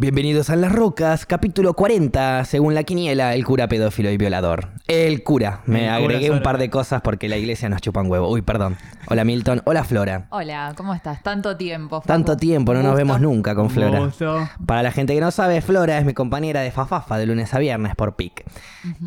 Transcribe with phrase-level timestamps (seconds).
[0.00, 4.68] Bienvenidos a Las Rocas, capítulo 40, según la quiniela, el cura pedófilo y violador.
[4.86, 8.02] El cura, me El cura agregué un par de cosas porque la iglesia nos chupa
[8.02, 8.30] un huevo.
[8.30, 8.76] Uy, perdón.
[9.08, 10.28] Hola Milton, hola Flora.
[10.30, 11.20] Hola, ¿cómo estás?
[11.24, 12.00] Tanto tiempo.
[12.06, 13.98] Tanto tiempo, no nos vemos nunca con Flora.
[13.98, 14.48] Gusto.
[14.64, 17.58] Para la gente que no sabe, Flora es mi compañera de Fafafa de lunes a
[17.58, 18.44] viernes por PIC.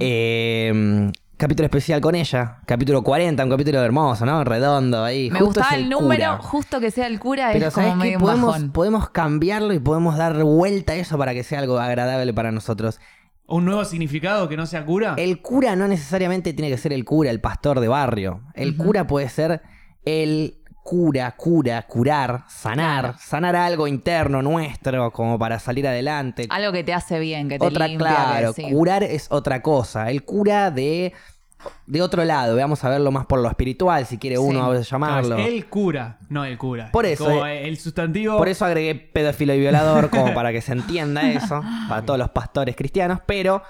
[0.02, 1.10] Eh,
[1.42, 4.44] capítulo especial con ella, capítulo 40, un capítulo hermoso, ¿no?
[4.44, 5.32] Redondo ahí.
[5.32, 6.38] Me Justo gustaba es el número, cura.
[6.38, 8.72] justo que sea el cura, Pero es como medio Podemos, bajón.
[8.72, 13.00] podemos cambiarlo y podemos dar vuelta a eso para que sea algo agradable para nosotros.
[13.48, 15.16] ¿Un nuevo significado que no sea cura?
[15.18, 18.44] El cura no necesariamente tiene que ser el cura, el pastor de barrio.
[18.54, 19.64] El cura puede ser
[20.06, 23.18] el cura, cura, curar, sanar, Claro.
[23.20, 26.48] sanar algo interno nuestro como para salir adelante.
[26.50, 28.08] Algo que te hace bien, que te Otra, limpia.
[28.08, 28.72] claro, que sí.
[28.72, 30.10] curar es otra cosa.
[30.10, 31.14] El cura de,
[31.86, 34.42] de otro lado, vamos a verlo más por lo espiritual, si quiere Sí.
[34.44, 35.38] uno llamarlo.
[35.38, 36.90] es el cura, no el cura.
[36.92, 38.38] Por eso, Como eh, el sustantivo.
[38.38, 42.30] Por eso agregué pedófilo y violador, como para que se entienda eso, para todos los
[42.32, 43.62] pastores cristianos, pero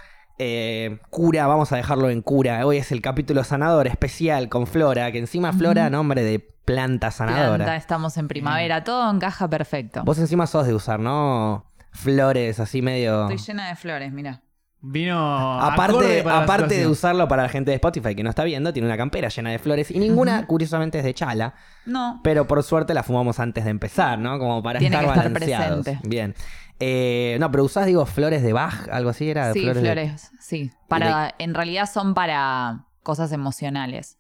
[0.43, 2.65] eh, cura, vamos a dejarlo en cura.
[2.65, 7.57] Hoy es el capítulo sanador especial con Flora, que encima Flora, nombre de planta sanadora.
[7.57, 10.03] Planta, estamos en primavera, todo encaja perfecto.
[10.03, 11.71] Vos encima sos de usar, ¿no?
[11.91, 13.29] Flores así medio...
[13.29, 14.41] Estoy llena de flores, mira.
[14.81, 15.61] Vino.
[15.61, 18.97] Aparte, aparte de usarlo para la gente de Spotify que no está viendo, tiene una
[18.97, 21.53] campera llena de flores y ninguna, curiosamente, es de chala.
[21.85, 24.39] No, Pero por suerte la fumamos antes de empezar, ¿no?
[24.39, 25.83] Como para Tiene estar que estar balanceados.
[25.83, 26.07] presente.
[26.09, 26.33] Bien.
[26.81, 29.53] Eh, no, pero usás, digo, flores de Bach, algo así era.
[29.53, 30.71] sí, flores, flores, de- sí.
[30.87, 34.17] Para, en realidad son para cosas emocionales.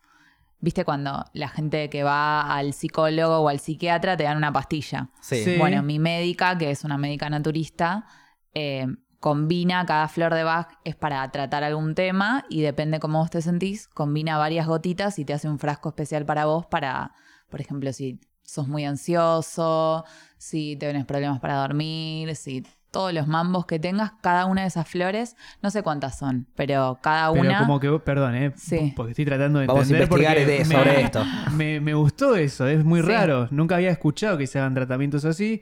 [0.59, 5.09] ¿Viste cuando la gente que va al psicólogo o al psiquiatra te dan una pastilla?
[5.19, 5.43] Sí.
[5.43, 5.57] Sí.
[5.57, 8.05] Bueno, mi médica, que es una médica naturista,
[8.53, 8.85] eh,
[9.19, 13.41] combina cada flor de Bach es para tratar algún tema y depende cómo vos te
[13.41, 17.13] sentís, combina varias gotitas y te hace un frasco especial para vos para,
[17.49, 18.19] por ejemplo, si
[18.51, 20.03] sos muy ansioso,
[20.37, 24.87] si tenés problemas para dormir, si todos los mambos que tengas, cada una de esas
[24.87, 27.59] flores, no sé cuántas son, pero cada Pero una...
[27.59, 28.51] como que, perdón, ¿eh?
[28.57, 28.93] Sí.
[28.95, 30.03] Porque estoy tratando de Vamos a entender.
[30.03, 31.23] investigar porque de- me- sobre esto.
[31.55, 33.07] Me, me gustó eso, es muy Sí.
[33.07, 33.47] raro.
[33.49, 35.61] Nunca había escuchado que se hagan tratamientos así.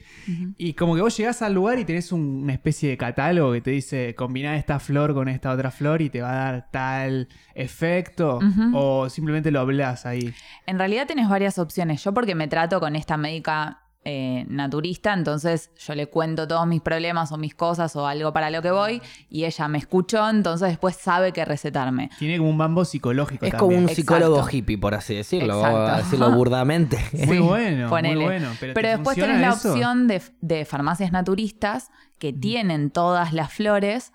[0.57, 3.61] Y como que vos llegás al lugar y tenés un- una especie de catálogo que
[3.61, 7.27] te dice combinar esta flor con esta otra flor y te va a dar tal
[7.53, 8.39] efecto.
[8.73, 10.33] O simplemente lo hablas ahí.
[10.65, 12.03] En realidad tenés varias opciones.
[12.03, 13.81] Yo porque me trato con esta médica
[14.11, 18.49] eh, naturista, entonces yo le cuento todos mis problemas o mis cosas o algo para
[18.49, 22.09] lo que voy y ella me escuchó, entonces después sabe qué recetarme.
[22.17, 23.59] Tiene como un mambo psicológico Es también.
[23.59, 24.01] como un Exacto.
[24.01, 25.63] psicólogo hippie, por así decirlo.
[25.63, 26.97] A decirlo burdamente.
[27.27, 28.15] Muy bueno, ponele.
[28.15, 28.49] muy bueno.
[28.59, 34.11] Pero, ¿te después tenés la opción de, de farmacias naturistas que tienen todas las flores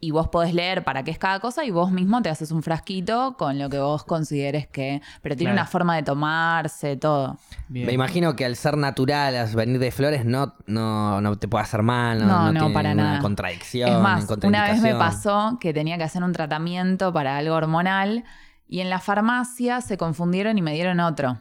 [0.00, 2.62] y vos podés leer para qué es cada cosa y vos mismo te haces un
[2.62, 5.02] frasquito con lo que vos consideres que...
[5.22, 5.62] Pero tiene Claro.
[5.62, 7.36] una forma de tomarse, todo.
[7.66, 7.86] Bien.
[7.86, 11.64] Me imagino que al ser natural, al venir de flores, no, no, no te puede
[11.64, 13.22] hacer mal, no, No, no no, tiene para ninguna nada.
[13.22, 13.90] contradicción.
[13.90, 18.22] Es más, una vez me pasó que tenía que hacer un tratamiento para algo hormonal
[18.68, 21.38] y en la farmacia se confundieron y me dieron otro.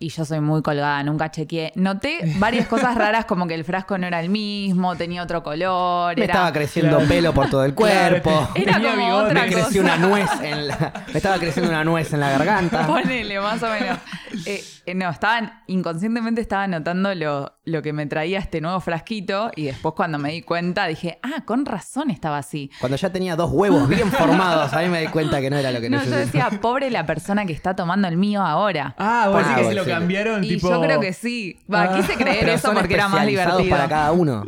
[0.00, 1.72] Y yo soy muy colgada, nunca chequeé.
[1.74, 6.16] Noté varias cosas raras como que el frasco no era el mismo, tenía otro color.
[6.16, 6.34] Me era...
[6.34, 7.08] estaba creciendo Claro.
[7.08, 8.48] pelo por todo el Claro, cuerpo.
[8.54, 9.24] Era tenía como bigote.
[9.30, 9.62] otra me cosa.
[9.64, 12.86] creció una nuez en la, me estaba creciendo una nuez en la garganta.
[12.86, 13.98] Ponele, más o menos.
[14.46, 19.50] Eh, eh, no, estaban, inconscientemente estaba notando lo, lo que me traía este nuevo frasquito
[19.56, 22.70] y después cuando me di cuenta dije, ah, con razón estaba así.
[22.78, 25.80] Cuando ya tenía dos huevos bien formados, ahí me di cuenta que no era lo
[25.80, 26.44] que No, yo necesitaba.
[26.46, 28.94] decía, pobre la persona que está tomando el mío ahora.
[28.98, 29.87] Ah, vos Ah, que se lo.
[29.88, 30.70] Cambiaron Y tipo.
[30.70, 31.58] yo creo que sí.
[31.72, 33.68] Va, quise creer Pero eso porque era más divertido.
[33.70, 34.44] para cada uno.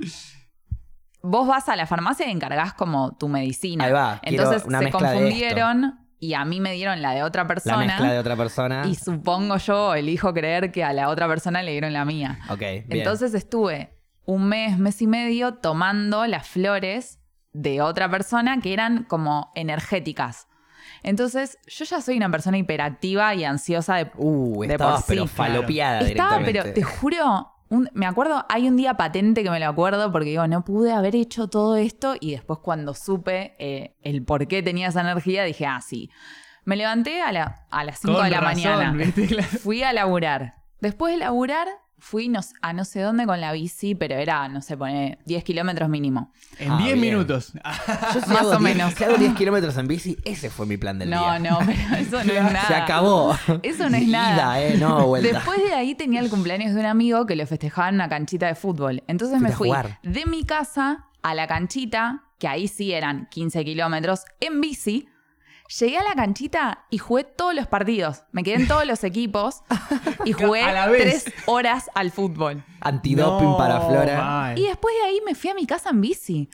[1.23, 3.85] Vos vas a la farmacia y encargás como tu medicina.
[3.85, 7.49] Ahí va, Entonces una se confundieron y a mí me dieron la de otra La
[7.49, 7.79] persona.
[7.87, 8.85] mezcla de otra persona.
[8.87, 12.39] Y supongo yo, elijo creer que a la otra persona le dieron la mía.
[12.49, 12.87] Ok, bien.
[12.91, 17.19] Entonces estuve un mes, mes y medio tomando las flores
[17.53, 20.47] de otra persona que eran como energéticas.
[21.03, 25.23] Entonces, yo ya soy una persona hiperactiva y ansiosa de Uh, de estabas por pero
[25.27, 25.29] sí.
[25.35, 29.67] falopeada Estaba, pero te juro, un- me acuerdo, hay un día patente que me lo
[29.67, 34.25] acuerdo porque digo, no pude haber hecho todo esto y después cuando supe eh, el
[34.25, 36.11] por qué tenía esa energía, dije, ah, sí.
[36.65, 38.63] Me levanté a, la- a las 5 Con de la razón,
[38.97, 39.13] mañana.
[39.63, 40.57] Fui a laburar.
[40.81, 41.69] Después de laburar,
[42.01, 45.45] fui no a no sé dónde con la bici, pero era, no sé, poner 10
[45.45, 46.33] kilómetros mínimo.
[46.59, 47.01] En Ah, 10 bien.
[47.13, 47.53] minutos.
[48.15, 48.95] Yo si más o 10 menos.
[48.95, 51.39] Si hago 10 kilómetros en bici, ese fue mi plan del No, día.
[51.39, 52.67] no, pero eso no es nada.
[52.67, 53.37] Se acabó.
[53.63, 54.63] Eso no es Ida, nada.
[54.63, 55.33] eh, no vuelta.
[55.33, 58.47] Después de ahí tenía el cumpleaños de un amigo que lo festejaba en una canchita
[58.47, 59.03] de fútbol.
[59.07, 59.99] Entonces me a fui jugar.
[60.03, 65.07] de mi casa a la canchita, que ahí sí eran 15 kilómetros, en bici.
[65.79, 68.25] Llegué a la canchita y jugué todos los partidos.
[68.33, 69.63] Me quedé en todos los equipos
[70.25, 71.25] y jugué A la vez.
[71.25, 72.65] tres horas al fútbol.
[72.81, 74.17] Antidoping No, para Flora.
[74.25, 74.59] mal.
[74.59, 76.51] Y después de ahí me fui a mi casa en bici.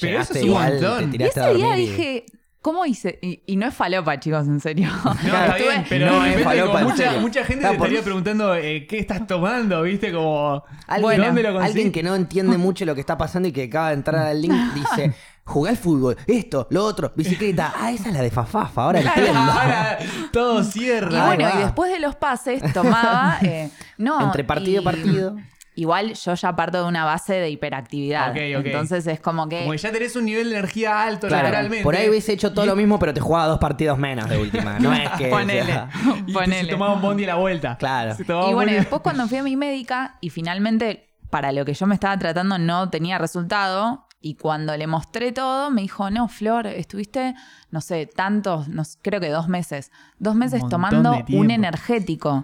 [0.00, 0.98] Pero Llegaste eso es un igual, montón.
[0.98, 2.26] te Y tiraste a ese día dormir y- dije,
[2.60, 3.18] ¿cómo hice?
[3.22, 4.88] Y, y no es falopa, chicos, en serio.
[5.04, 7.20] No, está Estuve- bien, pero No, de es repente falopa, como en mucha, serio.
[7.20, 10.12] mucha gente Está te por- estaría preguntando eh, qué estás tomando, ¿viste?
[10.12, 10.64] Como...
[10.88, 11.70] Alguien, Bueno, ¿Dónde lo conseguí?
[11.70, 14.42] alguien que no entiende mucho lo que está pasando y que acaba de entrar al
[14.42, 15.14] link dice,
[15.44, 17.72] jugué al fútbol, esto, lo otro, bicicleta.
[17.76, 19.38] Ah, esa es la de Fafafa, ahora entiendo.
[19.40, 19.98] Ahora
[20.32, 21.30] todo Y cierra.
[21.30, 21.60] Ahí bueno, va.
[21.60, 23.38] y después de los pases tomaba.
[23.42, 25.36] eh, no, Entre partido y y- partido.
[25.76, 28.30] Igual yo ya parto de una base de hiperactividad.
[28.30, 28.66] Ok, ok.
[28.66, 29.58] Entonces es como que.
[29.62, 31.82] Como que ya tenés un nivel de energía alto Claro, lateralmente.
[31.82, 34.38] por ahí hubiese hecho todo Y- lo mismo, pero te jugaba dos partidos menos de
[34.38, 34.78] última.
[34.78, 35.26] No es que.
[35.30, 35.64] Ponele.
[35.66, 35.88] sea-
[36.28, 36.60] Y Ponele.
[36.66, 37.76] se tomaba un bondi a la vuelta.
[37.76, 38.14] Claro.
[38.14, 41.50] Se tomaba Y bueno, y bondi- después cuando fui a mi médica y finalmente para
[41.50, 44.03] lo que yo me estaba tratando no tenía resultado.
[44.26, 47.34] Y cuando le mostré todo, me dijo, no, Flor, estuviste,
[47.70, 49.92] no sé, tantos, no creo que dos meses.
[50.18, 51.10] Dos meses tomando
[51.40, 52.42] un energético.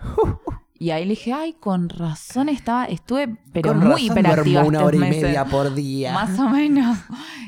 [0.79, 4.85] Y ahí le dije, ay, con razón estaba, estuve, pero Con muy razón hiperactiva una
[4.85, 5.23] hora y meses.
[5.23, 6.13] media por día.
[6.13, 6.99] Más o menos.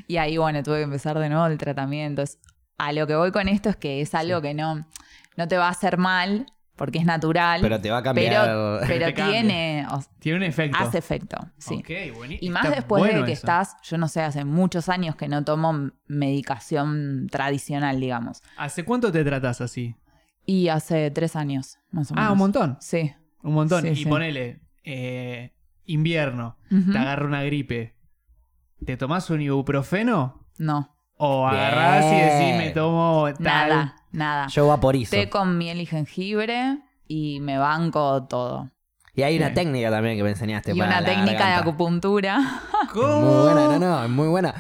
[0.09, 2.23] Y ahí, bueno, tuve que empezar de nuevo el tratamiento.
[2.23, 2.39] Es-
[2.79, 4.87] A lo que voy con esto es que es algo que no,
[5.37, 6.47] no te va a hacer mal,
[6.77, 7.61] porque es natural.
[7.61, 8.45] Pero te va a cambiar.
[8.47, 9.41] Pero, pero Te cambia.
[9.41, 10.79] tiene, o- Tiene un efecto.
[10.79, 11.77] hace efecto, sí.
[11.77, 12.47] Ok, buenísimo.
[12.47, 13.41] Y más Está después bueno de que eso.
[13.47, 18.43] estás, yo no sé, hace muchos años que no tomo medicación tradicional, digamos.
[18.57, 19.97] ¿Hace cuánto te tratás así?
[20.47, 22.29] Y hace tres años, más o menos.
[22.29, 22.77] Ah, un montón.
[22.81, 23.13] Sí.
[23.43, 23.83] Un montón.
[23.83, 24.07] Sí, y sí.
[24.07, 25.53] ponele, eh,
[25.85, 27.97] invierno, te agarra una gripe.
[28.85, 30.47] ¿Te tomás un ibuprofeno?
[30.59, 31.63] No, O Bien.
[31.63, 33.45] agarrás y decís, me tomo tal.
[33.45, 34.47] nada, nada.
[34.49, 35.13] Yo vaporizo.
[35.13, 38.71] Té con miel y jengibre y me banco todo.
[39.15, 39.55] Y hay una Bien.
[39.55, 40.73] técnica también que me enseñaste.
[40.73, 42.41] Y para una la técnica de acupuntura.
[42.93, 43.21] ¿Cómo?
[43.21, 44.53] Muy buena, no, no, es muy buena.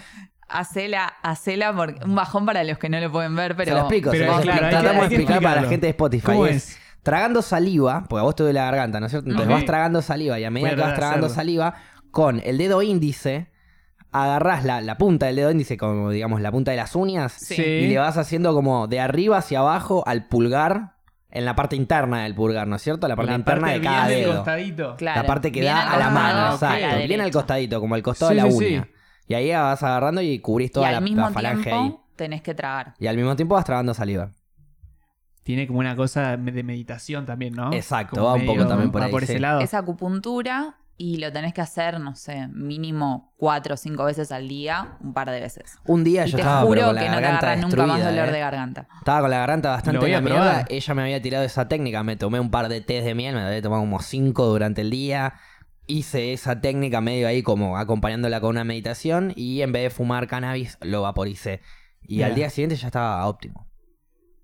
[0.49, 3.81] Hacela, hacela porque un bajón para los que no lo pueden ver, pero se lo
[3.81, 4.83] explico, pero se lo claro, explico.
[4.83, 6.27] Tratamos de explicar para la gente de Spotify.
[6.27, 6.79] ¿Cómo es, es?
[7.03, 9.31] Tragando saliva, porque a vos te duele la garganta, ¿no es cierto?
[9.31, 11.35] Entonces vas tragando saliva y a medida que vas tragando hacerlo.
[11.43, 11.75] saliva,
[12.13, 13.51] con el dedo índice,
[14.13, 17.61] agarrás la, la punta del dedo índice, como digamos la punta de las uñas, Sí.
[17.63, 20.93] y le vas haciendo como de arriba hacia abajo al pulgar,
[21.31, 23.09] en la parte interna del pulgar, ¿no es cierto?
[23.09, 24.35] La parte La interna parte de cada bien dedo.
[24.37, 24.97] costadito.
[24.97, 25.23] claro.
[25.23, 26.77] La parte que bien da a la mano, exacto.
[26.77, 27.25] Bien derecha.
[27.25, 28.83] al costadito, como al costado Sí, de la sí, uña.
[28.85, 28.91] sí.
[29.29, 31.97] Y ahí vas agarrando y cubrís Y toda al la, mismo la falange tiempo ahí.
[32.17, 32.93] tenés que tragar.
[32.99, 34.31] Y al mismo tiempo vas tragando saliva.
[35.43, 37.73] Tiene como una cosa de meditación también, ¿no?
[37.73, 39.33] Exacto, Como va un poco también por va ahí, por sí.
[39.33, 39.61] ese lado.
[39.61, 44.47] Es acupuntura y lo tenés que hacer, no sé, mínimo cuatro o cinco veces al
[44.47, 45.77] día, un par de veces.
[45.85, 47.87] Un día Y yo te estaba pero juro con la que no te agarra nunca
[47.87, 48.33] más dolor ¿eh?
[48.33, 48.89] de garganta.
[48.99, 50.65] Estaba con la garganta bastante en la mierda.
[50.69, 52.05] Ella me había tirado esa técnica.
[52.05, 53.35] Me tomé un par de tés de miel.
[53.35, 55.35] Me había tomado como cinco durante el día.
[55.89, 59.33] Hice esa técnica medio ahí como acompañándola con una meditación.
[59.35, 61.63] Y en vez de fumar cannabis, lo vaporicé.
[62.03, 62.29] Y Mira.
[62.29, 63.67] al día siguiente ya estaba óptimo.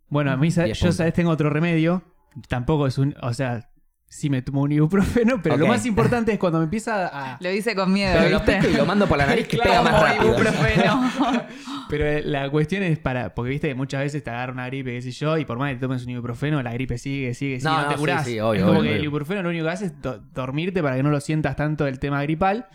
[0.09, 2.03] Bueno, a mí, yo sabes, tengo otro remedio.
[2.49, 3.15] Tampoco es un.
[3.23, 3.71] O sea,
[4.11, 7.37] sí me tomo un ibuprofeno, pero lo más importante es cuando me empieza a.
[7.41, 9.83] Lo hice con miedo, Pero lo y lo mando por la nariz que Claro, pega
[9.83, 10.33] más rápido.
[10.33, 11.11] ibuprofeno.
[11.89, 13.35] Pero la cuestión es para.
[13.35, 15.71] Porque viste que muchas veces te agarra una gripe, qué sé yo, y por más
[15.71, 18.25] que te tomes un ibuprofeno, la gripe sigue, sigue, sigue, No, no, no, te curás.
[18.27, 20.83] sí, obvio, es como obvio, que el ibuprofeno lo único que hace es do- dormirte
[20.83, 22.67] para que no lo sientas tanto el tema gripal,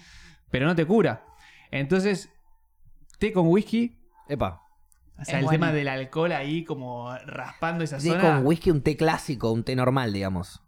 [0.50, 1.24] pero no te cura.
[1.70, 2.30] Entonces,
[3.20, 4.00] té con whisky.
[4.28, 4.62] Epa.
[5.20, 5.52] O sea, Es el bueno.
[5.52, 8.22] tema del alcohol ahí como raspando esa Sí, zona.
[8.22, 10.63] con whisky un té clásico, un té normal, digamos.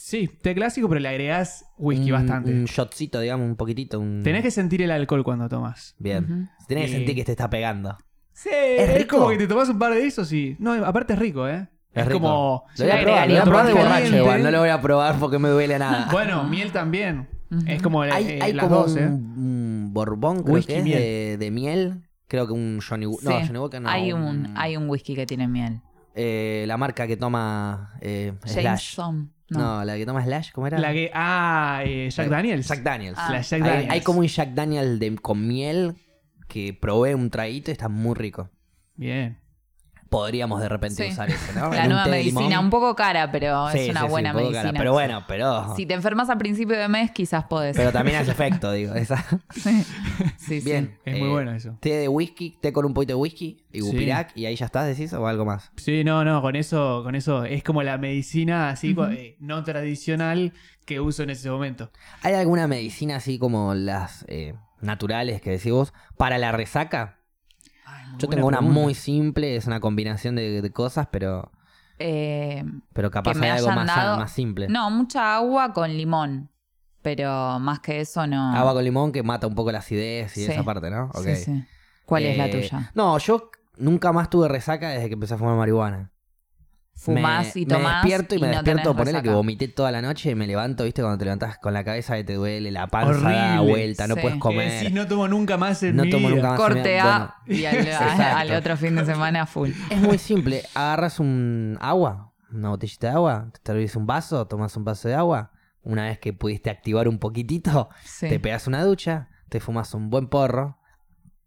[0.00, 2.52] Sí, té clásico, pero le agregás whisky un, bastante.
[2.52, 3.98] Un shotcito, digamos, un poquitito.
[4.00, 4.22] Un...
[4.22, 5.94] Tenés que sentir el alcohol cuando tomas.
[5.98, 6.48] Bien.
[6.66, 7.96] Tenés que Y- sentir que te está pegando.
[8.32, 9.16] Sí, ¿Es es, rico?
[9.18, 10.56] como que te tomas un par de esos y.
[10.60, 11.68] No, aparte es rico, ¿eh?
[11.92, 12.20] Es rico.
[12.20, 12.64] como.
[12.78, 14.42] Lo voy a probar, lo voy a agregaría probar de un poco borracho igual.
[14.44, 16.08] No lo voy a probar porque me duele nada.
[16.12, 17.28] Bueno, miel también.
[17.66, 19.06] Es como eh, hay eh, hay las como dos, un, ¿eh?
[19.08, 20.98] un borbón, creo Whisky que es miel.
[20.98, 22.02] de, de miel.
[22.28, 23.28] Creo que un Johnny Walker.
[23.28, 23.40] No.
[23.46, 23.88] Johnny Walker no.
[23.88, 25.80] hay, un, hay un whisky que tiene miel.
[26.14, 28.96] eh, la marca que toma eh, Slash.
[28.96, 29.32] Jameson.
[29.50, 29.58] No.
[29.78, 29.84] No.
[29.84, 30.78] la que toma Slash, ¿cómo era?
[30.78, 31.10] La que.
[31.14, 32.68] Ah, eh, Jack Daniels.
[32.68, 33.18] Jack Daniels.
[33.18, 33.28] Ah.
[33.32, 33.90] La Jack Hay- Daniels.
[33.92, 35.94] Hay, como un Jack Daniel de, con miel
[36.48, 38.50] que probé un traguito y está muy rico.
[38.94, 39.38] Bien.
[40.08, 41.12] Podríamos de repente Sí.
[41.12, 41.68] usar eso, ¿no?
[41.74, 44.44] La nueva medicina, un poco cara, pero Sí, es una sí, sí, buena un poco
[44.50, 44.62] medicina.
[44.70, 45.76] cara, Pero bueno, pero.
[45.76, 47.76] Si te enfermas a principio de mes, quizás podés.
[47.76, 48.94] Pero también hace efecto, digo.
[48.94, 49.22] Esa.
[49.50, 49.84] Sí,
[50.38, 50.60] sí.
[50.60, 50.96] Bien.
[51.04, 51.76] Es muy eh, bueno eso.
[51.80, 53.86] Té de whisky, té con un poquito de whisky y Sí.
[53.86, 55.70] gupirac y ahí ya estás, decís, o algo más.
[55.76, 60.52] Sí, no, no, con eso, con eso es como la medicina así eh, no tradicional
[60.86, 61.90] que uso en ese momento.
[62.22, 67.17] ¿Hay alguna medicina así como las eh, naturales que decís vos para la resaca?
[68.18, 68.80] Yo tengo una pregunta.
[68.80, 71.50] muy simple, es una combinación de, de cosas, pero,
[71.98, 74.68] Eh, pero capaz Que me hay algo más, dado- más simple.
[74.68, 76.50] no, mucha agua con limón.
[77.02, 78.54] Pero más que eso no.
[78.54, 80.52] Agua con limón que mata un poco la acidez y Sí.
[80.52, 81.06] esa parte, ¿no?
[81.14, 81.24] Ok.
[81.24, 81.64] Sí, sí.
[82.04, 82.90] ¿Cuál es la Eh, tuya?
[82.94, 86.10] No, yo nunca más tuve resaca desde que empecé a fumar marihuana.
[87.00, 87.82] Fumás me, y tomás.
[88.04, 90.82] Me despierto y, me no despierto, ponele que vomité toda la noche y me levanto,
[90.82, 91.00] ¿viste?
[91.00, 93.70] Cuando te levantás con la cabeza que te duele, la panza da Horrible.
[93.72, 94.72] vuelta, no puedes comer.
[94.72, 96.36] decís, no tomo nunca más en No mi tomo vida.
[96.36, 96.58] nunca más.
[96.58, 97.08] Corte Bueno.
[97.08, 99.70] A y al, otro fin de semana full.
[99.90, 100.62] Es muy simple.
[100.74, 105.14] Agarras un agua, una botellita de agua, te servís un vaso, tomas un vaso de
[105.14, 105.52] agua.
[105.82, 108.28] Una vez que pudiste activar un poquitito, Sí.
[108.28, 110.78] te pegas una ducha, te fumas un buen porro.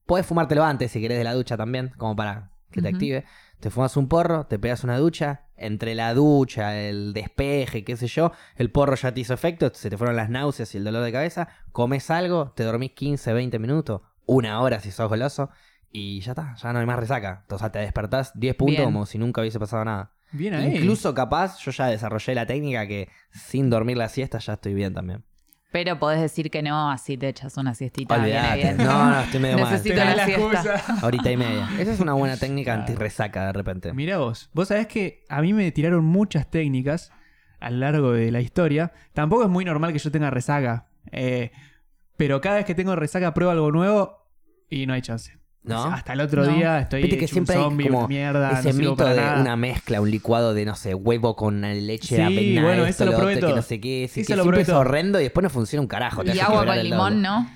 [0.05, 3.25] Puedes fumártelo antes si querés de la ducha también, como para que te active.
[3.61, 5.43] Te fumas un porro, te pegas una ducha.
[5.55, 9.91] Entre la ducha, el despeje, qué sé yo, el porro ya te hizo efecto, se
[9.91, 11.47] te fueron las náuseas y el dolor de cabeza.
[11.71, 15.51] Comes algo, te dormís 15, 20 minutos, una hora si sos goloso,
[15.91, 17.45] y ya está, ya no hay más resaca.
[17.51, 18.85] O sea, te despertás 10 puntos Bien.
[18.85, 20.11] como si nunca hubiese pasado nada.
[20.31, 20.77] Bien ahí.
[20.77, 24.95] Incluso capaz, yo ya desarrollé la técnica que sin dormir la siesta ya estoy bien
[24.95, 25.23] también.
[25.71, 28.17] Pero podés decir que no, así te echas una siestita.
[28.17, 28.75] bien.
[28.77, 29.71] No, no, estoy medio mal.
[29.71, 30.83] Necesito la la siesta.
[31.01, 31.69] Ahorita y media.
[31.79, 32.81] Esa es una buena técnica Claro.
[32.81, 33.93] anti-resaca de repente.
[33.93, 37.11] Mira vos, vos sabés que a mí me tiraron muchas técnicas
[37.61, 38.91] a lo largo de la historia.
[39.13, 40.87] Tampoco es muy normal que yo tenga resaca.
[41.11, 41.51] eh,
[42.17, 44.27] pero cada vez que tengo resaca pruebo algo nuevo
[44.69, 45.37] y no hay chance.
[45.63, 45.83] ¿No?
[45.83, 46.53] Hasta el otro No.
[46.55, 49.41] día estoy Viste que hecho siempre un hay como mierda, Ese no mito de nada.
[49.41, 53.05] una mezcla, un licuado de, no sé, huevo con leche Sí, avena, bueno, esto, eso
[53.05, 54.09] lo lo probé otro, que no sé qué.
[54.11, 56.23] sí, Eso que lo siempre probé es horrendo y después no funciona un carajo.
[56.23, 57.21] te Y agua con limón.
[57.21, 57.47] ¿no?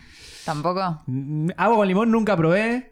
[0.46, 1.02] Tampoco.
[1.08, 2.92] Mm, Agua con limón nunca probé.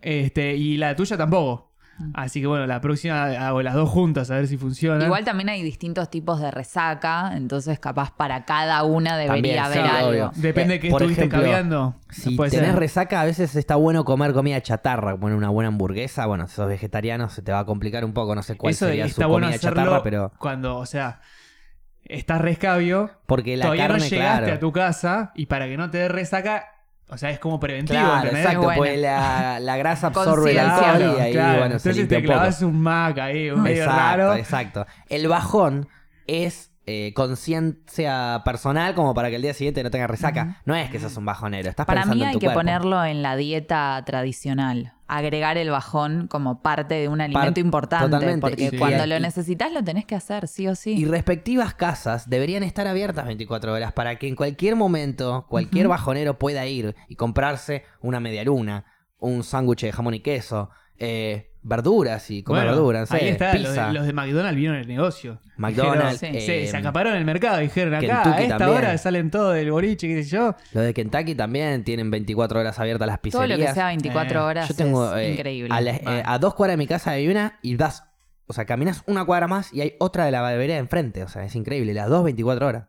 [0.00, 1.65] Este, y la tuya tampoco.
[2.14, 5.04] Así que bueno, la próxima hago las dos juntas a ver si funciona.
[5.04, 9.82] Igual también hay distintos tipos de resaca, entonces capaz para cada una debería También, haber
[9.82, 10.08] sí, algo.
[10.10, 10.32] obvio.
[10.36, 11.96] Depende de Eh, qué por estuviste ejemplo, caviando.
[12.10, 12.78] Si Puede tenés ser.
[12.78, 16.26] resaca, a veces está bueno comer comida chatarra, poner una buena hamburguesa.
[16.26, 18.86] Bueno, si sos vegetariano se te va a complicar un poco, no sé cuál Eso
[18.88, 21.20] sería su está bueno comida chatarra, pero cuando, o sea,
[22.04, 24.54] estás rescabio, porque la todavía carne, no llegaste claro.
[24.54, 26.66] a tu casa y para que no te dé resaca,
[27.08, 28.40] o sea, es como preventivo, Claro, ¿entendés?
[28.44, 28.78] exacto, Bueno.
[28.78, 31.58] porque la, la grasa absorbe el alcohol Claro, y ahí, claro.
[31.58, 34.34] bueno, Entonces te clavas un mac ahí, un medio exacto, raro.
[34.34, 34.86] exacto.
[35.08, 35.88] El bajón
[36.26, 40.60] es eh, conciencia personal como para que el día siguiente no tenga resaca.
[40.64, 42.60] No es que sos un bajonero, estás Para pensando mí en hay tu que cuerpo.
[42.60, 44.92] ponerlo en la dieta tradicional.
[45.08, 48.06] Agregar el bajón como parte de un alimento importante.
[48.06, 48.40] totalmente.
[48.40, 48.76] Porque Sí.
[48.78, 50.94] cuando Y- lo necesitas lo tenés que hacer, sí o sí.
[50.98, 56.38] Y respectivas casas deberían estar abiertas 24 horas para que en cualquier momento cualquier bajonero
[56.38, 58.84] pueda ir y comprarse una media luna,
[59.18, 63.74] un sándwich de jamón y queso, eh, verduras y comer Bueno, verduras, ahí está, los
[63.74, 65.40] de, los de McDonald's vieron el negocio.
[65.56, 68.78] McDonald's, Dijeron, Sí, eh, se acaparon el mercado, dijeron acá, Kentucky a esta también.
[68.78, 70.54] hora salen todos del boliche, qué sé yo.
[70.72, 73.58] Los de Kentucky también tienen 24 horas abiertas las Todo pizzerías.
[73.58, 75.74] lo que sea 24 Eh, horas Yo tengo es eh, increíble.
[75.74, 76.22] A, la- eh, Vale.
[76.24, 78.04] a dos cuadras de mi casa hay una y das,
[78.46, 81.22] o sea, caminas una cuadra más y hay otra de la vereda enfrente.
[81.24, 81.94] O sea, es increíble.
[81.94, 82.84] Las dos 24 horas.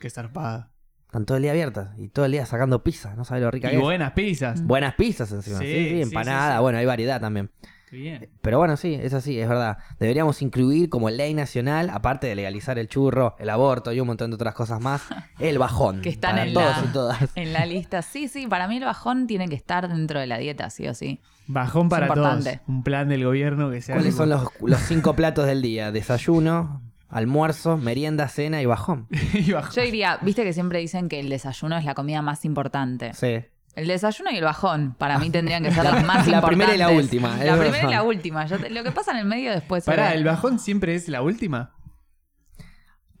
[0.00, 0.70] Qué zarpada.
[1.06, 3.14] Están todo el día abiertas y todo el día sacando pizza.
[3.14, 3.82] No sabes lo rica Y que es.
[3.82, 4.64] buenas pizzas.
[4.64, 5.58] Buenas pizzas encima.
[5.58, 6.52] Sí, Sí, sí, sí, empanada.
[6.52, 6.62] sí, sí.
[6.62, 7.50] Bueno, hay variedad también.
[7.94, 8.28] Bien.
[8.42, 9.78] Pero bueno, sí, es así, es verdad.
[9.98, 14.30] Deberíamos incluir como ley nacional, aparte de legalizar el churro, el aborto y un montón
[14.30, 15.02] de otras cosas más,
[15.38, 16.00] el bajón.
[16.02, 17.18] Que están en todos la- y todas.
[17.36, 18.02] En la lista.
[18.02, 20.94] Sí, sí, para mí el bajón tiene que estar dentro de la dieta, sí o
[20.94, 21.20] sí.
[21.46, 22.46] Bajón para todos.
[22.66, 23.94] Un plan del gobierno que sea.
[23.96, 25.92] ¿Cuáles son los, los cinco platos del día?
[25.92, 29.06] Desayuno, almuerzo, merienda, cena y bajón.
[29.34, 29.72] Y bajón.
[29.74, 33.12] Yo diría, viste que siempre dicen que el desayuno es la comida más importante.
[33.14, 33.44] Sí.
[33.76, 36.46] El desayuno y el bajón, para mí tendrían que ser las más la importantes.
[36.48, 38.46] primera y la última, es La primera y la última.
[38.46, 39.84] Yo te- lo que pasa en el medio después.
[39.84, 40.14] Pará.
[40.14, 41.72] ¿el bajón siempre es la última?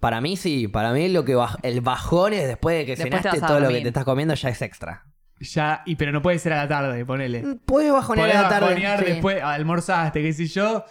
[0.00, 3.10] Para mí sí, para mí lo que baj- el bajón es después de que Después
[3.22, 5.06] te cenaste todo lo que te estás comiendo ya es extra.
[5.40, 7.42] Ya, y pero no puede ser a la tarde, ponele.
[7.66, 8.66] Puedes bajonear Podés a la tarde.
[8.68, 9.04] bajonear sí.
[9.06, 10.84] después, almorzaste, qué sé yo.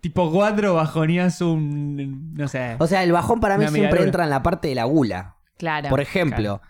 [0.00, 2.32] Tipo 4 bajoneas un.
[2.34, 2.76] No sé.
[2.78, 5.36] O sea, el bajón para mí siempre entra en la parte de la gula.
[5.58, 5.88] Claro.
[5.88, 6.62] Por ejemplo,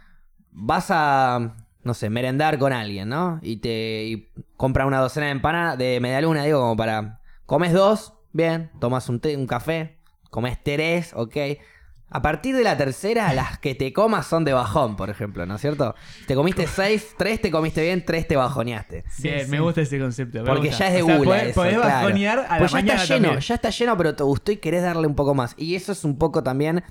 [0.50, 3.38] vas a, no sé, merendar con alguien, ¿no?
[3.42, 7.20] Y te y compra una docena de empanadas, de media luna, digo, como para...
[7.46, 9.98] Comes dos, bien, tomas un té, un café,
[10.30, 11.36] comes tres, ok.
[12.12, 15.54] A partir de la tercera, las que te comas son de bajón, por ejemplo, ¿no
[15.54, 15.94] es cierto?
[16.26, 19.04] Te comiste seis, tres te comiste bien, tres te bajoneaste.
[19.18, 19.50] Bien, sí.
[19.50, 20.44] me gusta ese concepto.
[20.44, 20.78] Porque gusta.
[20.78, 21.88] ya es de O sea, gula podés, eso, podés claro.
[21.88, 23.40] bajonear a Pues la ya mañana está lleno, también.
[23.40, 25.54] ya está lleno, pero te gustó y querés darle un poco más.
[25.56, 26.82] Y eso es un poco también,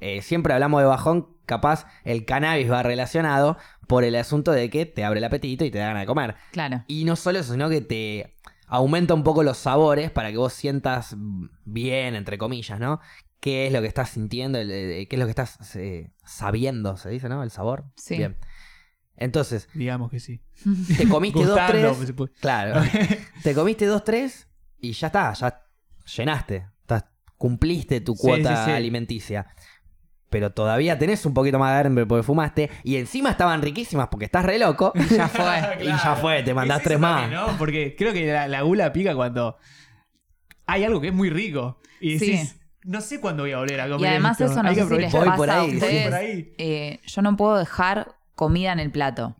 [0.00, 4.86] eh, siempre hablamos de bajón, capaz el cannabis va relacionado por el asunto de que
[4.86, 6.34] te abre el apetito y te da ganas de comer.
[6.52, 6.84] Claro.
[6.88, 10.52] Y no solo eso, sino que te aumenta un poco los sabores para que vos
[10.52, 11.14] sientas
[11.64, 13.00] bien, entre comillas, ¿no?
[13.40, 14.58] ¿Qué es lo que estás sintiendo?
[14.58, 16.96] el- ¿Qué es lo que estás eh, sabiendo?
[16.96, 17.42] Se dice, ¿no?
[17.42, 17.84] El sabor.
[17.96, 18.16] Sí.
[18.16, 18.36] Bien.
[19.16, 20.42] Entonces, Digamos que sí.
[20.96, 22.12] te comiste dos, tres.
[22.40, 22.82] Claro.
[23.42, 25.62] Te comiste dos, tres y ya está, ya
[26.16, 26.66] llenaste.
[26.82, 27.04] Estás-
[27.38, 28.76] cumpliste tu Sí, cuota sí, sí.
[28.76, 29.46] alimenticia.
[30.30, 34.24] Pero todavía tenés un poquito más de hambre porque fumaste, y encima estaban riquísimas porque
[34.26, 35.78] estás re loco, Ya fue.
[35.82, 37.22] y ya fue, te mandás Es tres más.
[37.22, 37.56] también, ¿no?
[37.58, 39.56] Porque creo que la, la gula pica cuando
[40.66, 41.78] hay algo que es muy rico.
[42.00, 42.30] Y Sí.
[42.32, 44.00] decís, no sé cuándo voy a volver a comer.
[44.00, 44.52] Y además esto.
[44.52, 45.20] eso no que sé si les aprovechar.
[45.20, 46.04] Voy pasa por ahí, voy ustedes.
[46.04, 46.54] por ahí.
[46.58, 49.36] eh, yo no puedo dejar comida en el plato.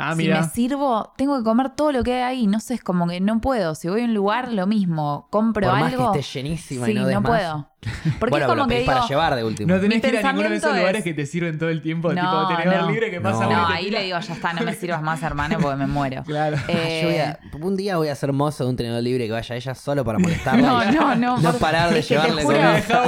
[0.00, 2.46] Ah, si me sirvo, tengo que comer todo lo que hay ahí.
[2.46, 3.74] No sé, es como que no puedo.
[3.74, 5.26] Si voy a un lugar, lo mismo.
[5.30, 6.12] Compro Por más algo.
[6.12, 7.30] que esté llenísima sí, y no más.
[7.30, 7.67] puedo.
[8.18, 9.72] Porque bueno, es como pero que digo, para llevar de último.
[9.72, 11.68] No tenés Mi que ir a ninguno de esos lugares es- que te sirven todo
[11.68, 12.90] el tiempo, No, tipo tenedor no.
[12.90, 13.50] libre que pasa No.
[13.52, 13.98] no, ahí tira.
[14.00, 16.22] le digo, ya está, no me sirvas más, hermano, porque me muero.
[16.24, 16.56] Claro.
[16.68, 17.18] Eh, Yo voy
[17.62, 20.04] a- un día voy a ser mozo de un tenedor libre que vaya ella solo
[20.04, 20.60] para molestarla.
[20.66, 21.38] No, no, no.
[21.38, 22.58] No por- parar de es llevarle juro,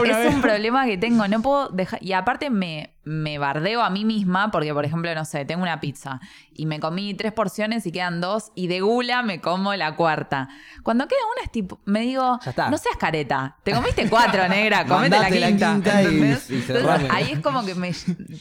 [0.06, 1.26] Es un problema que tengo.
[1.28, 2.02] No puedo dejar.
[2.02, 5.80] Y aparte me, me bardeo a mí misma porque, por ejemplo, no sé, tengo una
[5.80, 6.20] pizza
[6.54, 10.48] y me comí tres porciones y quedan dos y de gula me como la cuarta.
[10.82, 12.70] Cuando queda una es tipo, me digo, Ya está.
[12.70, 13.56] no seas careta.
[13.64, 16.02] Te comiste cuatro, negra, comete la quinta.
[16.02, 17.92] y- y Entonces, ahí es como que me,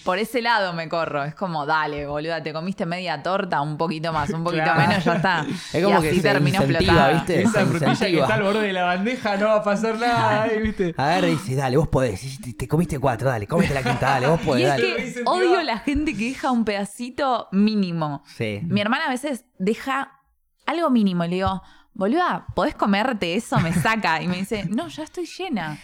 [0.03, 1.23] por ese lado me corro.
[1.23, 4.79] Es como, dale, boluda, te comiste media torta, un poquito más, un poquito Claro.
[4.87, 5.45] menos, ya está.
[5.73, 6.59] Es como y que así se terminó.
[6.65, 7.41] ¿viste?
[7.41, 10.43] Esa Se frutilla que está al borde de la bandeja no va a pasar nada,
[10.43, 10.93] ahí, ¿viste?
[10.97, 12.23] Agarra y dice, dale, vos podés.
[12.23, 15.13] Y Te, te comiste cuatro, dale, cómete la quinta, dale, vos Y podés, es dale.
[15.13, 18.23] que odio la gente que deja un pedacito mínimo.
[18.37, 18.61] Sí.
[18.63, 20.19] Mi hermana a veces deja
[20.65, 21.61] algo mínimo y le digo,
[21.93, 23.59] boluda, ¿podés comerte eso?
[23.59, 24.21] Me saca.
[24.21, 25.77] Y me dice, no, ya estoy llena.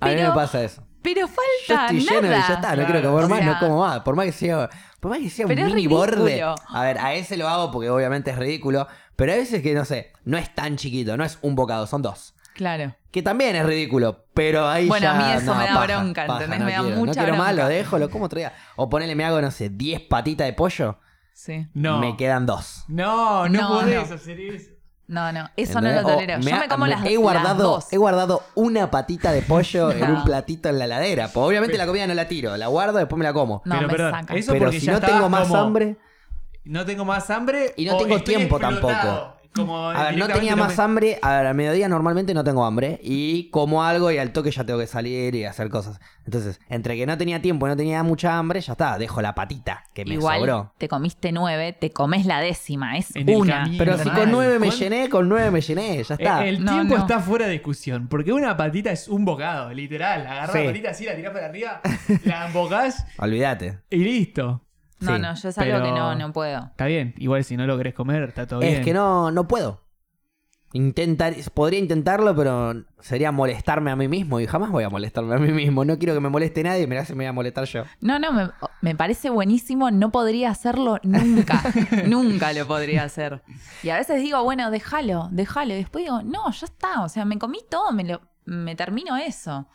[0.00, 0.82] A mí me pasa eso.
[1.02, 2.48] pero Yo falta estoy lleno y nada.
[2.48, 2.92] ya está, no Claro.
[2.92, 4.00] quiero comer más, sea- no como más.
[4.00, 4.68] Por más que sea,
[5.00, 6.42] por más que sea un mini borde.
[6.42, 8.86] A ver, a ese lo hago porque obviamente es ridículo.
[9.14, 12.02] Pero a veces que, no sé, no es tan chiquito, no es un bocado, son
[12.02, 12.34] dos.
[12.54, 12.94] Claro.
[13.10, 15.12] Que también es ridículo, pero ahí Bueno, ya...
[15.14, 16.58] a mí eso no, me da paja, bronca, paja, ¿entendés?
[16.60, 17.62] no Me da quiero, mucha No quiero más, bronca.
[17.62, 18.52] lo dejo, lo como otro día.
[18.76, 20.98] O ponele, me hago, no sé, 10 patitas de pollo,
[21.32, 21.66] Sí.
[21.74, 21.98] No.
[21.98, 22.84] me quedan dos.
[22.88, 24.14] No, no, No, podés no.
[24.16, 24.70] hacer eso.
[25.08, 26.38] No, no, eso no lo tolero.
[26.38, 27.92] me Yo ha- me como me- las, he las guardado, dos.
[27.92, 31.28] He guardado una patita de pollo en un platito en la heladera.
[31.28, 33.62] Pues obviamente la comida no la tiro, la guardo, después me la como.
[33.64, 34.34] No, Pero me perdón, saca.
[34.34, 35.96] eso- pero porque si ya no tengo más como- hambre...
[36.64, 37.72] No tengo más hambre.
[37.76, 38.90] Y no tengo tiempo explotado.
[38.90, 39.35] tampoco.
[39.56, 41.18] Como A ver, no tenía más hambre.
[41.22, 43.00] A ver, al mediodía normalmente no tengo hambre.
[43.02, 45.98] Y como algo y al toque ya tengo que salir y hacer cosas.
[46.24, 49.34] Entonces, entre que no tenía tiempo y no tenía mucha hambre, ya está, dejo la
[49.34, 50.72] patita que me Igual sobró.
[50.78, 52.96] te comiste nueve, te comes la décima.
[52.98, 53.62] Es En una.
[53.62, 53.78] camino.
[53.78, 56.44] Pero si con nueve me ¿Cuán- llené, con nueve me llené, ya está.
[56.44, 57.00] Eh, El No, tiempo no.
[57.02, 58.08] está fuera de discusión.
[58.08, 60.26] Porque una patita es un bocado, literal.
[60.26, 60.58] Agarrás Sí.
[60.58, 61.80] la patita así, la tirás para arriba,
[62.24, 63.78] la embocás Olvídate.
[63.90, 64.62] y listo.
[65.00, 66.66] No, Sí, no, yo es algo que no, no puedo.
[66.70, 67.14] Está bien.
[67.18, 68.74] Igual si no lo querés comer, está todo bien.
[68.76, 69.84] Es que no, no puedo.
[70.72, 75.38] Intentar, podría intentarlo, pero sería molestarme a mí mismo y jamás voy a molestarme a
[75.38, 75.84] mí mismo.
[75.84, 77.84] No quiero que me moleste nadie, mirá si me voy a molestar yo.
[78.00, 78.50] No, no, me,
[78.82, 79.90] me parece buenísimo.
[79.90, 81.62] No podría hacerlo nunca.
[82.06, 83.42] nunca lo podría hacer.
[83.82, 85.74] Y a veces digo, bueno, déjalo, déjalo.
[85.74, 87.02] Y después digo, no, ya está.
[87.04, 89.68] O sea, me comí todo, me, lo, me termino eso.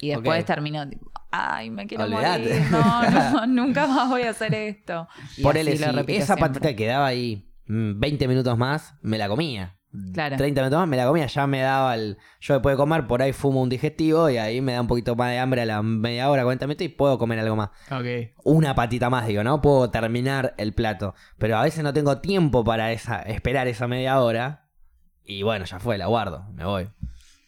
[0.00, 0.84] Y después termino,
[1.30, 2.62] ay, me quiero morir.
[2.70, 5.08] No, no, nunca más voy a hacer esto.
[5.36, 6.36] Y si repito esa siempre.
[6.36, 9.74] patita quedaba ahí mm, 20 minutos más, me la comía.
[10.12, 10.36] Claro.
[10.36, 12.18] 30 minutos más, me la comía, ya me daba el...
[12.40, 15.16] Yo después de comer, por ahí fumo un digestivo y ahí me da un poquito
[15.16, 17.70] más de hambre a la media hora, 40 minutos y puedo comer algo más.
[17.90, 18.34] Ok.
[18.44, 19.62] Una patita más, digo, ¿no?
[19.62, 21.14] Puedo terminar el plato.
[21.38, 24.68] Pero a veces no tengo tiempo para esa, esperar esa media hora.
[25.24, 26.90] Y bueno, ya fue, la guardo, me voy.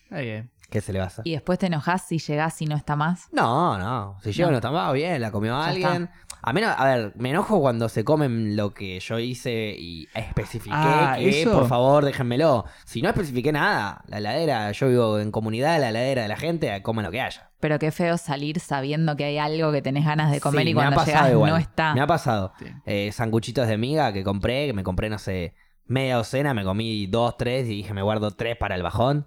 [0.04, 0.50] Está bien.
[0.70, 1.26] ¿Qué se le va a hacer?
[1.26, 3.28] Y después te enojas si llegás y no está más.
[3.32, 4.16] No, no.
[4.22, 4.52] Si llego No.
[4.52, 6.10] no está mal, bien, la comió Ya alguien.
[6.42, 10.74] A menos, a ver, me enojo cuando se comen lo que yo hice y especifiqué
[10.74, 11.52] Ah, que eso.
[11.52, 12.64] por favor déjenmelo.
[12.86, 16.80] Si no especifiqué nada, la heladera, yo vivo en comunidad, la heladera de la gente,
[16.82, 17.50] coman lo que haya.
[17.60, 20.74] Pero qué feo salir sabiendo que hay algo que tenés ganas de comer Sí, y
[20.74, 21.50] cuando llegás igual.
[21.50, 21.92] no está.
[21.94, 22.54] Me ha pasado.
[22.58, 22.66] Sí.
[22.86, 25.54] Eh, sanguchitos de miga que compré, que me compré, no sé,
[25.86, 29.26] media docena, me comí dos, tres y dije, me guardo tres para el bajón.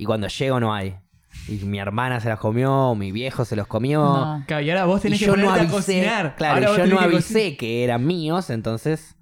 [0.00, 0.96] Y cuando llego no hay.
[1.46, 4.02] Y mi hermana se las comió, mi viejo se los comió.
[4.02, 4.44] No.
[4.46, 6.36] Claro, y ahora vos Y tenés que yo no ponerte a avisé, cocinar.
[6.36, 9.14] claro, Ahora y yo no avisé que eran míos, entonces...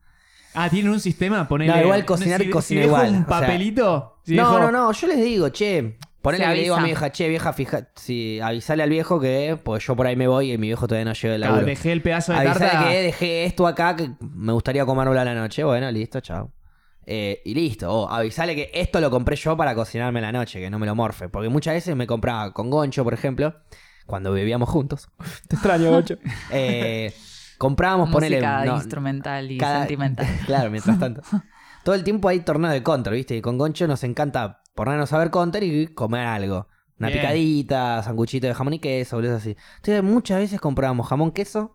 [0.54, 1.72] Ah, tienen un sistema, ponele.
[1.72, 4.20] No, igual cocinar, si, cocina si igual, un o sea- papelito.
[4.24, 7.12] si no, dejo- no, no, yo les digo, che, ponele le digo a mi vieja,
[7.12, 10.58] che, vieja, fija, si avisale al viejo que, pues yo por ahí me voy y
[10.58, 11.66] mi viejo todavía no llega del Claro, laburo.
[11.66, 12.88] dejé el pedazo de Avisale tarta.
[12.88, 15.62] que dejé esto acá que me gustaría comérmelo a la noche.
[15.64, 16.50] Bueno, listo, chao.
[17.10, 17.90] Eh, y listo.
[17.90, 20.94] O avisale que esto lo compré yo para cocinarme la noche, que no me lo
[20.94, 21.30] morfe.
[21.30, 23.54] Porque muchas veces me compraba con Goncho, por ejemplo,
[24.04, 25.08] cuando vivíamos juntos.
[25.48, 26.16] Te extraño, Goncho.
[26.52, 27.14] Eh,
[27.56, 28.36] comprábamos, ponele.
[28.36, 30.26] Música no, instrumental y cada- sentimental.
[30.46, 31.22] claro, mientras tanto.
[31.82, 33.36] Todo el tiempo hay torneo de counter, ¿viste?
[33.36, 36.68] Y con Goncho nos encanta ponernos a ver counter y comer algo.
[36.98, 37.20] Una Bien.
[37.20, 39.56] picadita, sanguchito de jamón y queso, boludo, así.
[39.76, 41.74] Entonces muchas veces comprábamos jamón queso,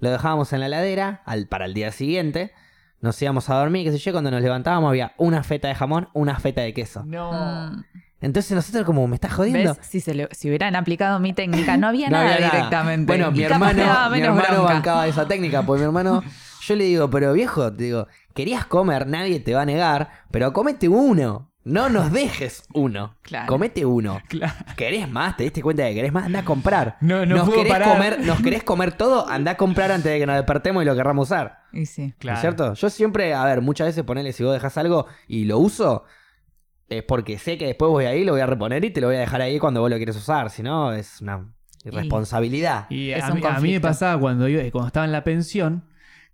[0.00, 2.52] lo dejábamos en la heladera al, para el día siguiente,
[3.00, 6.08] nos íbamos a dormir, qué sé yo, cuando nos levantábamos había una feta de jamón,
[6.14, 7.02] una feta de queso.
[7.06, 7.70] No.
[7.72, 7.84] Mm.
[8.22, 9.74] Entonces nosotros como, ¿me estás jodiendo?
[9.74, 9.86] ¿Ves?
[9.86, 12.52] Si, se le- si hubieran aplicado mi técnica, no había No nada había nada.
[12.56, 13.06] directamente.
[13.06, 14.72] Bueno, mi hermano, mi hermano bronca.
[14.72, 16.22] bancaba esa técnica, porque mi hermano,
[16.62, 20.52] yo le digo, pero viejo, te digo, querías comer, nadie te va a negar, pero
[20.54, 21.50] comete uno.
[21.68, 23.16] No nos dejes uno.
[23.22, 23.48] Claro.
[23.48, 24.20] Comete uno.
[24.28, 24.54] Claro.
[24.76, 25.36] ¿Querés más?
[25.36, 26.26] ¿Te diste cuenta de que querés más?
[26.26, 26.96] Anda a comprar.
[27.00, 27.92] No, no nos, puedo querés parar.
[27.92, 29.28] comer, ¿Nos querés comer todo?
[29.28, 31.58] Anda a comprar antes de que nos despertemos y lo querramos usar.
[31.72, 32.14] Y sí.
[32.22, 32.74] ¿No es cierto?
[32.74, 36.04] Yo siempre, a ver, muchas veces ponele si vos dejas algo y lo uso,
[36.88, 39.16] es porque sé que después voy ahí, lo voy a reponer y te lo voy
[39.16, 40.50] a dejar ahí cuando vos lo quieres usar.
[40.50, 41.52] Si no, es una
[41.84, 42.86] irresponsabilidad.
[42.90, 45.24] Y Es a un mí, a mí me pasaba cuando, yo, cuando estaba en la
[45.24, 45.84] pensión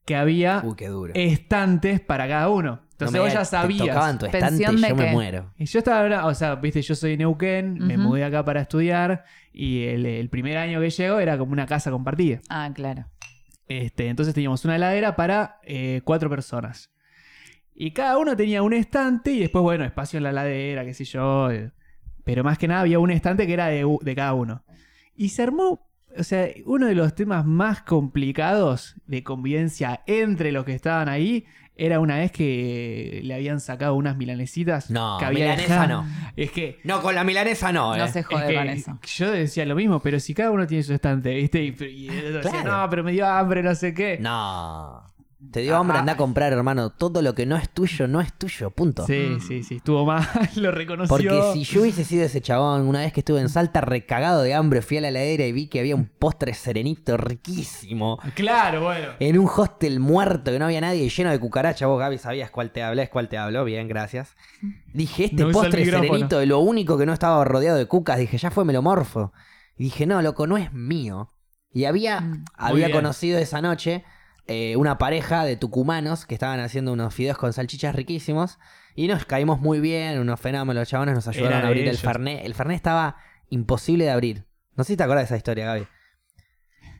[0.05, 1.12] que había Uy, qué duro.
[1.16, 2.82] estantes para cada uno.
[3.05, 3.79] Entonces No vos ya sabías.
[3.87, 5.53] tocaban tu estante ¿Pensión y de yo me muero.
[5.59, 9.25] Y yo estaba, o sea, viste, yo soy de Neuquén, me mudé acá para estudiar
[9.53, 12.41] y el, el primer año que llego era como una casa compartida.
[12.49, 13.07] Ah, claro.
[13.69, 16.91] Este, entonces teníamos una heladera para eh, cuatro personas.
[17.75, 21.05] Y cada uno tenía un estante y después, bueno, espacio en la heladera, qué sé
[21.05, 21.51] yo.
[21.51, 21.71] eh,
[22.25, 24.62] Pero más que nada había un estante que era de cada uno.
[25.17, 25.88] Y se armó,
[26.19, 31.47] o sea, uno de los temas más complicados de convivencia entre los que estaban ahí
[31.77, 34.91] era una vez que le habían sacado unas milanesitas.
[34.91, 36.03] No, que había milanesa dejado.
[36.05, 36.09] no.
[36.37, 38.09] Es que No, con la milanesa no, No eh.
[38.09, 38.99] se es jode que con eso.
[39.17, 41.63] Yo decía lo mismo, pero si cada uno tiene su estante, ¿viste?
[41.63, 42.83] Y, y el otro decía, Claro.
[42.83, 44.19] no, pero me dio hambre, no sé qué.
[44.21, 45.12] No.
[45.51, 46.91] Te dio hambre, anda a comprar, hermano.
[46.91, 49.05] Todo lo que no es tuyo, no es tuyo, punto.
[49.07, 50.27] Sí, sí, sí, estuvo mal,
[50.57, 51.09] lo reconoció.
[51.15, 54.55] Porque si yo hubiese sido ese chabón, una vez que estuve en Salta recagado de
[54.55, 58.19] hambre, fui a la heladera y vi que había un postre serenito riquísimo.
[58.35, 59.09] Claro, bueno.
[59.19, 61.89] En un hostel muerto que no había nadie lleno de cucarachas.
[61.89, 63.65] Vos, Gaby, sabías cuál te hablé, cuál te habló.
[63.65, 64.37] Bien, gracias.
[64.95, 68.19] Dije, este No postre serenito, lo único que no estaba rodeado de cucas.
[68.19, 69.33] Dije, ya fue melomorfo.
[69.77, 71.31] Y dije, no, loco, no es mío.
[71.75, 72.45] Y había, Mm.
[72.55, 72.99] había bien.
[72.99, 74.05] conocido esa noche
[74.47, 78.59] eh, una pareja de tucumanos que estaban haciendo unos fideos con salchichas riquísimos.
[78.95, 81.97] Y nos caímos muy bien, unos fenómenos, los chabones nos ayudaron Era a abrir el.
[81.97, 82.45] Fernet.
[82.45, 83.17] El Fernet estaba
[83.49, 84.47] imposible de abrir.
[84.75, 85.87] No sé si te acuerdas de esa historia, Gaby.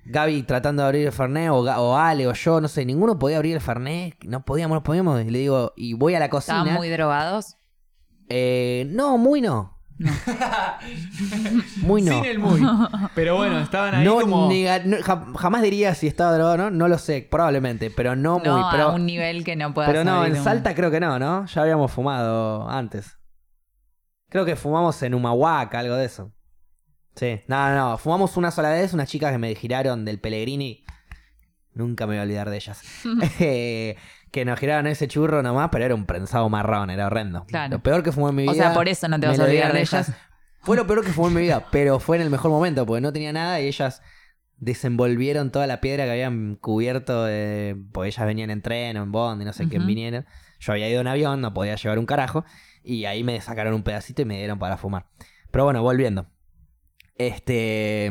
[0.05, 3.37] Gaby tratando de abrir el Fernet, o, o Ale, o yo, no sé, ninguno podía
[3.37, 4.23] abrir el Fernet.
[4.25, 5.23] No podíamos, no podíamos.
[5.23, 6.59] Y le digo, y voy a la cocina.
[6.59, 7.57] Estaban muy drogados.
[8.29, 9.82] Eh, no, muy no.
[11.79, 12.13] Muy no.
[12.15, 12.61] Sin el muy.
[13.15, 14.51] Pero bueno, estaban ahí No, como...
[14.51, 18.17] nega- no, ja- jamás diría si estaba drogado o no, no lo sé, probablemente, pero
[18.17, 18.65] no, No, muy.
[18.73, 21.47] Pero, a un nivel que no pueda pero no, en Salta creo que no, ¿no?
[21.47, 23.17] Ya habíamos fumado antes.
[24.29, 26.33] Creo que fumamos en Humahuaca, algo de eso.
[27.15, 30.85] Sí, no, no, no, fumamos una sola vez, unas chicas que me giraron del Pellegrini.
[31.75, 32.83] Nunca me voy a olvidar de ellas.
[34.33, 37.45] Que nos giraron ese churro nomás, pero era un prensado marrón, era horrendo.
[37.45, 37.77] Claro.
[37.77, 38.53] Lo peor que fumé en mi vida.
[38.53, 40.09] O sea, por eso no te vas a olvidar de ellas.
[40.09, 40.19] ellas.
[40.63, 43.01] Fue lo peor que fumé en mi vida, pero fue en el mejor momento, porque
[43.01, 44.03] no tenía nada y ellas
[44.57, 49.13] desenvolvieron toda la piedra que habían cubierto, de, porque ellas venían en tren o en
[49.13, 49.89] bond y no sé quién Ujú.
[49.89, 50.25] vinieron.
[50.61, 52.45] Yo había ido en avión, no podía llevar un carajo,
[52.85, 55.07] y ahí me sacaron un pedacito y me dieron para fumar.
[55.51, 56.27] Pero bueno, volviendo.
[57.17, 58.11] Este.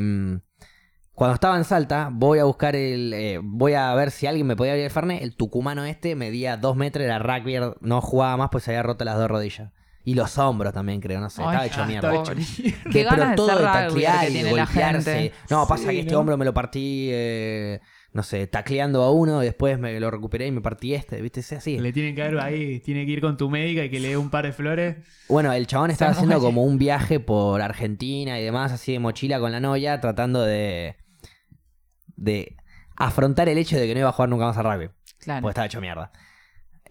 [1.14, 3.14] Cuando estaba en Salta, voy a buscar el.
[3.14, 5.22] eh, voy a ver si alguien me podía abrir el Fernet.
[5.22, 9.04] El tucumano este medía dos metros, era rugby, no jugaba más, pues se había roto
[9.06, 9.72] las dos rodillas.
[10.04, 12.08] Y los hombros también, creo, no sé, Ay, estaba hecho mierda.
[12.16, 12.64] estaba hecho Pobre.
[12.64, 12.84] mierda.
[12.84, 15.32] Qué De- pero ganas de todo de rugby taclear que y la golpearse.
[15.50, 16.20] No, Sí, pasa que este ¿no?
[16.22, 17.80] hombro me lo partí, eh,
[18.14, 21.40] no sé, tacleando a uno, y después me lo recuperé y me partí este, ¿viste?
[21.40, 21.80] Es así.
[21.80, 24.18] Le tienen que ver ahí, tiene que ir con tu médica y que le dé
[24.18, 24.98] un par de flores.
[25.30, 29.40] Bueno, el chabón estaba haciendo como un viaje por Argentina y demás, así de mochila
[29.40, 30.98] con la novia, tratando de.
[32.18, 32.58] de
[32.98, 34.90] afrontar el hecho de que no iba a jugar nunca más a rugby.
[35.20, 35.42] Claro.
[35.42, 36.12] Porque estaba hecho mierda.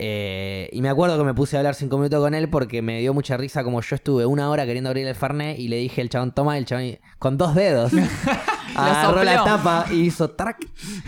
[0.02, 3.00] Eh, y me acuerdo que me puse a hablar cinco minutos con él porque me
[3.00, 6.00] dio mucha risa como yo estuve una hora queriendo abrir el Fernet y le dije
[6.00, 7.92] al chabón, toma, el chabón con dos dedos
[8.76, 10.56] agarró la tapa y hizo track.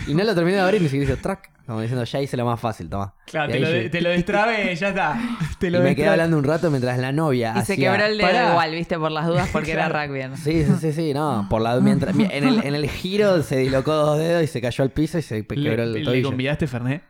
[0.07, 1.51] Y no lo terminé de abrir ni siquiera hizo track.
[1.65, 3.15] Como diciendo, ya hice lo más fácil, toma.
[3.25, 3.89] Claro, te lo, llegué.
[3.89, 5.19] te lo destrabé, ya está.
[5.61, 8.27] Te Y me quedé hablando un rato mientras la novia y se quebró el dedo
[8.29, 8.51] Pará.
[8.51, 9.95] igual, viste, por las dudas, porque Claro.
[9.95, 10.37] era rugby.
[10.37, 11.47] Sí, sí, sí, sí, no.
[11.49, 14.83] Por la, mientras, en, el, en el giro se dislocó dos dedos y se cayó
[14.83, 16.29] al piso y se quebró ¿Le, el le tobillo.
[16.29, 17.05] convidaste Fernet?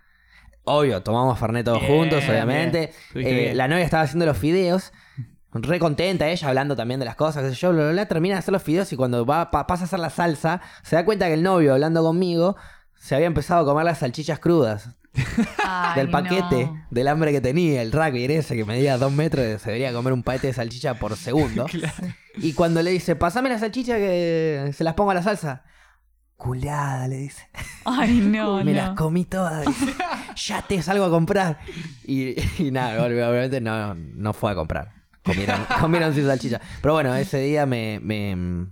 [0.64, 2.92] Obvio, tomamos Fernet todos Bien, juntos, obviamente.
[3.14, 4.92] Eh, la novia estaba haciendo los fideos.
[5.54, 8.36] Re contenta ella, hablando también de las cosas, qué sé yo, bla, bla, bla, termina
[8.36, 11.04] de hacer los fideos y cuando va, pa- pasa a hacer la salsa, se da
[11.04, 12.56] cuenta que el novio, hablando conmigo,
[12.98, 14.96] se había empezado a comer las salchichas crudas
[15.62, 16.86] Ay, del paquete, no.
[16.90, 20.22] del hambre que tenía, el rugby ese que medía dos metros, se debería comer un
[20.22, 21.66] paquete de salchicha por segundo.
[22.36, 25.64] Y cuando le dice, pasame la salchicha que se las pongo a la salsa.
[26.42, 27.46] Culeada, le dice.
[27.84, 28.76] Ay, no, Me no.
[28.82, 29.64] las comí todas.
[29.64, 29.94] dice.
[30.36, 31.58] ya te salgo a comprar.
[32.04, 34.92] Y, y nada, ob- obviamente no, no fue a comprar.
[35.24, 36.60] Comieron, comieron sin salchicha.
[36.80, 38.66] Pero bueno, ese día me, me,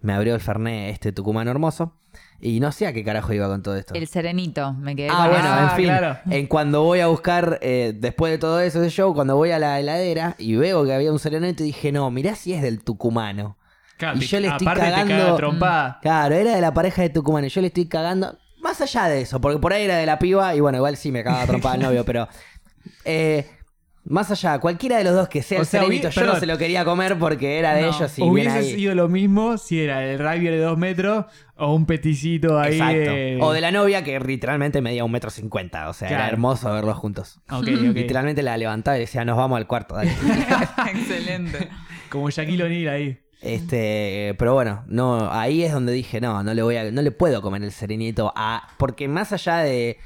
[0.00, 1.98] me abrió el Fernet este tucumano hermoso.
[2.40, 3.94] Y no sé a qué carajo iba con todo esto.
[3.94, 5.54] El serenito, me quedé Ah, con bueno, eso.
[5.54, 5.84] Ah, en fin.
[5.86, 6.18] claro.
[6.30, 9.58] En cuando voy a buscar, eh, después de todo eso, ese show, cuando voy a
[9.58, 13.58] la heladera y veo que había un serenito, dije, no, mirá si es del tucumano.
[14.02, 15.98] Claro, Y te- yo le estoy aparte te cagando- caga trompada.
[16.02, 17.46] Claro, era de la pareja de tucumano.
[17.46, 18.36] y Yo le estoy cagando.
[18.60, 21.12] Más allá de eso, porque por ahí era de la piba, y bueno, igual sí
[21.12, 22.26] me cagaba trompada el novio, pero.
[23.04, 23.46] eh,
[24.04, 26.34] más allá, cualquiera de los dos que sea O el sea, serenito, hubi- yo no
[26.34, 27.88] se lo quería comer porque era de No.
[27.90, 28.74] ellos y Hubiese ahí.
[28.74, 32.72] sido lo mismo si era el rugby de dos metros o un peticito ahí.
[32.72, 32.96] Exacto.
[33.12, 35.88] de- O de la novia que literalmente medía un metro cincuenta.
[35.88, 37.40] O sea, era hermoso verlos juntos.
[37.62, 40.10] Literalmente la levantaba y decía, nos vamos al cuarto, dale.
[40.92, 41.68] Excelente.
[42.10, 43.18] Como Shaquille O'Neal ahí.
[43.42, 47.10] Este, pero bueno, no, ahí es donde dije, no, no le voy a, no le
[47.10, 49.98] puedo comer el serenito a, porque más allá de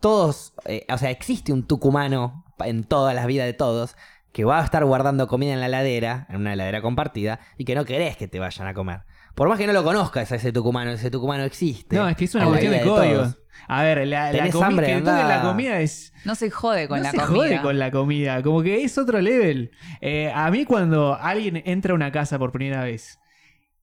[0.00, 3.94] todos, eh, o sea, existe un tucumano en todas las vidas de todos
[4.32, 7.74] que va a estar guardando comida en la heladera, en una heladera compartida, y que
[7.74, 9.02] no querés que te vayan a comer.
[9.34, 11.94] Por más que no lo conozcas a ese tucumano, ese tucumano existe.
[11.94, 13.22] No, es que es una cuestión de código.
[13.22, 13.38] todos.
[13.68, 14.86] A ver, la, la ¿Tenés comida, hambre?
[14.86, 16.12] que la comida es...
[16.24, 17.34] No se jode con no la se comida.
[17.36, 19.70] jode con la comida, como que es otro level.
[20.00, 23.18] Eh, a mí cuando alguien entra a una casa por primera vez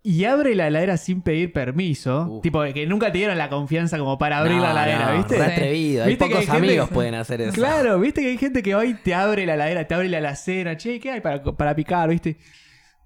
[0.01, 2.41] y abre la heladera sin pedir permiso, Uf.
[2.43, 5.37] tipo que nunca te dieron la confianza como para abrir No, la heladera, no, ¿viste?
[5.37, 6.03] re atrevido.
[6.03, 7.53] Hay Viste que pocos hay gente- amigos pueden hacer eso.
[7.53, 10.77] Claro, viste que hay gente que hoy te abre la heladera, te abre la alacena,
[10.77, 12.37] che, ¿qué hay para, para picar, viste?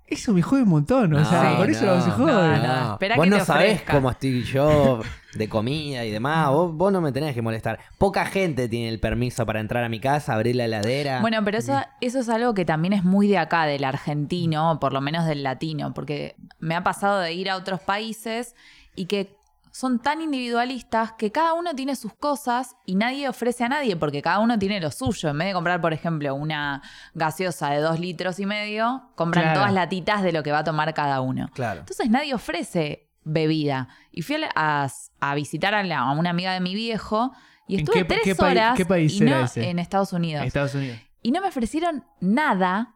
[0.08, 2.32] Eso me jode un montón, o sea, No, con eso no, se jode.
[2.34, 5.00] No, no, espera vos que no te sabés cómo estoy yo
[5.34, 6.50] de comida y demás.
[6.50, 7.80] Vos, vos no me tenés que molestar.
[7.98, 11.22] Poca gente tiene el permiso para entrar a mi casa, abrir la heladera.
[11.22, 14.80] Bueno, pero eso, eso es algo que también es muy de acá, del argentino, o
[14.80, 18.56] por lo menos del latino, porque me ha pasado de ir a otros países
[18.96, 19.38] y que
[19.72, 24.24] son tan individualistas que cada uno tiene sus cosas y nadie ofrece a nadie porque
[24.24, 25.30] cada uno tiene lo suyo.
[25.30, 26.82] En vez de comprar, por ejemplo, una
[27.14, 29.60] gaseosa de dos litros y medio, compran Claro.
[29.60, 31.50] todas latitas de lo que va a tomar cada uno.
[31.54, 31.82] claro.
[31.82, 33.88] Entonces nadie ofrece bebida.
[34.12, 34.88] Y fui a,
[35.36, 37.32] visitar a, la- a una amiga de mi viejo
[37.68, 39.70] y ¿En estuve qué pa- tres qué país- horas qué país y era no- ese?
[39.70, 40.46] en Estados Unidos.
[40.46, 40.98] Estados Unidos.
[41.22, 42.96] Y no me ofrecieron nada.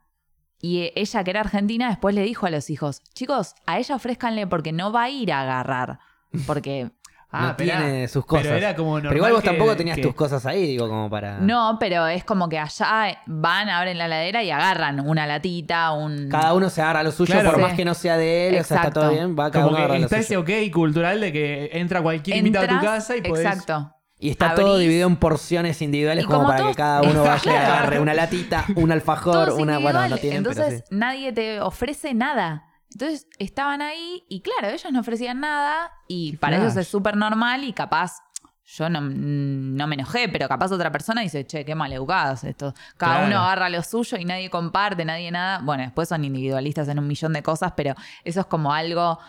[0.62, 4.48] Y ella, que era argentina, después le dijo a los hijos, chicos, a ella ofrézcanle
[4.48, 6.00] porque no va a ir a agarrar.
[6.48, 6.92] Porque
[7.36, 8.46] Ah, no pero- tiene sus cosas.
[8.46, 10.88] Pero era como normal Pero igual vos que- tampoco tenías que- tus cosas ahí, digo,
[10.88, 11.40] como para.
[11.40, 16.30] no, pero es como que allá van, abren la ladera y agarran una latita, un...
[16.30, 17.50] Cada uno se agarra lo suyo, Claro.
[17.52, 17.62] por Sí.
[17.66, 19.88] más que no sea de él, o sea, está todo bien, va cada Como uno
[19.88, 20.42] que lo está suyo.
[20.44, 23.46] ese ok cultural de que entra cualquier invitado a tu casa y podés...
[23.46, 23.90] Exacto.
[24.20, 27.52] Y está todo dividido en porciones individuales como, como para todos- que cada uno vaya
[27.52, 29.80] y agarre una latita, un alfajor, una.
[29.80, 30.84] Bueno, no tienen, Entonces pero sí.
[30.92, 32.64] nadie te ofrece nada.
[32.94, 36.66] Entonces estaban ahí y claro, ellos no ofrecían nada y para flash.
[36.68, 38.20] ellos es súper normal y capaz
[38.66, 42.74] yo no, no me enojé, pero capaz otra persona dice, che, qué maleducados esto.
[42.96, 43.28] Cada Claro.
[43.28, 45.60] uno agarra lo suyo y nadie comparte, nadie nada.
[45.64, 49.20] Bueno, después son individualistas en un millón de cosas, pero eso es como algo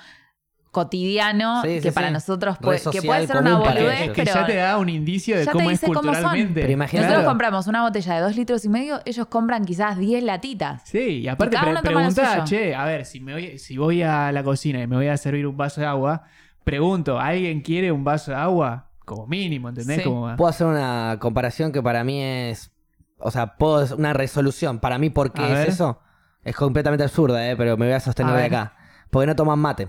[0.74, 2.12] cotidiano Sí, sí, que para sí.
[2.12, 4.00] nosotros puede, que puede ser una boludez.
[4.02, 6.12] Es que pero ya te da un indicio de cómo es dice cómo son.
[6.12, 6.60] culturalmente.
[6.60, 7.24] Pero nosotros Claro.
[7.24, 10.82] compramos una botella de dos litros y medio, ellos compran quizás 10 latitas.
[10.84, 12.44] Sí, y aparte Y cada pre- uno toma lo preguntá, suyo.
[12.44, 15.16] che, a ver, si, me voy, si voy a la cocina y me voy a
[15.16, 16.24] servir un vaso de agua,
[16.64, 18.90] pregunto, ¿alguien quiere un vaso de agua?
[19.04, 20.02] Como mínimo, ¿entendés?
[20.02, 22.70] Como, Puedo hacer una comparación que para mí es.
[23.18, 24.80] O sea, puedo una resolución.
[24.80, 25.68] Para mí, ¿por A qué ver.
[25.68, 26.00] es eso?
[26.42, 27.54] Es completamente absurda, ¿eh?
[27.56, 28.72] pero me voy a sostener A de acá.
[29.10, 29.88] Porque no toman mate.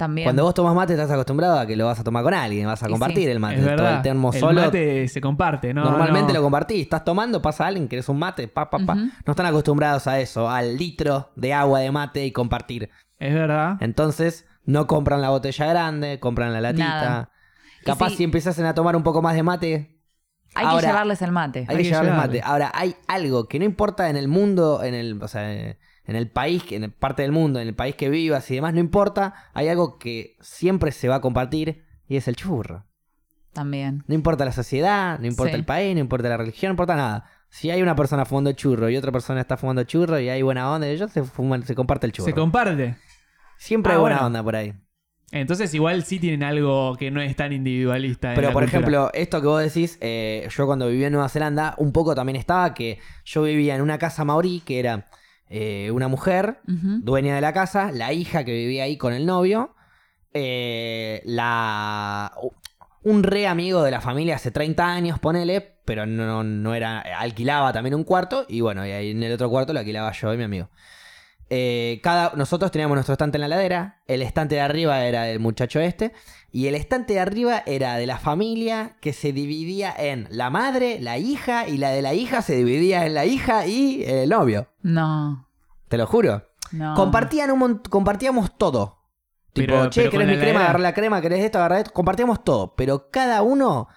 [0.00, 0.24] También.
[0.24, 2.82] Cuando vos tomas mate, estás acostumbrado a que lo vas a tomar con alguien, vas
[2.82, 3.30] a compartir sí.
[3.30, 3.56] el mate.
[3.56, 3.96] es verdad.
[3.96, 4.62] el termo el solo.
[4.62, 5.84] mate se comparte, ¿no?
[5.84, 6.38] Normalmente no.
[6.38, 6.80] lo compartís.
[6.80, 8.94] Estás tomando, pasa alguien, querés un mate, pa, pa, pa.
[8.94, 12.88] No están acostumbrados a eso, al litro de agua de mate y compartir.
[13.18, 13.76] Es verdad.
[13.80, 16.84] Entonces, no compran la botella grande, compran la latita.
[16.88, 17.30] Nada.
[17.84, 19.96] Capaz si- si empezasen a tomar un poco más de mate,
[20.54, 21.58] Hay Ahora- que llevarles el mate.
[21.60, 22.38] hay, Hay que que llevarles llevarle.
[22.40, 22.50] mate.
[22.50, 25.76] Ahora, hay algo que no importa en el mundo, en el, o sea,
[26.10, 28.74] en el país, en el- parte del mundo, en el país que vivas y demás,
[28.74, 29.32] no importa.
[29.54, 32.84] Hay algo que siempre se va a compartir y es el churro.
[33.52, 34.04] También.
[34.06, 35.58] No importa la sociedad, no importa Sí.
[35.58, 37.24] el país, no importa la religión, no importa nada.
[37.48, 40.70] Si hay una persona fumando churro y otra persona está fumando churro y hay buena
[40.72, 42.26] onda, ellos se fuman, se comparte el churro.
[42.26, 42.96] Se comparte.
[43.58, 44.26] Siempre Ah, hay buena bueno.
[44.28, 44.72] onda por ahí.
[45.32, 48.30] Entonces igual sí tienen algo que no es tan individualista.
[48.30, 48.78] en Pero la por cultura.
[48.80, 52.36] ejemplo, esto que vos decís, eh, yo cuando vivía en Nueva Zelanda, un poco también
[52.36, 55.08] estaba que yo vivía en una casa maorí que era
[55.50, 59.74] eh, una mujer, dueña de la casa, la hija que vivía ahí con el novio,
[60.32, 62.32] eh, la
[63.02, 67.72] un re amigo de la familia hace 30 años, ponele, pero no, no era, alquilaba
[67.72, 70.36] también un cuarto, y bueno, y ahí en el otro cuarto lo alquilaba yo y
[70.36, 70.68] mi amigo.
[71.48, 75.40] Eh, cada, nosotros teníamos nuestro estante en la ladera, el estante de arriba era del
[75.40, 76.12] muchacho este,
[76.52, 80.98] y el estante de arriba era de la familia que se dividía en la madre,
[81.00, 84.68] la hija, y la de la hija se dividía en la hija y el novio.
[84.82, 85.48] No.
[85.88, 86.44] Te lo juro.
[86.72, 86.94] No.
[86.94, 88.98] Compartían un compartíamos todo.
[89.52, 90.60] Tipo, Pero- che, pero ¿querés mi la crema?
[90.60, 91.58] Agarré la crema, ¿querés esto?
[91.58, 91.92] Agarré esto.
[91.92, 93.88] Compartíamos todo, pero cada uno,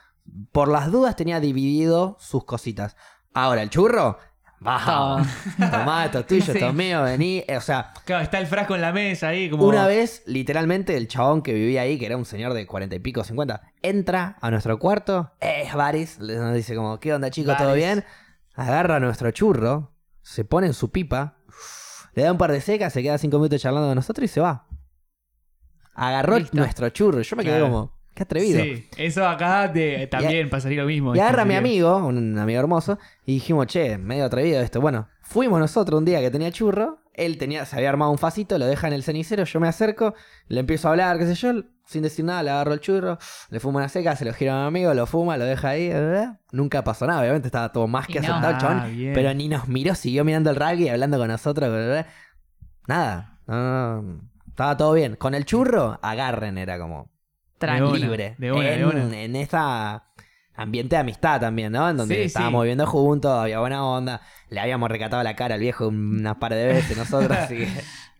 [0.51, 2.95] por las dudas, tenía dividido sus cositas.
[3.35, 4.17] Ahora, el churro,
[4.63, 5.23] baja.
[5.71, 7.43] Tomá, esto es tuyo, esto es mío, vení.
[7.47, 9.65] Eh, O sea, Claro, está el frasco en la mesa ahí, como.
[9.65, 12.99] una vez, literalmente, el chabón que vivía ahí, que era un señor de cuarenta y
[12.99, 17.55] pico, cincuenta, entra a nuestro cuarto, eh, Baris, le- nos dice como, ¿qué onda chicos?
[17.57, 18.03] ¿Todo bien?
[18.55, 21.37] Agarra nuestro churro, se pone en su pipa,
[22.13, 24.39] le da un par de secas, se queda cinco minutos charlando con nosotros y se
[24.39, 24.67] va.
[25.95, 26.57] Agarró Listo.
[26.57, 27.21] nuestro churro.
[27.21, 27.65] Yo me quedé Claro.
[27.71, 28.61] como, qué atrevido.
[28.63, 31.15] Sí, eso acá de- también pasaría lo mismo.
[31.15, 34.81] Y agarra a mi amigo, un amigo hermoso, y dijimos, che, medio atrevido esto.
[34.81, 38.57] Bueno, fuimos nosotros un día que tenía churro, él tenía, se había armado un facito,
[38.57, 40.13] lo deja en el cenicero, yo me acerco,
[40.47, 41.53] le empiezo a hablar, qué sé yo,
[41.85, 43.17] sin decir nada, le agarro el churro,
[43.49, 45.89] le fumo una seca, se lo giro a mi amigo, lo fuma, lo deja ahí,
[45.89, 46.39] bla.
[46.51, 48.27] nunca pasó nada, obviamente estaba todo más que Y no.
[48.57, 49.13] chabón, Ah, bien.
[49.13, 52.07] pero ni nos miró, siguió mirando el rugby, hablando con nosotros, bla.
[52.87, 55.15] nada, no, no, no, estaba todo bien.
[55.15, 57.11] Con el churro, agarren, era como
[57.99, 58.35] Libre.
[58.37, 59.11] de una, de en, una.
[59.11, 60.05] en esta
[60.55, 61.89] ambiente de amistad también, ¿no?
[61.89, 62.63] En donde Sí, estábamos sí.
[62.63, 64.21] viviendo juntos, había buena onda.
[64.49, 67.67] Le habíamos recatado la cara al viejo unas par de veces nosotros, así que...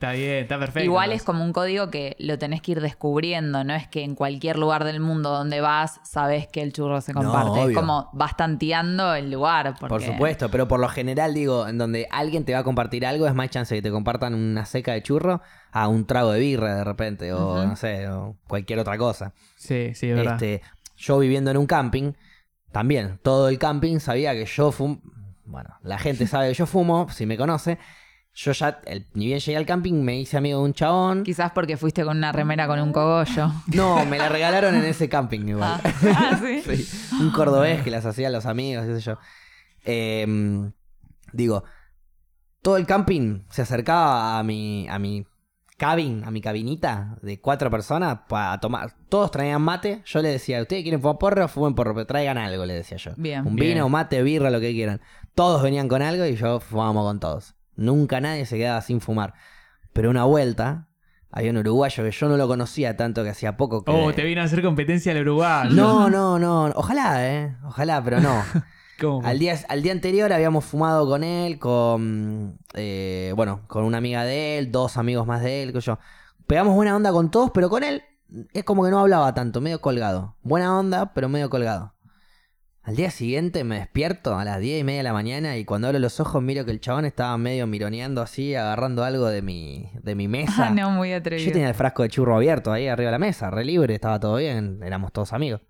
[0.03, 0.83] Está bien, está perfecto.
[0.83, 4.15] Igual es como un código que lo tenés que ir descubriendo, no es que en
[4.15, 7.71] cualquier lugar del mundo donde vas sabes que el churro se No, comparte.
[7.71, 9.75] es como vas tanteando el lugar.
[9.79, 13.27] Por supuesto, pero por lo general digo, en donde alguien te va a compartir algo,
[13.27, 16.75] es más chance que te compartan una seca de churro a un trago de birra
[16.75, 19.31] de repente, o no sé, o cualquier otra cosa.
[19.55, 20.33] Sí, sí, es verdad.
[20.33, 20.61] Este,
[20.97, 22.11] yo viviendo en un camping,
[22.73, 24.99] también, todo el camping sabía que yo fumo.
[25.45, 27.77] Bueno, la gente sabe que yo fumo, si me conoce.
[28.35, 31.23] Yo ya, el- ni bien llegué al camping, me hice amigo de un chabón.
[31.23, 33.51] Quizás porque fuiste con una remera con un cogollo.
[33.67, 35.79] No, me la regalaron en ese camping igual.
[35.83, 36.83] Ah, ah, sí.
[36.83, 39.17] Sí, un cordobés que las hacían los amigos, qué sé yo.
[39.85, 40.71] Eh,
[41.31, 41.63] digo,
[42.61, 45.25] todo el camping se acercaba a mi, a mi
[45.77, 48.95] cabin, a mi cabinita de cuatro personas para tomar.
[49.09, 50.01] Todos traían mate.
[50.05, 51.47] Yo le decía, ¿ustedes quieren fumar porro?
[51.47, 53.11] Fumen porro, pero traigan algo, le decía yo.
[53.17, 53.45] Bien.
[53.45, 53.73] Un Bien.
[53.75, 55.01] vino, mate, birra, lo que quieran.
[55.35, 57.55] Todos venían con algo y yo fumábamos con todos.
[57.75, 59.33] Nunca nadie se quedaba sin fumar.
[59.93, 60.87] Pero una vuelta,
[61.31, 63.91] había un uruguayo que yo no lo conocía tanto que hacía poco que...
[63.91, 65.69] Oh, te vino a hacer competencia el Uruguay.
[65.71, 66.65] No, no, no.
[66.75, 67.55] Ojalá, ¿eh?
[67.65, 68.43] Ojalá, pero no.
[68.99, 69.25] ¿Cómo?
[69.25, 72.59] Al día, al día anterior habíamos fumado con él, con.
[72.75, 75.97] eh, bueno, con una amiga de él, dos amigos más de él, que yo.
[76.45, 78.03] Pegamos buena onda con todos, pero con él
[78.53, 80.35] es como que no hablaba tanto, medio colgado.
[80.43, 81.92] Buena onda, pero medio colgado.
[82.83, 85.87] Al día siguiente me despierto a las 10 y media de la mañana y cuando
[85.87, 89.89] abro los ojos miro que el chabón estaba medio mironeando así, agarrando algo de mi,
[90.03, 90.67] de mi mesa.
[90.67, 91.47] Ah, no, muy atrevido.
[91.47, 94.19] Yo tenía el frasco de churro abierto ahí arriba de la mesa, re libre, estaba
[94.19, 95.61] todo bien, éramos todos amigos.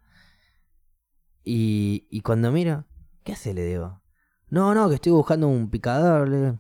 [1.44, 2.86] Y, y cuando miro,
[3.24, 3.54] ¿qué hace?
[3.54, 4.02] Le digo.
[4.50, 6.30] No, no, que estoy buscando un picador.
[6.30, 6.60] Le digo,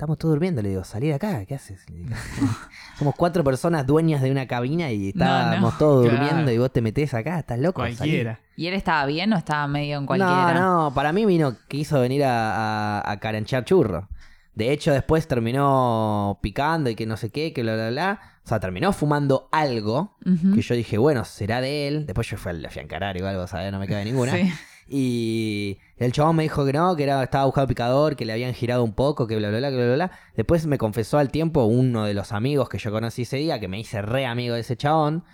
[0.00, 1.84] Estamos todos durmiendo, le digo, salí de acá, ¿qué haces?
[1.90, 2.16] Le digo.
[2.98, 5.30] Somos cuatro personas dueñas de una cabina y No, no.
[5.42, 6.24] estábamos todos Claro.
[6.24, 7.82] durmiendo y vos te metés acá, estás loco.
[7.82, 7.96] salí.
[7.96, 8.40] Cualquiera.
[8.56, 10.54] ¿Y él estaba bien o estaba medio en cualquiera?
[10.54, 14.08] No, no, para mí vino, quiso venir a, a, a caranchar churro.
[14.54, 18.20] De hecho, después terminó picando y que no sé qué, que bla, bla, bla.
[18.42, 20.16] O sea, terminó fumando algo
[20.54, 22.06] que yo dije, bueno, será de él.
[22.06, 24.32] Después yo fui, le fui a encarar igual, vos sabés, no me cabe ninguna.
[24.32, 24.50] Sí.
[24.88, 28.54] Y el chabón me dijo que no, que era, estaba buscando picador, que le habían
[28.54, 30.10] girado un poco, que bla, bla, bla, que bla, bla, bla.
[30.34, 33.68] Después me confesó al tiempo uno de los amigos que yo conocí ese día, que
[33.68, 35.24] me hice re amigo de ese chabón.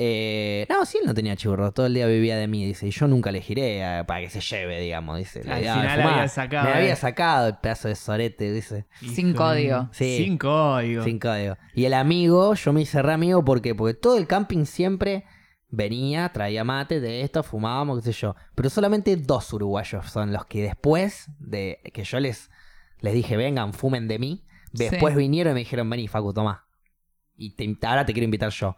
[0.00, 2.90] Eh, no, sí, él no tenía churro, todo el día vivía de mí, dice, y
[2.90, 5.42] yo nunca le giré eh, para que se lleve, digamos, dice.
[5.44, 6.14] le Al final fumar.
[6.14, 6.74] había sacado, Me eh.
[6.78, 8.86] había sacado el pedazo de sorete, dice.
[9.00, 9.88] Sin código.
[9.92, 10.18] Sí.
[10.24, 11.02] Sin código.
[11.02, 11.56] Sin código.
[11.74, 15.24] Y el amigo, yo me hice re amigo porque, porque todo el camping siempre
[15.70, 18.34] venía, traía mate de esto, fumábamos, qué sé yo.
[18.54, 22.50] Pero solamente dos uruguayos son los que después de que yo les,
[23.00, 25.18] les dije, vengan, fumen de mí, después Sí.
[25.18, 26.66] vinieron y me dijeron, vení, Facu, tomá.
[27.36, 28.76] Y te- ahora te quiero invitar yo.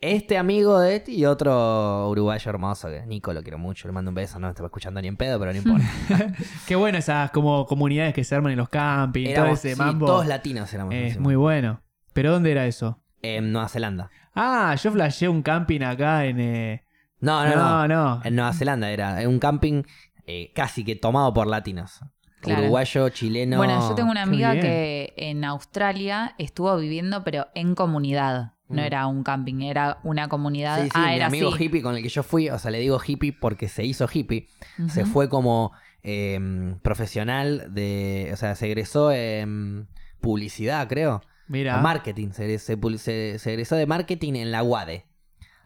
[0.00, 4.10] Este amigo de este y otro uruguayo hermoso, que Nico lo quiero mucho, le mando
[4.10, 5.86] un beso, no me estaba escuchando ni en pedo, pero no importa.
[6.68, 10.06] Qué bueno esas como comunidades que se arman en los campings, todo ese sí, mambo.
[10.06, 10.94] todos latinos éramos.
[10.94, 11.82] es muy bueno.
[12.12, 13.02] ¿Pero dónde era eso?
[13.22, 14.08] En Nueva Zelanda.
[14.40, 16.38] Ah, yo flasheé un camping acá en...
[16.40, 16.84] eh,
[17.20, 17.88] No, no, no.
[17.88, 18.20] no, no.
[18.24, 19.82] En Nueva Zelanda era un camping
[20.26, 22.00] eh, casi que tomado por latinos.
[22.40, 22.62] Claro.
[22.62, 23.56] Uruguayo, chileno.
[23.56, 28.52] Bueno, yo tengo una amiga que en Australia estuvo viviendo, pero en comunidad.
[28.68, 28.84] No Mm.
[28.84, 30.76] era un camping, era una comunidad.
[30.82, 31.64] Sí, sí, ah, mi era amigo así.
[31.64, 34.46] hippie con el que yo fui, o sea, le digo hippie porque se hizo hippie.
[34.88, 35.72] Se fue como
[36.02, 38.30] eh, profesional de.
[38.32, 39.88] O sea, se egresó en
[40.20, 41.22] publicidad, creo.
[41.48, 41.78] Mira.
[41.78, 42.30] Marketing.
[42.32, 45.04] Se, se, pul- se- se egresó de marketing en la UADE.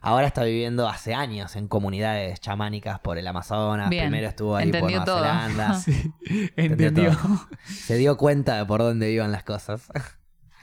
[0.04, 3.88] Ahora está viviendo hace años en comunidades chamánicas por el Amazonas.
[3.88, 4.04] Bien.
[4.06, 5.18] Primero estuvo ahí Entendió por todo.
[5.20, 5.74] Nueva Zelanda.
[5.80, 6.12] Sí,
[6.56, 7.16] Entendió entendió.
[7.16, 7.48] todo.
[7.66, 9.88] se dio cuenta de por dónde iban las cosas.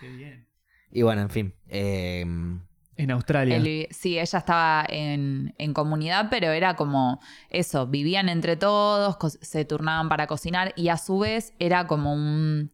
[0.02, 0.48] Qué bien.
[0.92, 1.54] Y bueno, en fin.
[1.68, 2.22] eh,
[2.98, 3.56] En Australia.
[3.58, 9.64] El- sí, ella estaba en, en comunidad, pero era como eso, vivían entre todos, se
[9.64, 12.72] turnaban para cocinar y a su vez era como un...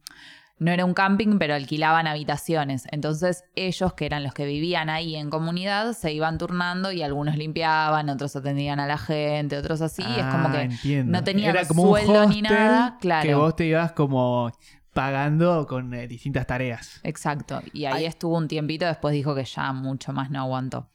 [0.57, 2.85] No era un camping, pero alquilaban habitaciones.
[2.91, 7.35] Entonces ellos, que eran los que vivían ahí en comunidad, se iban turnando y algunos
[7.37, 10.01] limpiaban, otros atendían a la gente, otros así.
[10.03, 11.11] es como Ah, que entiendo.
[11.11, 12.97] no tenían Era como un sueldo ni nada.
[13.01, 13.27] Claro.
[13.27, 14.49] Que vos te ibas como
[14.93, 17.01] pagando con eh, distintas tareas.
[17.03, 17.61] Exacto.
[17.73, 18.05] Y ahí Ay.
[18.05, 20.89] estuvo un tiempito, después dijo que ya mucho más no aguantó.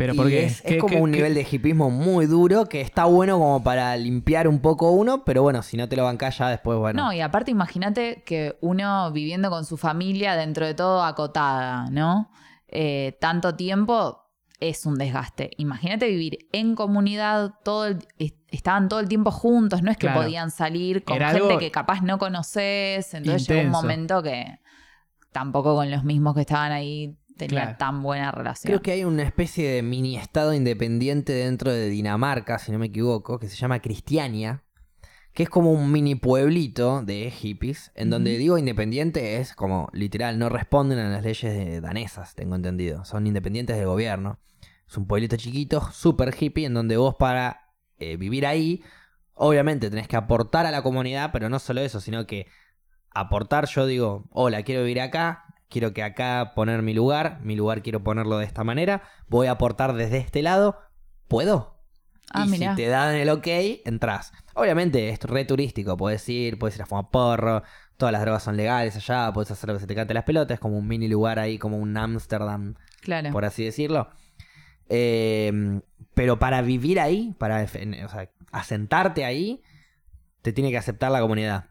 [0.00, 3.38] Pero y porque es, es como un nivel de hipismo muy duro que está bueno
[3.38, 6.78] como para limpiar un poco uno, pero bueno, si no te lo bancás ya después,
[6.78, 7.04] bueno.
[7.04, 12.30] No, y aparte imagínate que uno viviendo con su familia dentro de todo acotada, ¿no?
[12.68, 14.22] Eh, tanto tiempo
[14.58, 15.50] es un desgaste.
[15.58, 20.06] Imagínate vivir en comunidad, todo el- est- estaban todo el tiempo juntos, no es que
[20.06, 20.22] Claro.
[20.22, 23.82] podían salir con Era gente que capaz no conoces, entonces llegó un intenso.
[23.82, 24.60] momento que
[25.32, 27.16] tampoco con los mismos que estaban ahí
[27.46, 27.76] tenía Claro.
[27.78, 28.68] tan buena relación.
[28.70, 32.86] Creo que hay una especie de mini estado independiente dentro de Dinamarca, si no me
[32.86, 34.62] equivoco, que se llama Cristiania,
[35.32, 40.38] que es como un mini pueblito de hippies, en donde digo independiente es como literal,
[40.38, 44.38] no responden a las leyes de- danesas, tengo entendido, son independientes del gobierno.
[44.88, 47.68] Es un pueblito chiquito, súper hippie, en donde vos para
[47.98, 48.82] eh, vivir ahí,
[49.34, 52.46] obviamente tenés que aportar a la comunidad, pero no solo eso, sino que
[53.10, 57.82] aportar, yo digo, hola, quiero vivir acá, quiero que acá poner mi lugar, mi lugar
[57.82, 60.78] quiero ponerlo de esta manera, voy a aportar desde este lado,
[61.28, 61.78] ¿puedo?
[62.32, 62.76] Ah, y mirá.
[62.76, 63.46] si te dan el ok,
[63.84, 64.32] entras.
[64.54, 67.62] Obviamente es re turístico, puedes ir, puedes ir a fumar porro,
[67.96, 70.54] todas las drogas son legales allá, puedes hacer lo que se te cante las pelotas,
[70.54, 73.30] es como un mini lugar ahí, como un Ámsterdam, Claro.
[73.30, 74.10] por así decirlo.
[74.88, 75.80] Eh,
[76.14, 79.62] pero para vivir ahí, para o sea, asentarte ahí,
[80.42, 81.66] te tiene que aceptar la comunidad.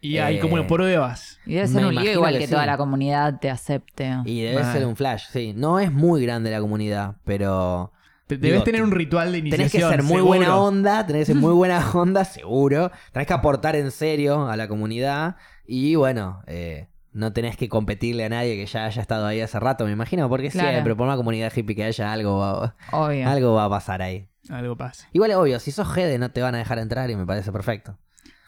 [0.00, 1.38] Y hay Eh, como pruebas.
[1.46, 2.52] Y debe ser me un lío igual que que, sí.
[2.52, 4.16] toda la comunidad te acepte.
[4.24, 5.52] Y debe ser un flash, sí.
[5.56, 7.92] No es muy grande la comunidad, pero
[8.28, 9.90] Debes digo, tener te- un ritual de tenés iniciación.
[9.90, 10.26] que ser muy seguro.
[10.26, 12.90] buena onda, tenés que ser muy buena onda, seguro.
[13.12, 15.36] Tenés que aportar en serio a la comunidad.
[15.66, 19.58] Y bueno, eh, no tenés que competirle a nadie que ya haya estado ahí hace
[19.58, 20.28] rato, me imagino.
[20.28, 20.68] Porque Claro.
[20.70, 23.28] siempre, por una comunidad hippie que haya, algo va, Obvio.
[23.28, 24.28] algo va a pasar ahí.
[24.50, 25.08] Algo pasa.
[25.12, 27.50] Igual es obvio, si sos Gede no te van a dejar entrar y me parece
[27.50, 27.98] perfecto.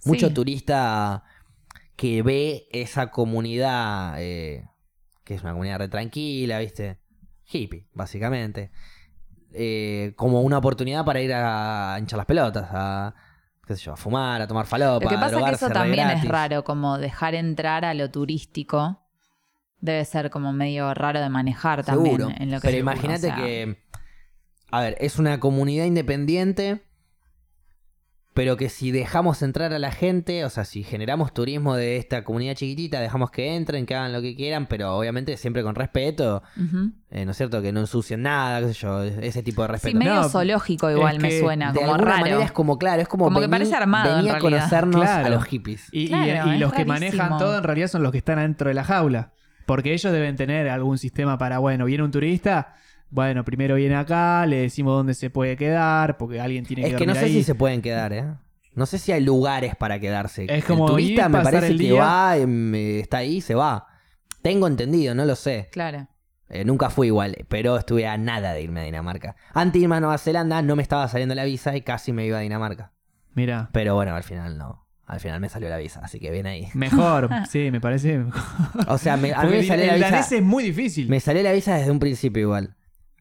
[0.04, 0.34] Mucho Sí.
[0.34, 1.24] turista
[2.00, 4.66] que ve esa comunidad, eh,
[5.22, 6.98] que es una comunidad re tranquila, ¿viste?
[7.44, 8.70] Hippie, básicamente.
[9.52, 13.14] eh, como una oportunidad para ir a hinchar las pelotas, a,
[13.66, 15.68] qué sé yo, a fumar, a tomar falopa, Lo que a pasa es que eso
[15.68, 19.02] también es raro, como dejar entrar a lo turístico.
[19.78, 22.16] Debe ser como medio raro de manejar también.
[22.16, 22.34] Seguro.
[22.38, 23.76] En lo que Pero imagínate o sea, que,
[24.70, 26.82] a ver, es una comunidad independiente,
[28.40, 32.24] pero que si dejamos entrar a la gente, o sea, si generamos turismo de esta
[32.24, 36.42] comunidad chiquitita, dejamos que entren, que hagan lo que quieran, pero obviamente siempre con respeto,
[37.10, 37.60] eh, ¿no es cierto?
[37.60, 39.98] Que no ensucien nada, qué sé yo, ese tipo de Sí, respeto.
[39.98, 42.20] medio No, zoológico igual es me suena, de como alguna raro.
[42.24, 45.28] manera es como, claro, es como, Como que parece armado, vení en a conocernos a
[45.28, 45.88] los hippies.
[45.92, 46.92] Y, y- Claro, y es los que rarísimo.
[47.24, 49.32] manejan todo en realidad son los que están adentro de la jaula.
[49.66, 52.74] Porque ellos deben tener algún sistema para, bueno, viene un turista,
[53.10, 56.96] bueno, primero viene acá, le decimos dónde se puede quedar, porque alguien tiene que Es
[56.96, 57.32] que no sé ahí.
[57.34, 58.24] si se pueden quedar, ¿eh?
[58.74, 60.46] No sé si hay lugares para quedarse.
[60.48, 63.54] Es como el turista ir, me parece el que va, em, eh, está ahí, se
[63.54, 63.86] va.
[64.42, 65.68] Tengo entendido, no lo sé.
[65.72, 66.06] Claro.
[66.48, 69.36] Eh, nunca fui igual, pero estuve a nada de irme a Dinamarca.
[69.54, 72.26] Antes de irme a Nueva Zelanda no me estaba saliendo la visa y casi me
[72.26, 72.92] iba a Dinamarca.
[73.34, 74.86] Mira, Pero bueno, al final no.
[75.06, 76.68] Al final me salió la visa, así que bien ahí.
[76.74, 78.24] mejor, sí, me parece.
[78.86, 80.10] O sea, me- a mí me salió la el visa.
[80.10, 81.08] danés es muy difícil.
[81.08, 82.76] Me salió la visa desde un principio igual.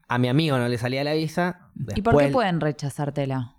[0.09, 1.69] A mi amigo no le salía la visa.
[1.95, 3.53] ¿Y por qué pueden rechazártela?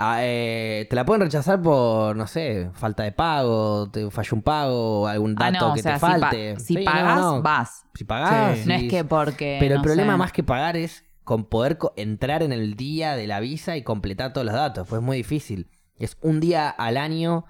[0.00, 4.42] Ah, eh, te la pueden rechazar por, no sé, falta de pago, te falló un
[4.42, 6.56] pago, algún Ah, dato o que sea, te si, pa- falte.
[6.60, 7.42] si Sí, pagas, no.
[7.42, 7.84] vas.
[7.94, 8.58] Si pagás.
[8.58, 8.68] Sí.
[8.68, 9.56] No es que porque.
[9.58, 10.16] Pero el problema sé.
[10.18, 13.82] más que pagar es con poder co- entrar en el día de la visa y
[13.82, 14.86] completar todos los datos.
[14.86, 15.68] Pues es muy difícil.
[15.96, 17.44] Es un día al año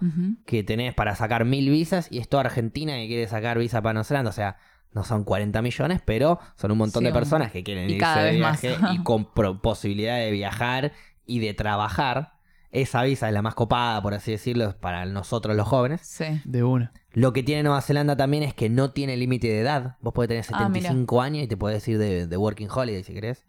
[0.46, 3.92] que tenés para sacar mil visas y es toda Argentina que quiere sacar visa para
[3.92, 4.30] Nueva Zelanda.
[4.30, 4.56] O sea,
[4.92, 7.98] no son 40 millones, pero son un montón Sí, de personas que quieren y irse
[8.00, 8.60] cada de más.
[8.62, 9.26] viaje y con
[9.60, 10.92] posibilidad de viajar
[11.26, 12.34] y de trabajar.
[12.70, 16.02] Esa visa es la más copada, por así decirlo, para nosotros los jóvenes.
[16.02, 16.26] Sí.
[16.44, 16.92] De una.
[17.12, 19.96] Lo que tiene Nueva Zelanda también es que no tiene límite de edad.
[20.02, 20.82] Vos podés tener Ah, mira.
[20.88, 23.46] 75 años y te podés ir de, de Working Holiday si querés.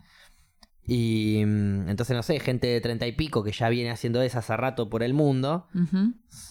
[0.87, 4.39] Y mm, entonces, no sé, gente de 30 y pico que ya viene haciendo eso
[4.39, 5.67] hace rato por el mundo,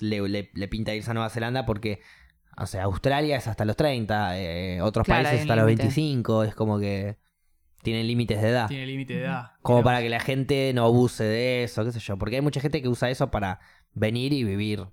[0.01, 2.01] le, le- le pinta irse a Nueva Zelanda porque,
[2.61, 5.82] o sea, Australia es hasta los 30, eh, otros Claro, países hasta los límite.
[5.84, 7.18] 25, es como que
[7.82, 8.68] tienen límites de edad.
[8.68, 9.52] Tiene límite de edad.
[9.62, 12.18] Como para que la gente no abuse de eso, qué sé yo.
[12.18, 13.61] Porque hay mucha gente que usa eso para
[13.94, 14.86] venir y vivir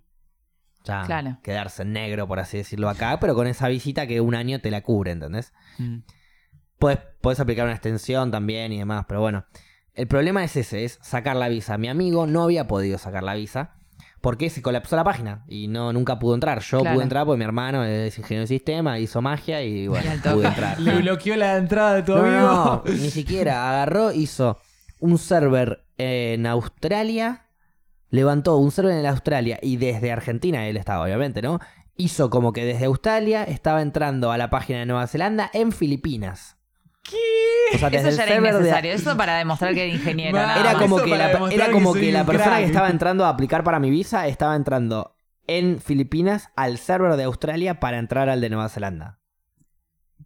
[0.83, 1.39] ya Claro.
[1.41, 4.69] quedarse en negro, por así decirlo acá, pero con esa visita que un año te
[4.69, 5.51] la cubre, ¿entendés?
[5.79, 5.97] Mm.
[6.77, 9.45] Puedes, puedes aplicar una extensión también y demás, pero bueno.
[9.93, 11.77] El problema es ese, es sacar la visa.
[11.77, 13.77] Mi amigo no había podido sacar la visa
[14.25, 16.59] porque se colapsó la página y no nunca pudo entrar.
[16.61, 16.95] Yo Claro.
[16.95, 20.79] pude entrar porque mi hermano es ingeniero de sistema, hizo magia y bueno, pude entrar.
[20.79, 22.41] Le bloqueó la entrada de tu No, amigo.
[22.41, 23.69] no, ni siquiera.
[23.69, 24.57] Agarró, hizo
[24.99, 27.45] un server en Australia,
[28.09, 31.59] levantó un server en Australia y desde Argentina él estaba, obviamente, ¿no?
[31.95, 36.57] Hizo como que desde Australia estaba entrando a la página de Nueva Zelanda en Filipinas.
[37.09, 37.75] ¿Qué?
[37.75, 38.91] O sea, desde Eso ya era de- innecesario.
[38.93, 40.37] Eso para demostrar que era ingeniero.
[40.37, 42.59] Era como Eso que la, era como que persona crack.
[42.59, 45.15] que estaba entrando a aplicar para mi visa estaba entrando
[45.47, 49.19] en Filipinas al server de Australia para entrar al de Nueva Zelanda.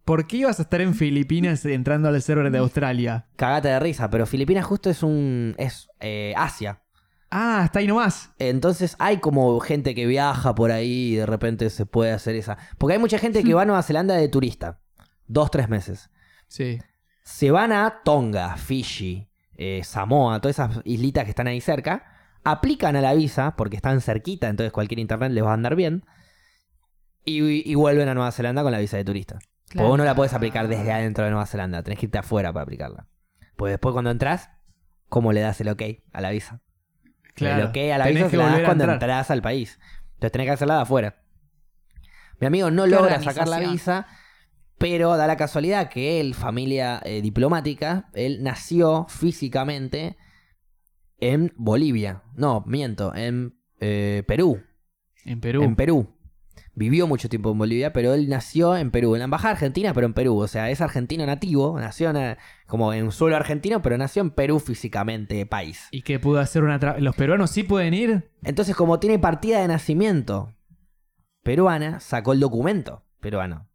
[0.04, 3.26] ¿Por qué ibas a estar en Filipinas entrando al server de Australia?
[3.36, 5.54] Cagate de risa, pero Filipinas justo es un.
[5.58, 6.82] es eh, Asia.
[7.30, 8.30] Ah, está ahí nomás.
[8.38, 12.56] Entonces hay como gente que viaja por ahí y de repente se puede hacer esa.
[12.78, 14.80] Porque hay mucha gente que va a Nueva Zelanda de turista.
[15.28, 16.10] Dos, tres meses.
[16.50, 16.78] Sí.
[17.22, 22.04] Se van a Tonga, Fiji, eh, Samoa, todas esas islitas que están ahí cerca.
[22.42, 26.04] Aplican a la visa porque están cerquita, entonces cualquier internet les va a andar bien.
[27.24, 29.34] Y, y vuelven a Nueva Zelanda con la visa de turista.
[29.34, 29.88] Porque Claro.
[29.88, 31.82] vos no la podés aplicar desde adentro de Nueva Zelanda.
[31.84, 33.06] Tenés que irte afuera para aplicarla.
[33.56, 34.50] Pues después cuando entras,
[35.08, 35.82] ¿cómo le das el ok
[36.12, 36.60] a la visa?
[37.34, 37.62] Claro.
[37.62, 38.94] El ok a la Tenés visa se la das cuando entrar.
[38.94, 39.78] entras al país.
[40.14, 41.22] Entonces tenés que hacerla de afuera.
[42.40, 44.06] Mi amigo no logra sacar la visa,
[44.80, 50.16] pero da la casualidad que él, familia eh, diplomática, él nació físicamente
[51.18, 52.22] en Bolivia.
[52.34, 54.62] No, miento, en eh, Perú.
[55.26, 55.62] En Perú.
[55.62, 56.16] En Perú.
[56.74, 60.06] Vivió mucho tiempo en Bolivia, pero él nació en Perú, en la embajada argentina, pero
[60.06, 60.38] en Perú.
[60.38, 64.30] O sea, es argentino nativo, nació en, como en un suelo argentino, pero nació en
[64.30, 65.88] Perú físicamente, país.
[65.90, 66.80] ¿Y que pudo hacer una...
[66.80, 68.30] tra- ¿Los peruanos sí pueden ir?
[68.44, 70.54] Entonces, como tiene partida de nacimiento
[71.42, 73.68] peruana, sacó el documento peruano.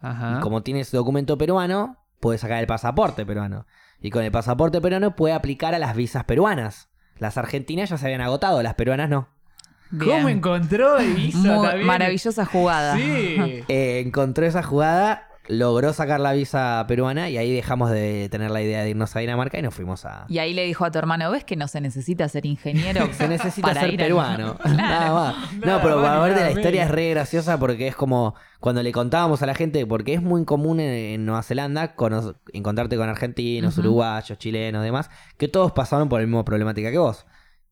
[0.00, 0.36] Ajá.
[0.38, 3.66] Y como tiene ese documento peruano, puede sacar el pasaporte peruano.
[4.00, 6.88] Y con el pasaporte peruano puede aplicar a las visas peruanas.
[7.18, 9.28] Las argentinas ya se habían agotado, las peruanas no.
[9.90, 10.16] Bien.
[10.18, 11.86] ¿Cómo encontró visa Muy también?
[11.86, 12.96] maravillosa jugada.
[12.96, 13.64] Sí.
[13.68, 18.60] Eh, encontró esa jugada, logró sacar la visa peruana y ahí dejamos de tener la
[18.60, 20.26] idea de irnos a Dinamarca y nos fuimos a...
[20.28, 23.08] Y ahí le dijo a tu hermano, ¿ves que no se necesita ser ingeniero?
[23.12, 24.56] Se necesita para ser ir peruano.
[24.62, 24.76] Claro.
[24.76, 25.52] Nada más.
[25.54, 29.42] No, pero para ver la historia es re graciosa porque es como cuando le contábamos
[29.42, 33.78] a la gente, porque es muy común en, en Nueva Zelanda cono- encontrarte con argentinos,
[33.78, 37.26] uruguayos, chilenos, demás, que todos pasaron por la misma problemática que vos.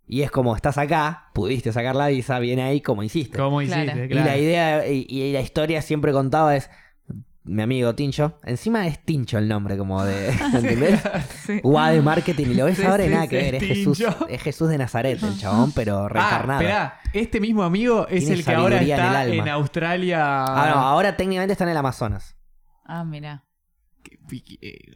[0.08, 3.36] Y es como, estás acá, pudiste sacar la visa, viene ahí como hiciste.
[3.36, 3.82] ¿Cómo Claro.
[3.82, 4.04] hiciste?
[4.04, 4.26] Y Claro.
[4.30, 6.70] la idea y, y la historia siempre contaba es
[7.46, 8.38] mi amigo Tincho.
[8.42, 10.30] Encima es Tincho el nombre, como de.
[10.54, 11.00] ¿Entendés?
[11.44, 11.60] Sí.
[11.62, 13.54] Guau de marketing y lo ves Sí, ahora y sí, nada sí, que ver.
[13.54, 16.60] Es Jesús, es Jesús de Nazaret, el chabón, pero Ah, reencarnado.
[16.60, 17.00] esperá.
[17.12, 20.44] Este mismo amigo es Tiene el que ahora sabiduría en el está en, Australia.
[20.44, 22.36] Ah, no, ahora técnicamente está en el Amazonas.
[22.84, 23.44] Ah, mira.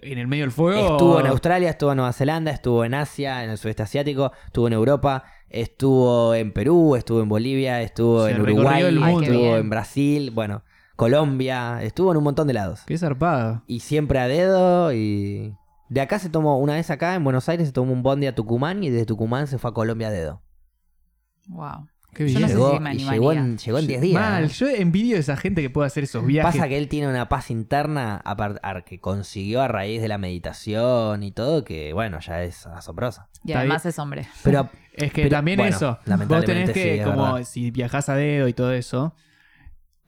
[0.02, 0.92] En el medio del fuego.
[0.92, 4.66] Estuvo en Australia, estuvo en Nueva Zelanda, estuvo en Asia, en el sudeste asiático, estuvo
[4.66, 10.30] en Europa, estuvo en Perú, estuvo en Bolivia, estuvo Se en Uruguay, estuvo en Brasil,
[10.32, 10.64] bueno,
[11.00, 12.82] Colombia, estuvo en un montón de lados.
[12.86, 13.62] Qué zarpado.
[13.66, 15.54] Y siempre a dedo y...
[15.88, 18.34] De acá se tomó, una vez acá en Buenos Aires se tomó un bondi a
[18.34, 20.42] Tucumán y desde Tucumán se fue a Colombia a dedo.
[21.48, 21.88] Wow.
[22.14, 22.40] Qué Yo bien.
[22.42, 24.20] no sé llegó, si me y llegó en, llegó en 10 días.
[24.20, 24.48] Mal, ¿eh?
[24.48, 26.54] yo envidio a esa gente que puede hacer esos viajes.
[26.56, 31.22] Pasa que él tiene una paz interna ar- que consiguió a raíz de la meditación
[31.22, 33.28] y todo, que bueno, ya es asombrosa.
[33.44, 34.28] Y además es hombre.
[34.44, 35.90] Pero Es que Pero, también bueno, eso.
[35.98, 37.44] Vos lamentablemente tenés que, sí, es como verdad.
[37.48, 39.14] si viajás a dedo y todo eso,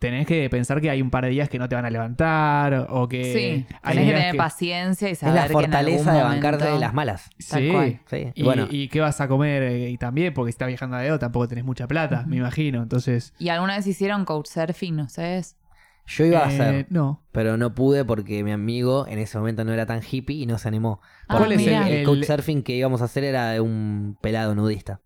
[0.03, 2.89] tenés que pensar que hay un par de días que no te van a levantar
[2.91, 3.25] o que.
[3.33, 6.23] Sí, hay tenés que tener paciencia y es saber la que en algún fortaleza de
[6.23, 7.31] bancarte momento- de las malas.
[7.49, 7.71] Tal Sí.
[7.71, 8.01] cual.
[8.11, 8.33] Sí.
[8.35, 11.01] Y, bueno, y qué vas a comer eh, y también porque si estás viajando a
[11.01, 12.83] dedo tampoco tenés mucha plata, me imagino.
[12.83, 13.33] Entonces.
[13.39, 15.57] ¿Y alguna vez hicieron couchsurfing ustedes?
[16.05, 17.23] yo iba a eh, hacer, No.
[17.31, 20.59] pero no pude porque mi amigo en ese momento no era tan hippie y no
[20.59, 21.01] se animó.
[21.29, 21.75] Ah, ¿Cuál es el-.
[21.75, 25.01] El, el- couchsurfing que íbamos a hacer era de un pelado nudista.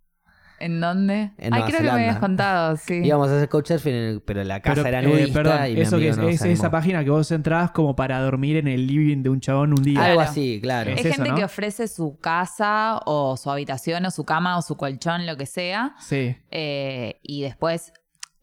[0.58, 1.32] ¿En dónde?
[1.38, 2.20] En Ay, Nueva creo que me habías Zelanda.
[2.20, 2.94] contado, sí.
[3.04, 5.90] Íbamos a hacer couchsurfing, pero la casa Pero, era eh, nudista perdón, y mi eso
[5.98, 6.70] que amigo es, no es se esa animó.
[6.78, 10.00] página que vos entrás como para dormir en el living de un chabón un día.
[10.02, 10.30] Algo Claro.
[10.30, 10.90] así, claro.
[10.90, 11.36] Es Hay eso, gente ¿no?
[11.36, 15.46] que ofrece su casa o su habitación o su cama o su colchón, lo que
[15.46, 15.94] sea.
[15.98, 16.36] Sí.
[16.50, 17.92] eh, y después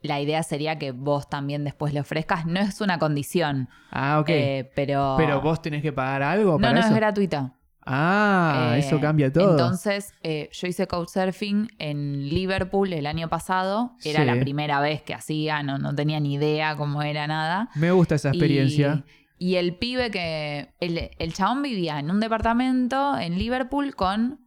[0.02, 2.46] la idea sería que vos también después le ofrezcas.
[2.46, 4.30] No es una condición, Ah, ok.
[4.30, 5.16] eh, pero...
[5.18, 6.90] Pero vos tenés que pagar algo No, para no, eso.
[6.90, 7.54] es gratuita.
[7.86, 9.52] Ah, Eh, eso cambia todo.
[9.52, 13.94] Entonces, eh, yo hice couchsurfing en Liverpool el año pasado.
[14.04, 14.26] Era Sí.
[14.26, 17.70] la primera vez que hacía, no, no tenía ni idea cómo era nada.
[17.76, 19.04] Me gusta esa Y- experiencia.
[19.40, 20.70] Y, el pibe que.
[20.80, 24.40] El, el chabón vivía en un departamento en Liverpool con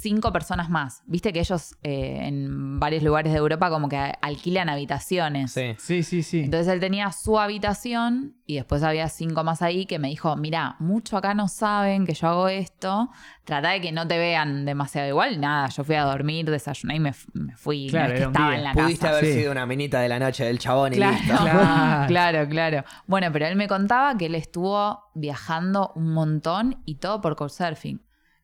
[0.00, 1.02] cinco personas más.
[1.06, 5.52] Viste que ellos eh, en varios lugares de Europa como que alquilan habitaciones.
[5.52, 5.74] Sí.
[5.78, 6.40] Sí, sí, sí.
[6.40, 10.76] Entonces él tenía su habitación y después había cinco más ahí que me dijo, mira,
[10.78, 13.10] mucho acá no saben que yo hago esto,
[13.44, 15.40] trata de que no te vean demasiado igual.
[15.40, 17.12] Nada, yo fui a dormir, desayuné y me,
[17.56, 17.88] fui.
[17.90, 19.18] Claro, no es que estaba en la Pudiste casa.
[19.18, 19.32] haber Sí.
[19.40, 21.36] sido una minita de la noche del chabón y Claro, listo.
[21.36, 22.06] Claro.
[22.08, 22.84] claro, claro.
[23.06, 28.00] Bueno, pero él me contaba que él estuvo viajando un montón y todo por Couchsurfing.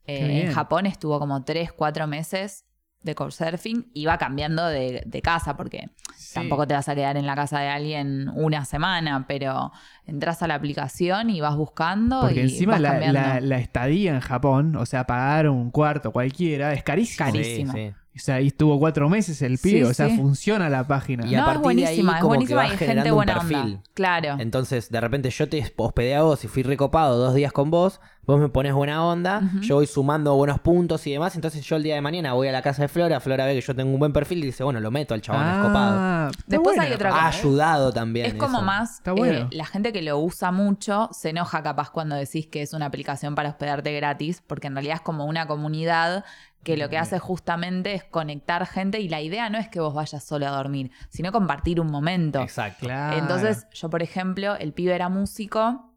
[0.09, 2.65] Eh, en Japón estuvo como tres, cuatro meses
[3.03, 3.91] de Couchsurfing.
[3.95, 6.35] Iba cambiando de, de casa porque Sí.
[6.35, 9.71] tampoco te vas a quedar en la casa de alguien una semana, pero
[10.05, 13.21] entras a la aplicación y vas buscando Porque y encima vas la, cambiando.
[13.21, 17.27] la- la estadía en Japón, o sea, pagar un cuarto cualquiera, es carísimo.
[17.29, 17.73] Cari- carísimo.
[17.73, 17.95] Sí, sí.
[18.17, 20.17] O sea, ahí estuvo cuatro meses el pibe, Sí, o sea, sí.
[20.17, 21.25] funciona la página.
[21.27, 22.85] Y a no, es partir de ahí buenísima, es como que buenísima vas y gente
[22.87, 23.57] generando un buena perfil.
[23.57, 23.81] onda.
[23.95, 24.37] Claro.
[24.41, 28.01] Entonces, de repente yo te hospedé a vos y fui recopado dos días con vos,
[28.27, 31.83] vos me pones buena onda, yo voy sumando buenos puntos y demás, entonces yo el
[31.85, 33.99] día de mañana voy a la casa de Flora, Flora ve que yo tengo un
[33.99, 35.43] buen perfil y dice, bueno, lo meto al chabón.
[35.45, 37.39] Ah, está Después buena hay otra página, Ha cosa.
[37.39, 37.41] ¿eh?
[37.49, 38.27] ayudado también.
[38.27, 38.67] Es como eso.
[38.67, 39.39] más, Está bueno.
[39.39, 42.87] eh, la gente que lo usa mucho se enoja capaz cuando decís que es una
[42.87, 46.25] aplicación para hospedarte gratis, porque en realidad es como una comunidad
[46.69, 49.95] que lo que hace justamente es conectar gente y la idea no es que vos
[49.95, 52.43] vayas solo a dormir, sino compartir un momento.
[52.43, 52.85] Exacto.
[52.85, 53.17] Claro.
[53.17, 55.95] Entonces, yo, por ejemplo, el pibe era músico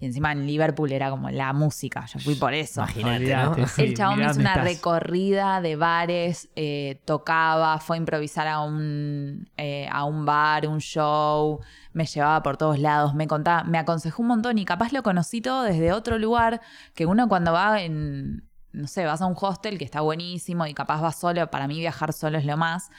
[0.00, 2.80] y encima en Liverpool era como la música, yo fui por eso.
[2.82, 3.66] Imagínate, ¿no?
[3.68, 4.64] Sí, el chabón hizo una estás.
[4.64, 10.80] recorrida de bares, eh, tocaba, fue a improvisar a un, eh, a un bar, un
[10.80, 11.60] show,
[11.92, 15.40] me llevaba por todos lados, me contaba, me aconsejó un montón y capaz lo conocí
[15.40, 16.60] todo desde otro lugar,
[16.94, 20.74] que uno cuando va en, no sé, vas a un hostel que está buenísimo y
[20.74, 22.90] capaz vas solo, para mí viajar solo es lo más,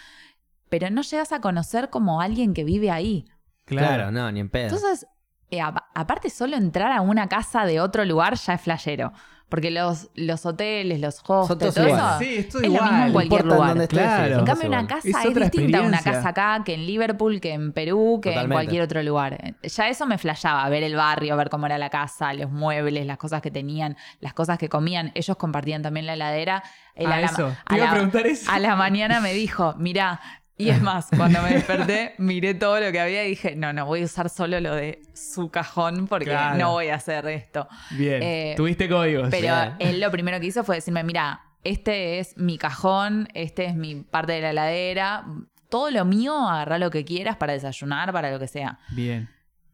[0.69, 3.25] pero no llegas a conocer como alguien que vive ahí.
[3.65, 4.75] Claro, no, ni en pedo.
[4.75, 5.07] Entonces,
[5.51, 9.11] eh, apa- aparte solo entrar a una casa de otro lugar ya es flashero.
[9.49, 13.11] Porque los, los hoteles, los hostels, todo eso Sí, es todo es lo mismo en
[13.13, 13.87] cualquier importa lugar.
[13.87, 14.39] Claro.
[14.39, 17.53] En cambio, una casa Es es, distinta a una casa acá que en Liverpool, que
[17.53, 18.41] en Perú, que Totalmente.
[18.45, 19.55] en cualquier otro lugar.
[19.63, 23.17] Ya eso me flashaba, ver el barrio, ver cómo era la casa, los muebles, las
[23.17, 25.11] cosas que tenían, las cosas que comían.
[25.15, 26.61] Ellos compartían también la heladera.
[26.65, 27.47] Ah, a la, eso.
[27.65, 28.51] a Te iba a la- preguntar eso.
[28.51, 30.19] a la mañana me dijo, mira,
[30.59, 33.85] y es más, cuando me desperté, miré todo lo que había y dije, no, no,
[33.87, 36.57] voy a usar solo lo de su cajón porque Claro.
[36.57, 37.67] no voy a hacer esto.
[37.91, 38.21] Bien.
[38.21, 39.29] Eh, Tuviste códigos.
[39.31, 39.75] Pero Bien.
[39.79, 43.95] él lo primero que hizo fue decirme, mira, este es mi cajón, este es mi
[44.03, 45.25] parte de la heladera,
[45.69, 48.79] todo lo mío, agarrá lo que quieras para desayunar, para lo que sea.
[48.89, 49.29] Bien.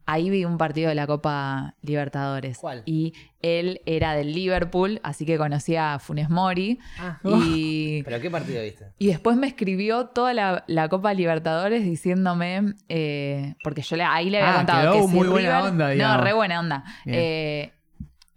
[0.08, 2.58] Ahí vi un partido de la Copa Libertadores.
[2.58, 2.82] ¿Cuál?
[2.86, 6.78] Y él era del Liverpool, así que conocía a Funes Mori.
[6.98, 7.18] Ah.
[7.24, 8.86] Y, ¿Pero qué partido viste?
[8.98, 14.30] y después me escribió toda la, la Copa Libertadores diciéndome, eh, porque yo le, ahí
[14.30, 16.84] le había Ah, contado quedó que si muy buena River- onda, No, re buena onda.
[17.04, 17.72] Eh,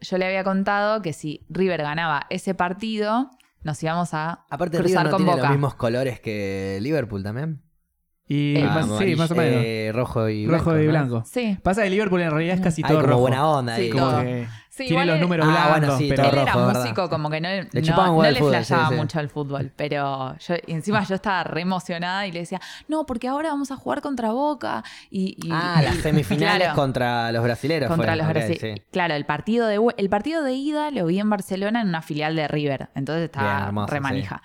[0.02, 3.30] yo le había contado que si River ganaba ese partido,
[3.62, 5.44] nos íbamos a Aparte, River cruzar no con tiene Boca.
[5.44, 7.62] los mismos colores que Liverpool también.
[8.32, 9.62] Y Eh, más- sí, más o menos.
[9.66, 10.66] eh, rojo y blanco.
[10.66, 10.90] Rojo y ¿no?
[10.92, 11.24] blanco.
[11.26, 11.58] Sí.
[11.64, 13.20] Pasa que Liverpool en realidad es casi todo como rojo.
[13.22, 13.90] buena onda Sí.
[13.90, 14.22] Como todo.
[14.22, 15.80] que Sí, tiene los números Ah, blancos.
[15.80, 16.82] bueno, sí, pero Él era rojo, ¿verdad?
[16.84, 18.96] músico, como que no, no, no le flasheaba sí.
[18.96, 23.06] mucho el fútbol, pero yo, y encima yo estaba re emocionada y le decía, no,
[23.06, 24.84] porque ahora vamos a jugar contra Boca.
[25.12, 27.90] Y, y- Ah, las y- semifinales claro, contra los brasileros.
[27.90, 28.80] contra fueron, los brasileños.
[28.80, 28.84] sí.
[28.92, 32.38] Claro, el partido, de, el partido de ida lo vi en Barcelona en una filial
[32.38, 34.42] de River, entonces estaba Bien, hermoso, re manija.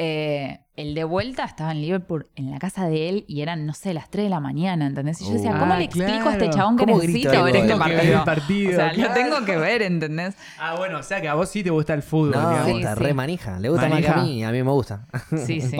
[0.00, 3.74] Eh, el de vuelta estaba en Liverpool, en la casa de él, y eran, no
[3.74, 5.20] sé, las 3 de la mañana, ¿entendés?
[5.20, 5.58] Y yo decía, Uh.
[5.58, 8.24] ¿cómo Ah, le explico a este chabón que ¿Cómo necesito grito ver el este partido?
[8.24, 9.08] partido, O sea, claro.
[9.08, 10.36] lo tengo que ver, ¿entendés?
[10.60, 12.30] Ah, bueno, o sea que a vos sí te gusta el fútbol.
[12.30, 12.96] No, digamos.
[12.96, 13.58] Sí, re manija.
[13.58, 14.14] Le gusta más Manija.
[14.14, 14.44] que a mí.
[14.44, 15.06] A mí me gusta.
[15.44, 15.76] Sí, sí.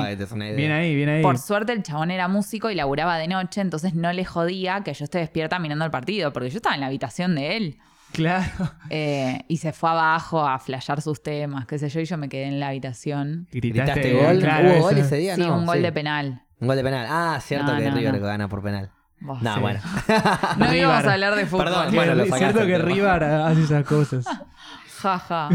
[0.56, 1.22] Bien ahí, bien ahí.
[1.22, 4.94] Por suerte el chabón era músico y laburaba de noche, entonces no le jodía que
[4.94, 7.78] yo esté despierta mirando el partido, porque yo estaba en la habitación de él.
[8.12, 8.50] Claro.
[8.90, 12.28] eh, y se fue abajo a flashear sus temas, qué sé yo, y yo me
[12.28, 13.46] quedé en la habitación.
[13.52, 14.38] Gritaste, ¿Gritaste gol?
[14.40, 15.34] claro, ¿Hubo gol ese día?
[15.36, 15.82] sí, no, un gol sí.
[15.82, 16.42] de penal.
[16.60, 17.06] Un gol de penal.
[17.08, 18.26] Ah, cierto No, que no, River no.
[18.26, 18.90] gana por penal.
[19.20, 19.60] No, sí.
[19.60, 19.80] bueno.
[20.58, 21.64] No íbamos a hablar de fútbol.
[21.66, 22.78] Perdón, bueno, lo es sacaste cierto que.
[22.78, 24.24] River hace esas cosas.
[25.00, 25.48] Ja, ja.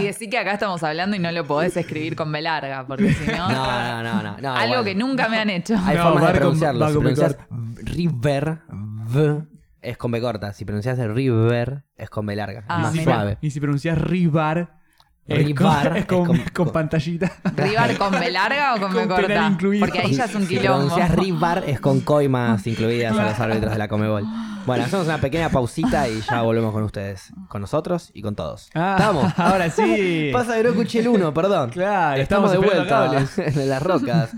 [0.00, 3.12] Y decir que acá estamos hablando y no lo podés escribir con B larga, porque
[3.12, 3.48] si no.
[3.50, 4.36] No, no, no, no.
[4.40, 4.84] no, algo igual.
[4.84, 5.74] que nunca me han hecho.
[5.84, 6.86] Hay No, formas de pronunciarlo.
[6.86, 7.36] Si pronuncias
[7.82, 9.42] River, V,
[9.82, 10.52] es con B corta.
[10.52, 12.64] Si pronuncias el River, es con B larga.
[12.68, 13.38] Ah, es más y, si, suave.
[13.40, 14.78] y si pronuncias Rivar,
[15.26, 17.32] es Rivar con, es es con, con- con pantallita.
[17.56, 19.46] ¿Rivar con B larga o con, B corta?
[19.46, 19.84] incluido.
[19.86, 20.88] Porque ahí ya es un Si quilombo.
[20.88, 24.24] pronuncias Rivar, es con coimas incluidas a los árbitros de la Comebol.
[24.66, 27.32] Bueno, hacemos una pequeña pausita y ya volvemos con ustedes.
[27.48, 28.68] Con nosotros y con todos.
[28.74, 29.32] Ah, ¿Estamos?
[29.38, 30.28] ahora sí.
[30.30, 31.70] Pasa que no escuché el 1, perdón.
[31.70, 33.26] Claro, estamos, estamos de vuelta
[33.62, 34.30] en las rocas.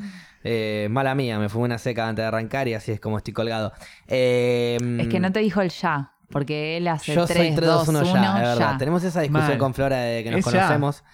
[0.42, 3.34] Eh, mala mía, me fumé una seca antes de arrancar y así es como estoy
[3.34, 3.72] colgado.
[4.08, 7.88] Eh, Es que no te dijo el ya, porque él hace Yo soy 3, 2,
[7.88, 8.72] 1, 3-2-1 ya, es verdad.
[8.72, 8.78] ya.
[8.78, 9.58] Tenemos esa discusión Mal.
[9.58, 10.52] con Flora de que nos Es ya.
[10.62, 11.04] conocemos.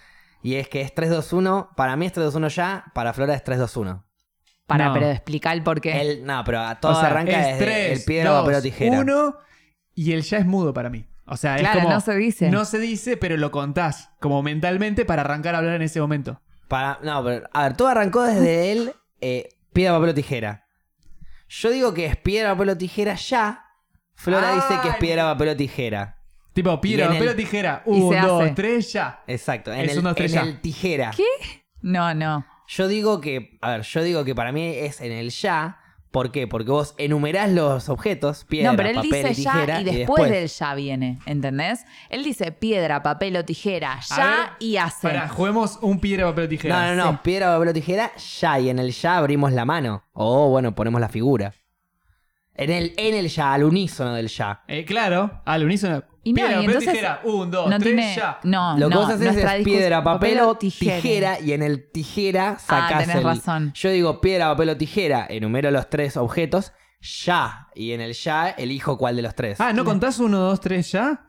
[0.43, 1.69] Y es que es 3-2-1.
[1.75, 2.85] Para mí es 3-2-1 ya.
[2.93, 4.03] Para Flora es 3-2-1.
[4.65, 4.93] Para, No.
[4.93, 5.99] pero explicar el por qué.
[6.01, 8.61] El- No, pero todo O sea, arranca es desde tres, el piedra, dos, papel o
[8.61, 8.99] tijera.
[8.99, 9.37] Uno
[9.95, 11.05] y el ya es mudo para mí.
[11.25, 11.93] O sea, Claro, es como.
[11.95, 12.49] no se dice.
[12.51, 16.41] No se dice, pero lo contás como mentalmente para arrancar a hablar en ese momento.
[16.67, 18.91] Para, no, pero, a ver, todo arrancó desde el
[19.21, 20.67] eh, piedra, papel o tijera.
[21.49, 23.63] Yo digo que es piedra, papel o tijera ya.
[24.15, 24.99] Flora dice que es Ay.
[24.99, 26.17] piedra, papel o tijera.
[26.53, 27.83] Tipo, piedra, papel el- o tijera.
[27.85, 28.53] Y Un, se dos, hace.
[28.53, 29.23] tres, ya.
[29.27, 29.71] Exacto.
[29.71, 30.43] En, Es el, un, dos, tres, en ya.
[30.49, 31.11] el tijera.
[31.15, 31.23] ¿Qué?
[31.81, 32.45] No, no.
[32.67, 35.79] Yo digo que, a ver, yo digo que para mí es en el ya.
[36.11, 36.47] ¿Por qué?
[36.47, 39.83] Porque vos enumerás los objetos, piedra, no, pero él papel dice y tijera, ya y
[39.83, 41.85] después, después del ya viene, ¿entendés?
[42.09, 45.07] Él dice piedra, papel o tijera, ya ver, y hace.
[45.07, 46.75] Pará, juguemos un piedra, papel o tijera.
[46.89, 47.17] No, no, no, Sí.
[47.23, 48.59] piedra, papel o tijera, ya.
[48.59, 50.03] Y en el ya abrimos la mano.
[50.13, 51.53] O bueno, ponemos la figura.
[52.55, 54.63] En el, en el ya, al unísono del ya.
[54.67, 56.03] Eh, claro, al unísono.
[56.27, 57.21] Y no, piedra, y papel o entonces tijera.
[57.23, 58.15] Un, dos, no tres, tiene.
[58.15, 58.39] ya.
[58.43, 60.95] No, Lo que no, vos haces es discus- piedra, papel o tijera.
[61.01, 61.39] tijera.
[61.39, 63.23] Y en el tijera sacás tenés el.
[63.23, 63.71] razón.
[63.73, 67.67] Yo digo piedra, papel o tijera, enumero los tres objetos, ya.
[67.75, 69.59] Y en el ya elijo cuál de los tres.
[69.61, 71.21] Ah, ¿no contás uno, dos, tres, ya?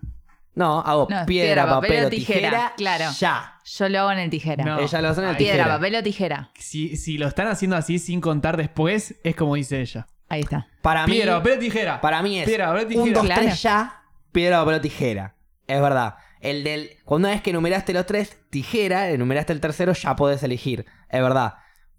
[0.55, 3.05] No, hago No, piedra, papel, o tijera, claro.
[3.17, 3.55] ya.
[3.65, 4.65] Yo lo hago en el tijera.
[4.65, 4.81] No.
[4.81, 5.75] Ella lo hace en el Piedra, tijera.
[5.77, 6.51] papel o tijera.
[6.59, 10.09] Si, si lo están haciendo así sin contar después, es como dice ella.
[10.29, 10.67] Ahí está.
[10.83, 12.01] Para mí, Piedra, papel o tijera.
[12.01, 13.15] para mí es Piedra, papel o un, tijera.
[13.19, 13.43] dos, Claro.
[13.43, 14.03] tres, ya,
[14.39, 15.35] piedra, papel o tijera.
[15.67, 16.15] Es verdad.
[16.41, 16.91] El del.
[17.05, 20.87] Cuando una vez que enumeraste los tres, tijera, enumeraste el tercero, ya podés elegir.
[21.09, 21.55] Es verdad.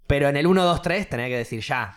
[0.08, 1.94] Pero en el 1, 2, 3 tenés que decir ya.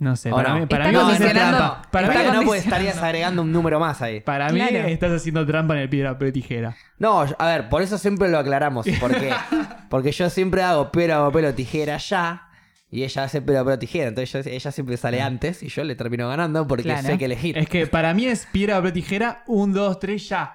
[0.00, 0.58] No sé, ¿O para no?
[0.60, 1.82] mí, para mí hacer condicionando- trampa.
[1.90, 4.20] Para, mí, no, pues estarías agregando un número más ahí.
[4.20, 4.86] para mí Claro.
[4.88, 6.76] estás haciendo trampa en el piedra, papel o tijera.
[6.98, 8.86] No, a ver, por eso siempre lo aclaramos.
[9.00, 9.32] Porque,
[9.90, 12.47] porque yo siempre hago piedra, papel o tijera ya.
[12.90, 14.08] Y ella hace piedra, papel o tijera.
[14.08, 17.06] Entonces yo- ella siempre sale antes y yo le termino ganando porque Claro.
[17.06, 17.58] sé que elegir.
[17.58, 19.42] Es que para mí es piedra, papel o tijera.
[19.46, 20.54] Un, dos, tres, ya.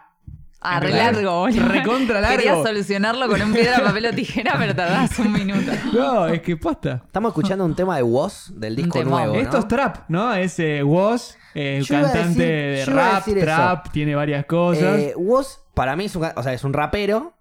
[0.66, 1.18] Ah, re Claro.
[1.22, 1.68] largo, boludo.
[1.68, 2.38] Recontra largo.
[2.38, 5.72] Querías solucionarlo con un piedra, papel o tijera, pero tardás un minuto.
[5.94, 7.02] No, es que posta.
[7.06, 9.12] Estamos escuchando un tema de Woz del disco temón.
[9.20, 9.34] nuevo.
[9.36, 9.40] ¿no?
[9.42, 10.34] Esto es trap, ¿no?
[10.34, 13.38] Es eh, Woz, eh, Yo iba a cantante decir- de yo iba a rap, decir
[13.38, 13.46] eso.
[13.46, 15.00] trap, tiene varias cosas.
[15.00, 17.34] Eh, Woz, para mí, es un, o sea, es un rapero.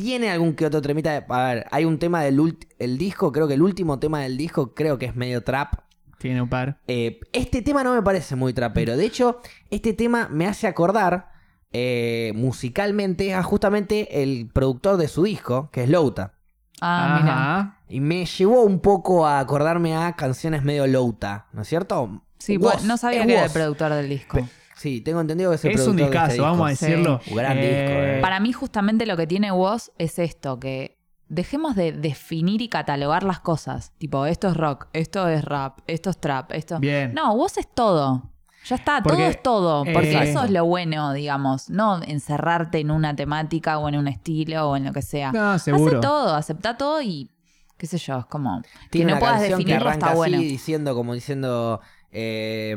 [0.00, 1.10] Tiene algún que otro temita.
[1.12, 4.36] de- a ver, hay un tema del el disco, creo que el último tema del
[4.36, 5.74] disco, creo que es medio trap.
[6.18, 6.78] Tiene un par.
[6.86, 8.96] Eh, este tema no me parece muy trapero.
[8.96, 9.40] De hecho,
[9.70, 11.30] este tema me hace acordar
[11.72, 16.34] eh, musicalmente a justamente el productor de su disco, que es Louta.
[16.80, 17.32] Ah, mira.
[17.34, 17.78] Ajá.
[17.88, 22.22] Y me llevó un poco a acordarme a canciones medio Louta, ¿no es cierto?
[22.38, 24.48] Sí, Woz, pues, no sabía que era el productor del disco.
[24.78, 27.20] Sí, tengo entendido que es el Es un de este discazo, vamos a decirlo.
[27.28, 28.18] Un gran disco, eh.
[28.22, 30.98] Para mí, justamente lo que tiene Woz es esto, que
[31.28, 33.92] dejemos de definir y catalogar las cosas.
[33.98, 36.78] Tipo, esto es rock, esto es rap, esto es trap, esto.
[36.78, 37.12] Bien.
[37.12, 38.30] No, Woz es todo.
[38.64, 39.84] Ya está, Porque, todo es todo.
[39.92, 41.70] Porque eh, eso es lo bueno, digamos.
[41.70, 45.32] No encerrarte en una temática o en un estilo o en lo que sea.
[45.32, 45.98] No, seguro.
[45.98, 47.30] Hace todo, acepta todo y
[47.78, 50.16] qué sé yo, es como que Tiene no una puedas canción que definirlo arranca está
[50.16, 50.36] bueno.
[50.36, 51.80] así diciendo, como diciendo
[52.12, 52.74] eh,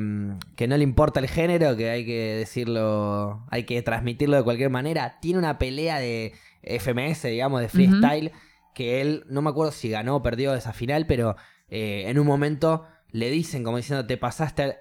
[0.55, 4.69] que no le importa el género, que hay que decirlo, hay que transmitirlo de cualquier
[4.69, 5.19] manera.
[5.21, 8.32] Tiene una pelea de FMS, digamos, de freestyle,
[8.75, 11.36] que él, no me acuerdo si ganó o perdió esa final, pero
[11.69, 14.77] eh, en un momento le dicen como diciendo, te pasaste al...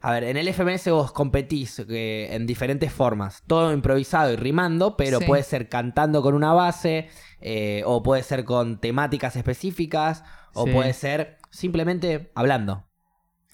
[0.00, 4.96] A ver, en el FMS vos competís eh, en diferentes formas, todo improvisado y rimando,
[4.96, 5.24] pero Sí.
[5.24, 7.08] puede ser cantando con una base,
[7.40, 10.22] eh, o puede ser con temáticas específicas,
[10.52, 10.70] o Sí.
[10.72, 12.84] puede ser simplemente hablando.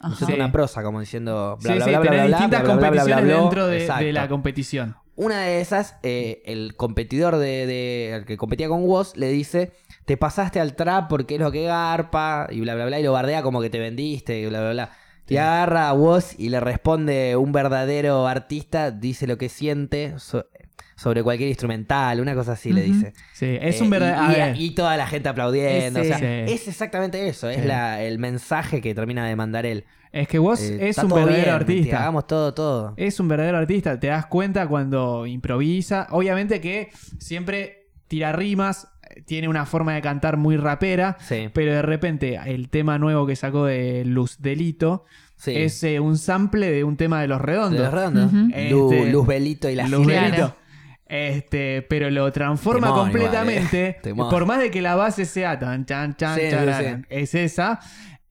[0.03, 0.13] Ajá.
[0.15, 0.41] Haciendo Sí.
[0.41, 2.75] una prosa, como diciendo bla sí, bla sí, bla bla bla bla distintas bla bla
[2.75, 3.41] bla bla competiciones bla.
[3.43, 4.97] dentro de, la competición.
[5.15, 9.73] Una de esas, eh, el competidor de, de- el que competía con Woz le dice,
[10.07, 13.13] te pasaste al trap porque es lo que garpa, y bla bla bla, y lo
[13.13, 14.91] bardea como que te vendiste, y bla bla bla.
[15.29, 20.47] Y agarra a Woz y le responde un verdadero artista, dice lo que siente so-
[21.03, 23.13] sobre cualquier instrumental, una cosa así le dice.
[23.33, 24.55] Sí, es Eh, un verdadero.
[24.57, 26.01] y, toda la gente aplaudiendo.
[26.03, 26.07] Sí.
[26.07, 26.53] O sea, Sí.
[26.53, 27.49] es exactamente eso.
[27.51, 27.67] Es Sí.
[27.67, 29.85] la, el mensaje que termina de mandar él.
[30.15, 31.73] es que vos Eh, es un verdadero bien, artista.
[31.75, 32.93] mentira, Hagamos todo, todo.
[32.99, 36.07] Es un verdadero artista, te das cuenta cuando improvisa.
[36.11, 41.49] Obviamente que siempre tira rimas, eh, tiene una forma de cantar muy rapera, Sí.
[41.55, 45.53] pero de repente el tema nuevo que sacó de Luz Delito sí.
[45.57, 47.79] es eh, un sample de un tema de Los Redondos.
[47.79, 48.27] De los redondos.
[48.27, 48.37] Ujú.
[48.71, 50.57] Lu- Este, Luz Belito y la Luz Claro.
[51.15, 53.99] Este, pero lo transforma Temón completamente.
[54.03, 54.31] igual, eh.
[54.31, 57.81] Por más de que la base sea tan, chan, chan, Sí, es esa,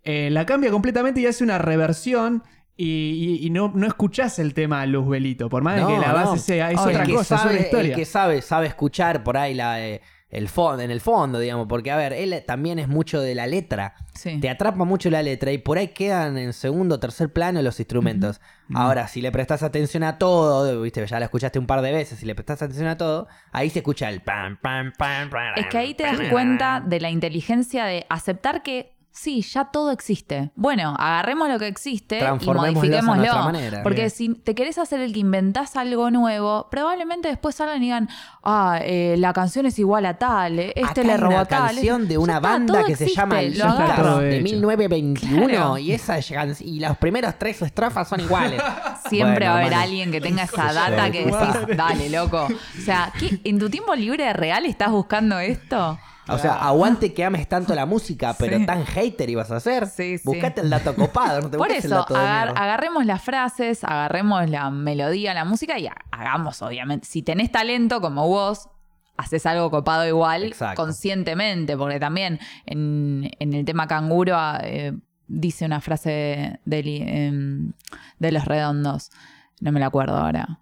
[0.03, 2.41] eh, la cambia completamente y hace una reversión.
[2.75, 6.13] Y, y- y no, no escuchás el tema Luz Belito, por más de que la
[6.13, 6.37] base no.
[6.37, 7.89] sea, es otra cosa, sabe, es otra historia.
[7.91, 10.01] El que sabe, sabe escuchar por ahí la, eh,
[10.31, 13.47] el fondo, en el fondo, digamos, porque a ver, él también es mucho de la
[13.47, 13.95] letra.
[14.13, 14.39] Sí.
[14.39, 17.79] Te atrapa mucho la letra y por ahí quedan en segundo o tercer plano los
[17.79, 18.39] instrumentos.
[18.73, 22.19] Ahora, si le prestas atención a todo, viste, ya lo escuchaste un par de veces,
[22.19, 25.53] si le prestas atención a todo, ahí se escucha el pam, pam, pam, pam.
[25.57, 29.91] Es que ahí te das cuenta de la inteligencia de aceptar que sí, ya todo
[29.91, 30.51] existe.
[30.55, 33.33] Bueno, agarremos lo que existe y a modifiquémoslo.
[33.43, 33.83] manera.
[33.83, 34.09] Porque Bien.
[34.11, 38.09] si te querés hacer el que inventás algo nuevo, probablemente después salgan y digan,
[38.43, 41.67] ah, eh, la canción es igual a tal, eh, este Acá le robó a tal.
[41.67, 44.03] canción de una está, banda que se llama agarro.
[44.03, 44.43] Todo de hecho.
[44.43, 45.77] 1921 Claro.
[45.77, 46.17] y esa
[46.61, 48.61] y los primeros tres estrofas son iguales.
[49.09, 52.47] Siempre Bueno, va a haber alguien que tenga esa data que decís, dale, loco.
[52.47, 53.39] O sea, ¿qué?
[53.43, 55.97] ¿en tu tiempo libre real estás buscando esto?
[56.33, 58.65] O sea, aguante que ames tanto la música, pero Sí.
[58.65, 59.87] tan hater ibas a hacer.
[59.87, 60.23] Sí, sí.
[60.25, 62.63] Buscate el dato copado, no te Por busques el eso, dato de agar- mierda.
[62.63, 67.07] agarremos las frases, agarremos la melodía, la música y ha- hagamos, obviamente.
[67.07, 68.69] Si tenés talento como vos,
[69.17, 70.81] haces algo copado igual, Exacto.
[70.81, 74.93] conscientemente, porque también en, en el tema canguro eh,
[75.27, 76.79] dice una frase de,
[77.27, 77.73] em,
[78.19, 79.11] de los redondos.
[79.59, 80.59] No me la acuerdo ahora.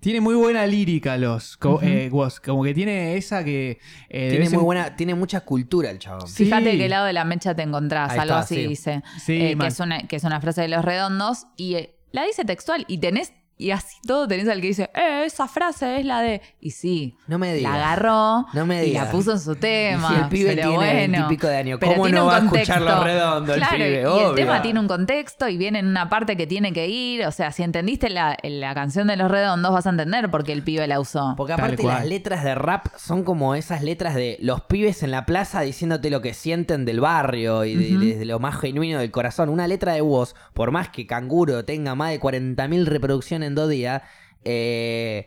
[0.00, 4.28] Tiene muy buena lírica los co- eh, Woz, como que tiene esa que eh, de
[4.30, 6.28] Tiene vez muy en- buena, tiene mucha cultura el chabón.
[6.28, 6.44] Sí.
[6.44, 8.66] Fíjate qué lado de la mecha te encontrás, Ahí algo está, así sí.
[8.66, 9.02] dice.
[9.18, 9.68] Sí, eh, que, mal.
[9.68, 12.98] es una, que es una frase de los redondos y eh, la dice textual y
[12.98, 16.42] tenés, y así todo tenés al que dice, eh, esa frase es la de...
[16.60, 17.72] Y sí, No me digas.
[17.72, 19.04] la agarró No me y digas.
[19.06, 20.08] la puso en su tema.
[20.10, 22.30] Y si el pibe pero tiene bueno, veintipico de años, pero ¿cómo tiene no un
[22.30, 22.94] va a escuchar contexto.
[22.96, 24.02] Los Redondos el Claro, pibe?
[24.02, 27.26] y el tema tiene un contexto y viene en una parte que tiene que ir.
[27.26, 30.52] O sea, si entendiste la, la canción de los redondos, vas a entender por qué
[30.52, 31.34] el pibe la usó.
[31.36, 35.26] Porque aparte las letras de rap son como esas letras de los pibes en la
[35.26, 38.04] plaza diciéndote lo que sienten del barrio y de, Ujú.
[38.04, 39.48] de- de lo más genuino del corazón.
[39.48, 43.68] Una letra de voz, por más que Canguro tenga más de 40.000 reproducciones en dos
[43.68, 44.02] días,
[44.44, 45.26] eh,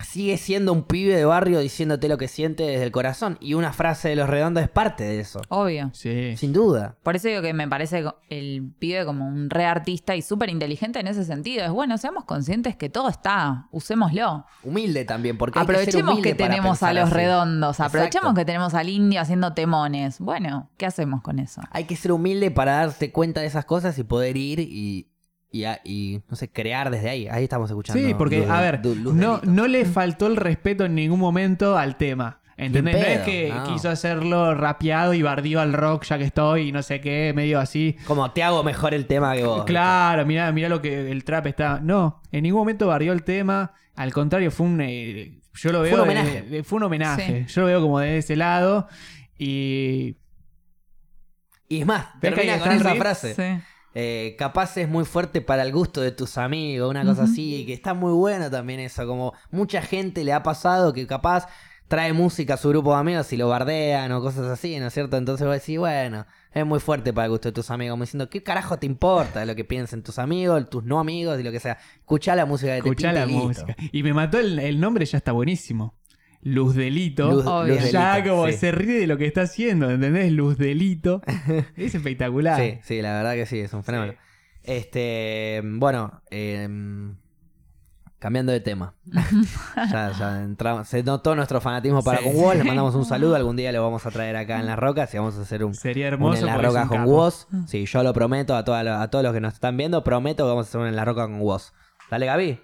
[0.00, 3.38] sigue siendo un pibe de barrio diciéndote lo que siente desde el corazón.
[3.40, 5.40] Y una frase de los redondos es parte de eso.
[5.48, 5.90] Obvio.
[5.92, 6.36] Sí.
[6.36, 6.96] Sin duda.
[7.02, 10.98] Por eso digo que me parece el pibe como un re artista y súper inteligente
[11.00, 11.64] en ese sentido.
[11.64, 14.44] Es bueno, seamos conscientes que todo está, usémoslo.
[14.62, 17.14] Humilde también, porque hay que ser Aprovechemos que para tenemos a los así.
[17.14, 18.40] redondos, aprovechemos Exacto.
[18.40, 20.18] que tenemos al indio haciendo temones.
[20.18, 21.62] Bueno, ¿qué hacemos con eso?
[21.70, 25.08] Hay que ser humilde para darte cuenta de esas cosas y poder ir y,
[25.54, 27.28] y, a- y, no sé, crear desde ahí.
[27.28, 28.02] Ahí estamos escuchando.
[28.04, 31.78] Sí, porque, Luz a ver, Luz no, no le faltó el respeto en ningún momento
[31.78, 32.40] al tema.
[32.56, 32.94] ¿Entendés?
[32.94, 33.64] No es que no.
[33.64, 37.58] quiso hacerlo rapeado y bardió al rock ya que estoy y no sé qué, medio
[37.60, 37.96] así.
[38.06, 39.64] Como te hago mejor el tema que vos.
[39.64, 41.80] Claro, mira, mira lo que el trap está.
[41.80, 43.72] No, en ningún momento barrió el tema.
[43.96, 44.80] Al contrario, fue un.
[44.80, 46.02] eh, yo lo Fue veo.
[46.02, 46.42] un de- homenaje.
[46.42, 47.46] de- fue un homenaje.
[47.48, 48.88] Yo lo veo como de ese lado.
[49.38, 50.16] Y.
[51.68, 53.34] Y es más, ¿Ves que termina con está esa frase.
[53.34, 53.62] Sí.
[53.94, 57.72] Eh, capaz es muy fuerte para el gusto de tus amigos, una cosa así, que
[57.72, 61.46] está muy bueno también eso, como mucha gente le ha pasado que capaz
[61.86, 64.94] trae música a su grupo de amigos y lo bardean o cosas así, ¿no es
[64.94, 65.16] cierto?
[65.16, 68.28] Entonces vos decís, bueno, es muy fuerte para el gusto de tus amigos, como diciendo,
[68.28, 71.60] ¿qué carajo te importa lo que piensen tus amigos, tus no amigos y lo que
[71.60, 71.78] sea?
[71.98, 73.76] Escuchá la música que Escuchá la y música.
[73.92, 75.94] Y me mató el, el nombre, ya está buenísimo.
[76.44, 77.30] Luz Delito.
[77.30, 77.74] Luz, Obvio.
[77.74, 78.52] Luz ya Delito, como sí.
[78.54, 80.30] se ríe de lo que está haciendo, ¿entendés?
[80.32, 81.22] Luz Delito.
[81.76, 82.60] es espectacular.
[82.60, 84.12] Sí, sí, la verdad que sí, es un fenómeno.
[84.62, 87.16] Este, bueno, em,
[88.18, 88.94] cambiando de tema.
[89.76, 92.24] ya, ya entramos, se notó nuestro fanatismo para Sí.
[92.24, 94.78] con Woz, le mandamos un saludo, algún día lo vamos a traer acá en Las
[94.78, 96.40] Rocas y vamos a hacer un, Sería un hermoso.
[96.40, 97.04] en Las Rocas con.
[97.04, 97.46] Woz.
[97.66, 100.48] Sí, yo lo prometo a, toda a todos los que nos están viendo, prometo que
[100.48, 101.72] vamos a hacer un en Las Rocas con Woz.
[102.10, 102.60] Dale, Gaby.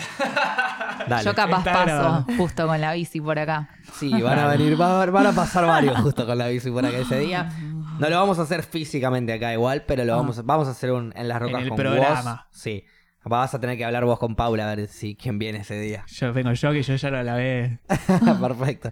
[1.08, 1.24] Dale.
[1.24, 2.26] Yo capaz Está paso grabado.
[2.36, 3.68] justo con la bici por acá.
[3.94, 7.18] Sí, van a venir, van a pasar varios justo con la bici por acá ese
[7.18, 7.50] día.
[7.98, 11.12] No lo vamos a hacer físicamente acá igual, pero lo vamos, vamos a hacer un
[11.16, 11.58] en las rocas Ah.
[11.58, 12.46] En el con programa.
[12.50, 12.60] vos.
[12.60, 12.84] Sí.
[13.24, 16.04] Vas a tener que hablar vos con Paula a ver si quién viene ese día.
[16.06, 17.78] Yo vengo yo que yo ya lo lavé.
[18.40, 18.90] Perfecto.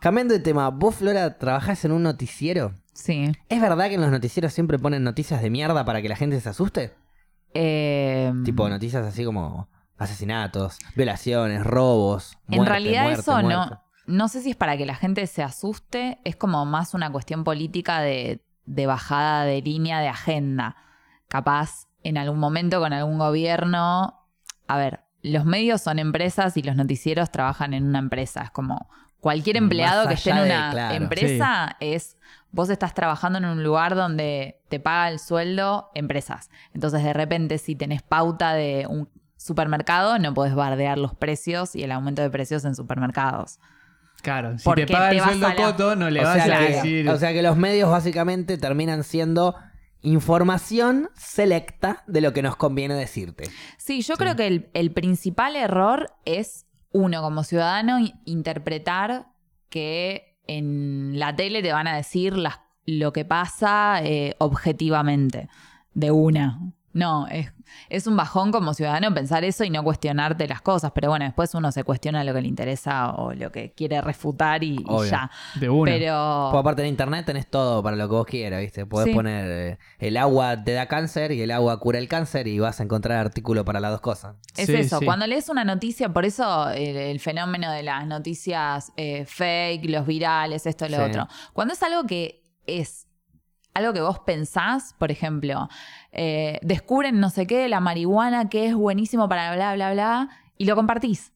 [0.00, 2.74] Cambiando de tema, vos Flora trabajás en un noticiero.
[2.92, 3.32] Sí.
[3.48, 6.40] ¿Es verdad que en los noticieros siempre ponen noticias de mierda para que la gente
[6.40, 6.92] se asuste?
[7.54, 9.68] Eh, Tipo noticias así como
[9.98, 12.36] asesinatos, violaciones, robos.
[12.48, 13.48] en realidad muerte, eso muerte.
[13.54, 17.10] no, no sé si es para que la gente se asuste, es como más una
[17.10, 20.76] cuestión política de, de bajada de línea de agenda.
[21.28, 24.20] Capaz en algún momento con algún gobierno,
[24.68, 28.88] a ver, los medios son empresas y los noticieros trabajan en una empresa, es como
[29.20, 30.94] cualquier empleado que esté en de- una claro.
[30.96, 32.18] empresa es
[32.50, 36.50] vos estás trabajando en un lugar donde te paga el sueldo empresas.
[36.74, 39.08] Entonces de repente si tenés pauta de un
[39.44, 43.58] supermercado no podés bardear los precios y el aumento de precios en supermercados.
[44.22, 46.60] Claro, si Porque te paga el sueldo la- coto, no le o, vas sea a
[46.60, 47.08] decir.
[47.10, 49.54] o sea que los medios básicamente terminan siendo
[50.00, 53.44] información selecta de lo que nos conviene decirte.
[53.78, 59.26] Sí, yo creo que el, el principal error es uno como ciudadano interpretar
[59.68, 65.48] que en la tele te van a decir las- lo que pasa eh, objetivamente,
[65.94, 66.60] de una.
[66.94, 67.52] No, es,
[67.90, 71.52] es un bajón como ciudadano pensar eso y no cuestionarte las cosas, pero bueno, después
[71.54, 75.10] uno se cuestiona lo que le interesa o lo que quiere refutar y, y Obvio.
[75.10, 75.30] ya.
[75.56, 75.90] De una.
[75.92, 76.48] Pero...
[76.52, 78.86] Pues aparte en internet tenés todo para lo que vos quieras, ¿viste?
[78.86, 79.12] Podés Sí.
[79.14, 82.78] poner eh, el agua te da cáncer y el agua cura el cáncer y vas
[82.78, 84.36] a encontrar artículo para las dos cosas.
[84.56, 85.04] Es Sí, eso, sí.
[85.04, 90.06] cuando lees una noticia, por eso el, el fenómeno de las noticias eh, fake, los
[90.06, 91.02] virales, esto, lo Sí.
[91.02, 91.26] otro.
[91.52, 93.08] Cuando es algo que es
[93.74, 95.68] algo que vos pensás, por ejemplo,
[96.12, 100.28] eh, descubren no sé qué de la marihuana que es buenísimo para bla, bla, bla,
[100.56, 101.32] y lo compartís.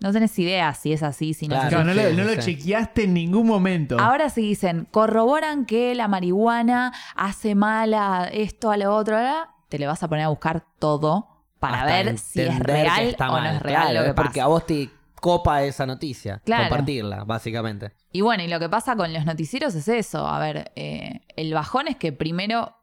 [0.00, 1.68] No tenés idea si es así, si no Claro.
[1.80, 2.00] es así.
[2.16, 4.00] No, lo, no chequeaste en ningún momento.
[4.00, 9.50] Ahora sí dicen, corroboran que la marihuana hace mal a esto, a lo otro, bla,
[9.68, 11.28] te le vas a poner a buscar todo
[11.60, 14.40] para Hasta ver si es real o no es real Claro, lo que es porque
[14.40, 14.90] a vos te
[15.22, 16.42] copa esa noticia.
[16.44, 16.68] Claro.
[16.68, 17.92] Compartirla, básicamente.
[18.10, 20.26] Y bueno, y lo que pasa con los noticieros es eso.
[20.26, 22.76] A ver, eh, el bajón es que primero,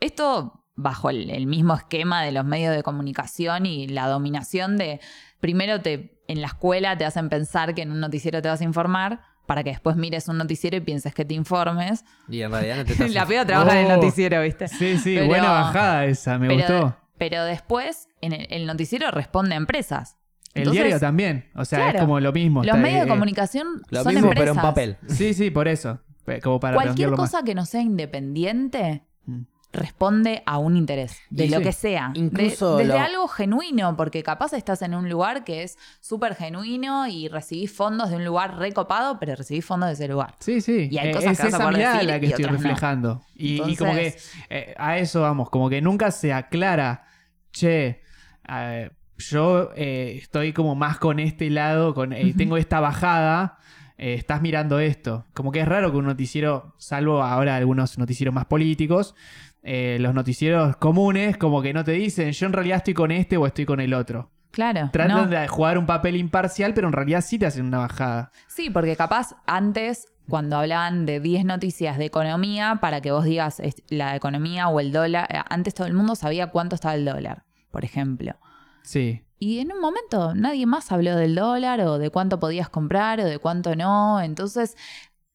[0.00, 5.00] esto bajo el, el mismo esquema de los medios de comunicación y la dominación de,
[5.38, 8.64] primero te en la escuela te hacen pensar que en un noticiero te vas a
[8.64, 12.04] informar para que después mires un noticiero y pienses que te informes.
[12.28, 13.10] Y en realidad no te estás...
[13.14, 13.96] la piba trabaja en el Oh.
[13.96, 14.66] noticiero, ¿viste?
[14.68, 16.96] Sí, sí, Pero- buena bajada esa, me pero, gustó.
[17.18, 20.16] pero después en el, el noticiero responde a empresas.
[20.54, 21.50] El Entonces, diario también.
[21.54, 22.60] O sea, claro, es como lo mismo.
[22.60, 24.34] Los está- medios de comunicación Lo son mismo, empresas.
[24.40, 24.96] pero en papel.
[25.08, 26.00] Sí, sí, por eso.
[26.24, 27.18] Pe- Como para Cualquier más.
[27.18, 29.42] cosa que no sea independiente Mm.
[29.72, 31.64] responde a un interés, de Y lo sí.
[31.64, 32.10] que sea.
[32.12, 36.34] De- Incluso desde lo- algo genuino, porque capaz estás en un lugar que es súper
[36.34, 40.34] genuino y recibís fondos de un lugar recopado, pero recibís fondos de ese lugar.
[40.40, 40.88] Sí, sí.
[40.90, 42.44] Y hay Eh, cosas es que vas a esa mirada decir la que y estoy
[42.44, 42.50] no.
[42.52, 43.22] reflejando.
[43.34, 44.14] Y, y como que
[44.50, 47.04] eh, a eso vamos, como que nunca se aclara,
[47.52, 48.02] che,
[48.48, 53.58] eh, yo eh, estoy como más con este lado, con eh, tengo esta bajada,
[54.02, 55.26] eh, estás mirando esto.
[55.32, 59.14] Como que es raro que un noticiero, salvo ahora algunos noticieros más políticos,
[59.62, 63.36] eh, los noticieros comunes como que no te dicen, yo en realidad estoy con este
[63.36, 64.30] o estoy con el otro.
[64.50, 64.90] Claro.
[64.92, 65.26] Tratan ¿no?
[65.28, 68.32] de jugar un papel imparcial, pero en realidad sí te hacen una bajada.
[68.48, 73.62] Sí, porque capaz antes, cuando hablaban de 10 noticias de economía, para que vos digas
[73.88, 77.84] la economía o el dólar, antes todo el mundo sabía cuánto estaba el dólar, por
[77.84, 78.34] ejemplo.
[78.82, 79.22] Sí.
[79.38, 83.24] Y en un momento nadie más habló del dólar o de cuánto podías comprar o
[83.24, 84.20] de cuánto no.
[84.20, 84.76] Entonces,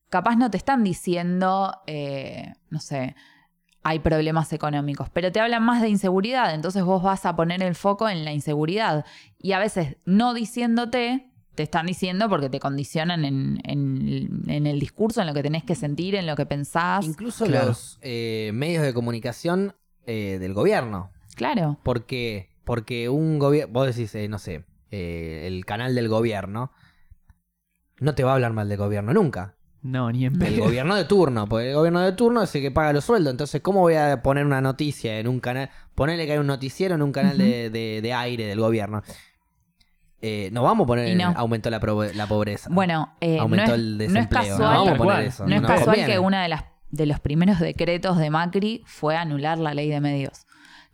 [0.10, 3.16] capaz no te están diciendo, eh, no sé,
[3.84, 6.54] hay problemas económicos, pero te hablan más de inseguridad.
[6.54, 9.06] Entonces vos vas a poner el foco en la inseguridad.
[9.40, 14.80] Y a veces no diciéndote, te están diciendo porque te condicionan en, en- en el
[14.80, 17.04] discurso, en lo que tenés que sentir, en lo que pensás.
[17.06, 17.68] Incluso Claro.
[17.68, 19.74] los eh, medios de comunicación
[20.06, 21.12] eh, del gobierno.
[21.36, 21.78] Claro.
[21.84, 26.72] Porque, porque un gobierno, vos decís, eh, no sé, eh, el canal del gobierno,
[28.00, 29.56] no te va a hablar mal del gobierno nunca.
[29.82, 32.72] No, ni en El gobierno de turno, porque el gobierno de turno es el que
[32.72, 33.32] paga los sueldos.
[33.32, 35.70] Entonces, ¿cómo voy a poner una noticia en un canal?
[35.96, 39.02] Ponerle que hay un noticiero en un canal de, de- de aire del gobierno.
[40.20, 41.32] Eh, no vamos a poner Y no.
[41.38, 42.70] aumentó la, pobreza.
[42.72, 44.42] Bueno, eh, no, aumentó es, el no es desempleo.
[44.42, 44.60] casual.
[44.60, 45.46] No vamos a poner eso.
[45.48, 49.60] No es casual que uno de, las, de los primeros decretos de Macri fue anular
[49.60, 50.47] la ley de medios.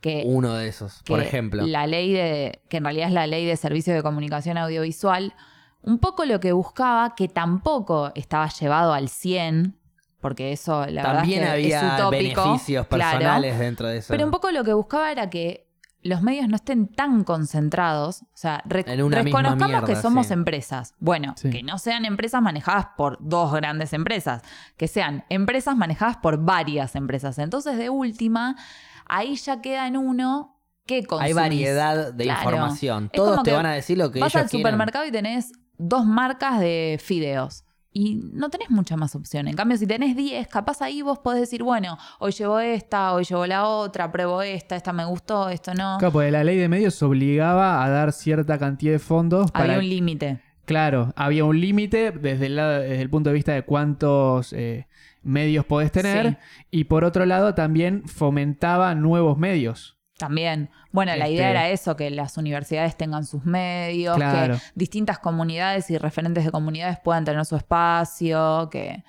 [0.04, 1.66] Que, Uno de esos, por ejemplo.
[1.66, 2.62] La ley de.
[2.68, 5.34] que en realidad es la ley de servicios de comunicación audiovisual.
[5.82, 9.78] Un poco lo que buscaba, que tampoco estaba llevado al 100,
[10.20, 12.44] porque eso la También verdad es que había es utópico.
[12.44, 13.12] beneficios claro.
[13.18, 14.08] personales dentro de eso.
[14.10, 15.70] Pero un poco lo que buscaba era que
[16.02, 18.24] los medios no estén tan concentrados.
[18.24, 20.34] O sea, rec- reconozcamos que somos sí.
[20.34, 20.96] empresas.
[21.00, 21.50] Bueno, Sí.
[21.50, 24.42] que no sean empresas manejadas por dos grandes empresas,
[24.76, 27.40] que sean empresas manejadas por varias empresas.
[27.40, 28.58] Entonces, de última,
[29.06, 31.30] ahí ya queda en uno que consumís.
[31.30, 32.42] Hay variedad de Claro.
[32.42, 33.06] información.
[33.12, 34.66] Es Todos te van a decir lo que Vas ellos al quieren.
[34.66, 37.64] supermercado y tenés dos marcas de fideos.
[37.96, 39.48] Y no tenés mucha más opción.
[39.48, 43.24] En cambio, si tenés 10, capaz ahí vos podés decir, bueno, hoy llevo esta, hoy
[43.24, 45.98] llevo la otra, pruebo esta, esta me gustó, esto no.
[46.00, 49.66] Claro, porque la ley de medios obligaba a dar cierta cantidad de fondos para...
[49.66, 50.42] Había un límite.
[50.66, 54.88] Claro, había un límite desde el, lado- desde el punto de vista de cuántos eh,
[55.24, 56.38] medios podés tener Sí.
[56.72, 59.98] y por otro lado también fomentaba nuevos medios.
[60.18, 60.70] También.
[60.92, 64.56] Bueno, la Este- idea era eso, que las universidades tengan sus medios, Claro.
[64.56, 69.04] que distintas comunidades y referentes de comunidades puedan tener su espacio, que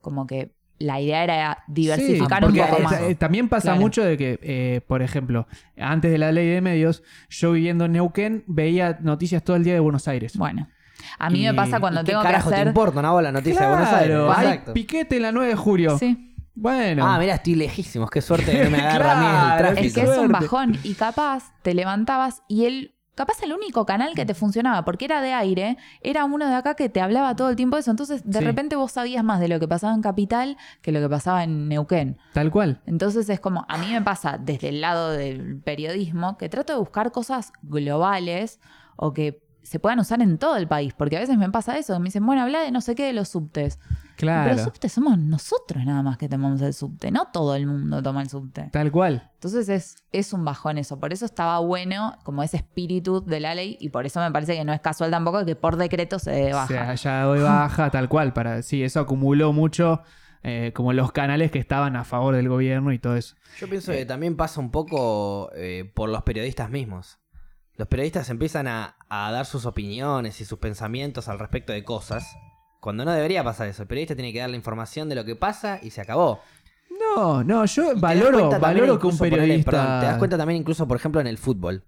[0.00, 3.00] como que la idea era diversificar Sí, un poco más.
[3.00, 3.80] eh, también pasa Claro.
[3.80, 7.92] mucho de que, eh, por ejemplo, antes de la ley de medios, yo viviendo en
[7.92, 10.36] Neuquén veía noticias todo el día de Buenos Aires.
[10.36, 10.68] Bueno,
[11.18, 12.66] a mí Y- me pasa cuando ¿Y qué tengo que carajo te hacer...
[12.68, 14.08] importa una bola noticia de Buenos Aires?
[14.16, 14.72] Claro, hay Exacto.
[14.74, 15.98] piquete en la 9 de julio.
[15.98, 16.34] Sí.
[16.54, 17.06] Bueno.
[17.06, 18.08] Ah, mira, estoy lejísimos.
[18.10, 19.86] Qué suerte que no me agarra a mí Claro, el tráfico.
[19.86, 24.12] Es que es un bajón y capaz te levantabas y el capaz el único canal
[24.14, 27.48] que te funcionaba, porque era de aire, era uno de acá que te hablaba todo
[27.48, 27.90] el tiempo de eso.
[27.90, 28.44] Entonces, de Sí.
[28.44, 31.66] repente vos sabías más de lo que pasaba en Capital que lo que pasaba en
[31.66, 32.18] Neuquén.
[32.34, 32.82] Tal cual.
[32.84, 36.78] Entonces es como, a mí me pasa desde el lado del periodismo que trato de
[36.78, 38.60] buscar cosas globales
[38.96, 41.98] o que se puedan usar en todo el país, porque a veces me pasa eso,
[41.98, 43.80] me dicen, bueno, habla de no sé qué de los subtes.
[44.16, 44.44] Claro.
[44.44, 48.02] Pero los subtes somos nosotros nada más que tomamos el subte, no todo el mundo
[48.02, 48.70] toma el subte.
[48.72, 49.30] Tal cual.
[49.34, 53.54] Entonces es, es un bajón eso, por eso estaba bueno como ese espíritu de la
[53.54, 56.52] ley y por eso me parece que no es casual tampoco que por decreto se
[56.52, 56.68] baja.
[56.68, 58.32] sea, ya doy baja, tal cual.
[58.32, 60.02] Para, sí, eso acumuló mucho,
[60.42, 63.34] eh, como los canales que estaban a favor del gobierno y todo eso.
[63.58, 67.18] Yo pienso que también pasa un poco eh, por los periodistas mismos.
[67.76, 72.36] Los periodistas empiezan a, a dar sus opiniones y sus pensamientos al respecto de cosas,
[72.80, 73.82] cuando no debería pasar eso.
[73.82, 76.40] El periodista tiene que dar la información de lo que pasa y se acabó.
[76.98, 79.70] No, no, yo Y valoro, valoro que un periodista.
[79.70, 81.84] perdón, te das cuenta también incluso, por ejemplo, en el fútbol.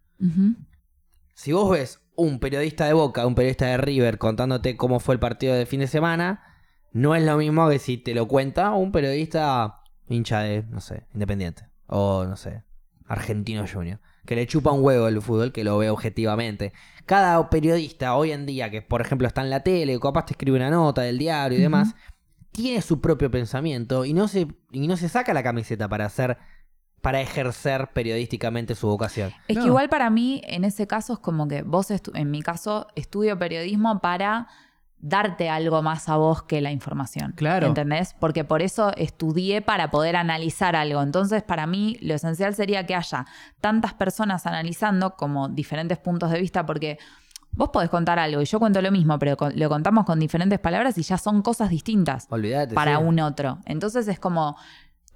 [1.35, 5.21] Si vos ves un periodista de Boca, un periodista de River contándote cómo fue el
[5.21, 6.45] partido del fin de semana,
[6.93, 11.07] no es lo mismo que si te lo cuenta un periodista hincha de, no sé,
[11.15, 11.69] Independiente.
[11.87, 12.65] O, no sé,
[13.07, 14.01] Argentino Junior.
[14.29, 16.75] Que le chupa un huevo el fútbol, que lo ve objetivamente.
[17.07, 20.35] Cada periodista hoy en día, que por ejemplo está en la tele, o capaz te
[20.35, 21.95] escribe una nota del diario y demás,
[22.53, 26.37] tiene su propio pensamiento y no se, y no se saca la camiseta para hacer,
[27.01, 29.33] para ejercer periodísticamente su vocación.
[29.49, 29.63] Es No.
[29.63, 33.39] que igual para mí, en ese caso, es como que vos, en mi caso, estudio
[33.39, 34.49] periodismo para
[35.01, 37.33] darte algo más a vos que la información.
[37.37, 37.67] Claro.
[37.67, 38.15] ¿Entendés?
[38.19, 41.03] Porque por eso estudié para poder analizar algo.
[41.03, 43.27] Entonces, para mí, lo esencial sería que haya
[43.61, 46.99] tantas personas analizando como diferentes puntos de vista, porque
[47.53, 50.99] vos podés contar algo y yo cuento lo mismo, pero lo contamos con diferentes palabras
[50.99, 52.75] y ya son cosas distintas Olvídate.
[52.75, 53.03] para sí.
[53.03, 53.59] un otro.
[53.65, 54.57] Entonces es como,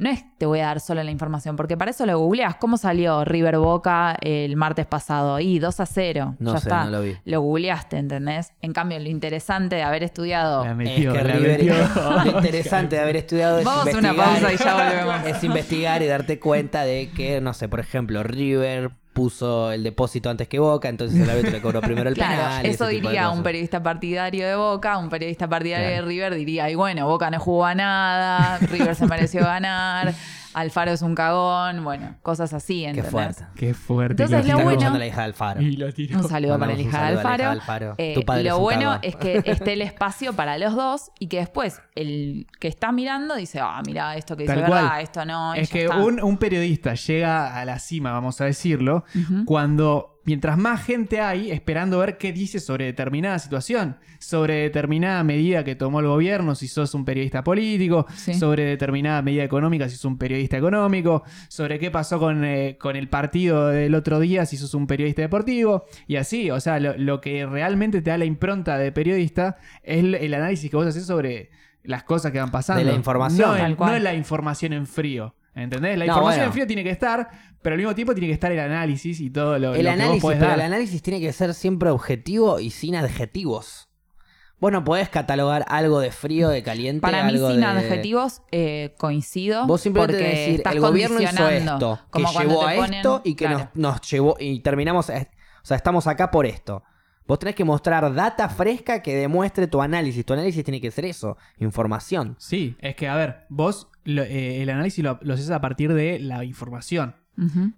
[0.02, 2.56] no es te voy a dar solo la información, porque para eso lo googleas.
[2.56, 5.38] ¿Cómo salió River Boca el martes pasado?
[5.38, 6.34] Y 2 a 0.
[6.40, 6.84] No ya sé, está.
[6.84, 7.16] no lo vi.
[7.24, 8.52] Lo googleaste, ¿entendés?
[8.60, 10.64] En cambio, lo interesante de haber estudiado.
[10.64, 11.74] Es que River, metió.
[12.24, 15.26] lo interesante de haber estudiado es Vamos a una investigar, pausa y ya volvemos.
[15.28, 20.30] es investigar y darte cuenta de que, no sé, por ejemplo, River puso el depósito
[20.30, 22.66] antes que Boca, entonces el árbitro le cobró primero el Claro, penal.
[22.66, 26.02] eso diría un periodista partidario de Boca, un periodista partidario Claro.
[26.02, 30.14] de River diría, y bueno, Boca no jugó a nada, River se mereció ganar,
[30.54, 33.10] Alfaro es un cagón, bueno, cosas así, Qué ¿entendés?
[33.10, 33.44] fuerte.
[33.56, 34.22] Qué fuerte.
[34.22, 35.60] Entonces, que lo Está bueno- la hija de Alfaro.
[35.62, 36.18] Y lo tiró.
[36.18, 37.44] Un saludo para Mandamos un hija de saludo a la hija Alfaro.
[37.44, 37.94] de Alfaro.
[37.98, 38.98] Eh, Tu padre lo es un bueno cagón.
[39.02, 43.34] es que esté el espacio para los dos y que después el que está mirando
[43.36, 45.00] dice, ah, mira, esto que dice Tal verdad, cual.
[45.02, 45.54] esto no.
[45.54, 49.04] Es que un, un periodista llega a la cima, vamos a decirlo,
[49.46, 55.64] cuando mientras más gente hay esperando ver qué dice sobre determinada situación, sobre determinada medida
[55.64, 58.34] que tomó el gobierno, si sos un periodista político, Sí.
[58.34, 62.96] sobre determinada medida económica, si sos un periodista económico, sobre qué pasó con, eh, con
[62.96, 66.96] el partido del otro día, si sos un periodista deportivo, y así, o sea, lo,
[66.96, 70.86] lo que realmente te da la impronta de periodista es el, el análisis que vos
[70.86, 71.50] haces sobre
[71.82, 72.84] las cosas que van pasando.
[72.84, 73.48] De la información.
[73.48, 73.90] No, el- Tal cual.
[73.90, 75.34] no es la información en frío.
[75.54, 75.98] ¿Entendés?
[75.98, 76.46] La No, información bueno.
[76.46, 77.28] en frío tiene que estar,
[77.60, 79.96] pero al mismo tiempo tiene que estar el análisis y todo lo, El lo que
[79.96, 80.58] vos análisis, podés pero dar.
[80.60, 83.88] el análisis tiene que ser siempre objetivo y sin adjetivos.
[84.60, 87.66] Vos no podés catalogar algo de frío, de caliente, Para mí, algo sin de...
[87.66, 89.66] adjetivos, eh, coincido.
[89.66, 93.20] Vos simplemente porque decir, estás el gobierno hizo esto, que como llevó a ponen- esto
[93.24, 93.58] y que claro.
[93.74, 96.82] nos, nos llevó y terminamos, a- o sea, estamos acá por esto.
[97.26, 100.24] Vos tenés que mostrar data fresca que demuestre tu análisis.
[100.24, 102.36] Tu análisis tiene que ser eso, información.
[102.38, 105.92] Sí, es que, a ver, vos lo- eh, el análisis lo, lo haces a partir
[105.92, 107.14] de la información.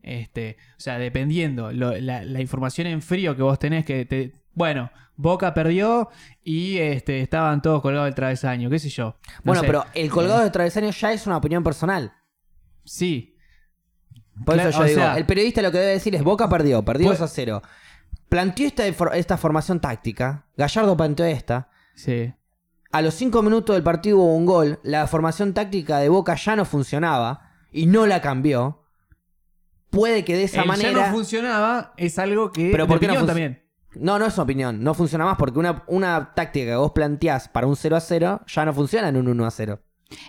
[0.03, 4.33] Este, o sea, dependiendo lo- la, la información en frío que vos tenés que te,
[4.53, 6.09] bueno, Boca perdió
[6.43, 9.17] y este, estaban todos colgados del travesaño, qué sé yo.
[9.39, 9.67] No Bueno, sé.
[9.69, 12.13] pero el colgado de travesaño ya es una opinión personal.
[12.85, 13.31] Sí,
[14.45, 16.85] Por Claro, eso yo digo, sea- el periodista lo que debe decir es Boca perdió,
[16.85, 17.63] perdió Pues- 2 a 0.
[18.29, 21.69] Planteó esta, esta formación táctica, Gallardo planteó esta.
[21.95, 22.33] sí.
[22.95, 26.55] A los 5 minutos del partido hubo un gol, la formación táctica de Boca ya
[26.55, 28.85] no funcionaba y no la cambió.
[29.91, 30.91] Puede que de esa El manera...
[30.93, 33.63] ya no funcionaba es algo que Pero ¿por qué no también.
[33.97, 37.67] No, no es opinión, no funciona más porque una, una táctica que vos planteás para
[37.67, 39.81] un 0 a 0 ya no funciona en un 1 a 0.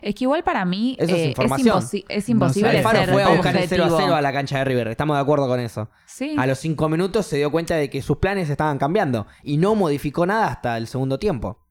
[0.02, 1.80] Es que igual para mí Eso es eh, información.
[1.82, 2.78] imposi- es No imposible sé.
[2.78, 4.08] Alfaro ser fue a buscar el 0 a objetivo.
[4.08, 5.90] 0 a la cancha de River, estamos de acuerdo con eso.
[6.06, 6.36] Sí.
[6.38, 9.76] A los 5 minutos se dio cuenta de que sus planes estaban cambiando y no
[9.76, 11.65] modificó nada hasta el segundo tiempo.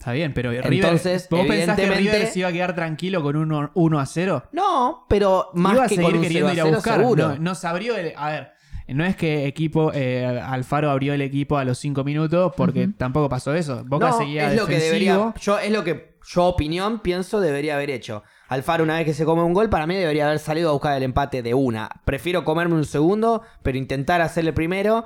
[0.00, 3.36] Está bien, pero River, Entonces, ¿vos pensás que River se iba a quedar tranquilo con
[3.36, 4.44] un 1 a 0?
[4.50, 6.76] No, pero más iba a que seguir con un 0 queriendo a ir a 0
[6.76, 7.00] buscar.
[7.00, 7.28] seguro.
[7.28, 8.14] No, nos abrió el.
[8.16, 8.52] A ver,
[8.88, 13.28] no es que equipo eh, Alfaro abrió el equipo a los 5 minutos porque tampoco
[13.28, 13.84] pasó eso.
[13.84, 15.12] Boca No, seguía es lo que defensivo.
[15.12, 18.22] debería, yo es lo que yo opinión pienso debería haber hecho.
[18.48, 20.96] Alfaro una vez que se come un gol para mí debería haber salido a buscar
[20.96, 21.90] el empate de una.
[22.06, 25.04] Prefiero comerme un segundo, pero intentar hacerle primero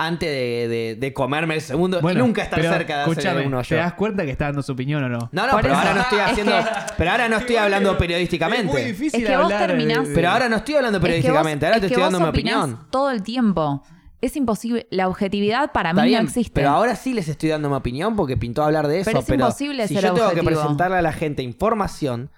[0.00, 3.46] antes de, de- de comerme el segundo Bueno, y nunca estar pero, cerca de hacer
[3.46, 3.76] uno ¿Te yo.
[3.76, 5.28] das cuenta que está dando su opinión o no?
[5.32, 5.80] No, no, Por pero eso.
[5.82, 6.52] ahora no estoy Es haciendo.
[6.52, 6.64] que-
[6.96, 8.84] pero ahora no estoy hablando Es muy periodísticamente.
[8.84, 11.08] difícil Es que vos hablar terminás- de- Pero ahora no estoy hablando Es que vos-
[11.08, 12.78] periodísticamente, ahora es te que estoy dando vos mi opinión.
[12.90, 13.82] Todo el tiempo.
[14.20, 14.86] Es imposible.
[14.90, 16.52] La objetividad para Está mí bien, no existe.
[16.52, 19.10] pero ahora sí les estoy dando mi opinión porque pintó hablar de eso.
[19.10, 22.30] Pero es imposible si ser yo tengo que presentarle a la gente información,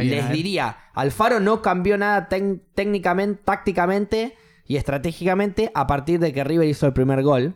[0.00, 4.36] les diría, Alfaro no cambió nada técnicamente, tácticamente
[4.70, 7.54] y estratégicamente a partir de que River hizo el primer gol.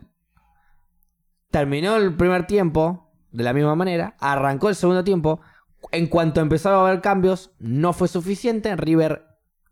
[1.49, 5.39] Terminó el primer tiempo de la misma manera, arrancó el segundo tiempo.
[5.93, 8.75] En cuanto empezaron a haber cambios, no fue suficiente.
[8.75, 9.23] River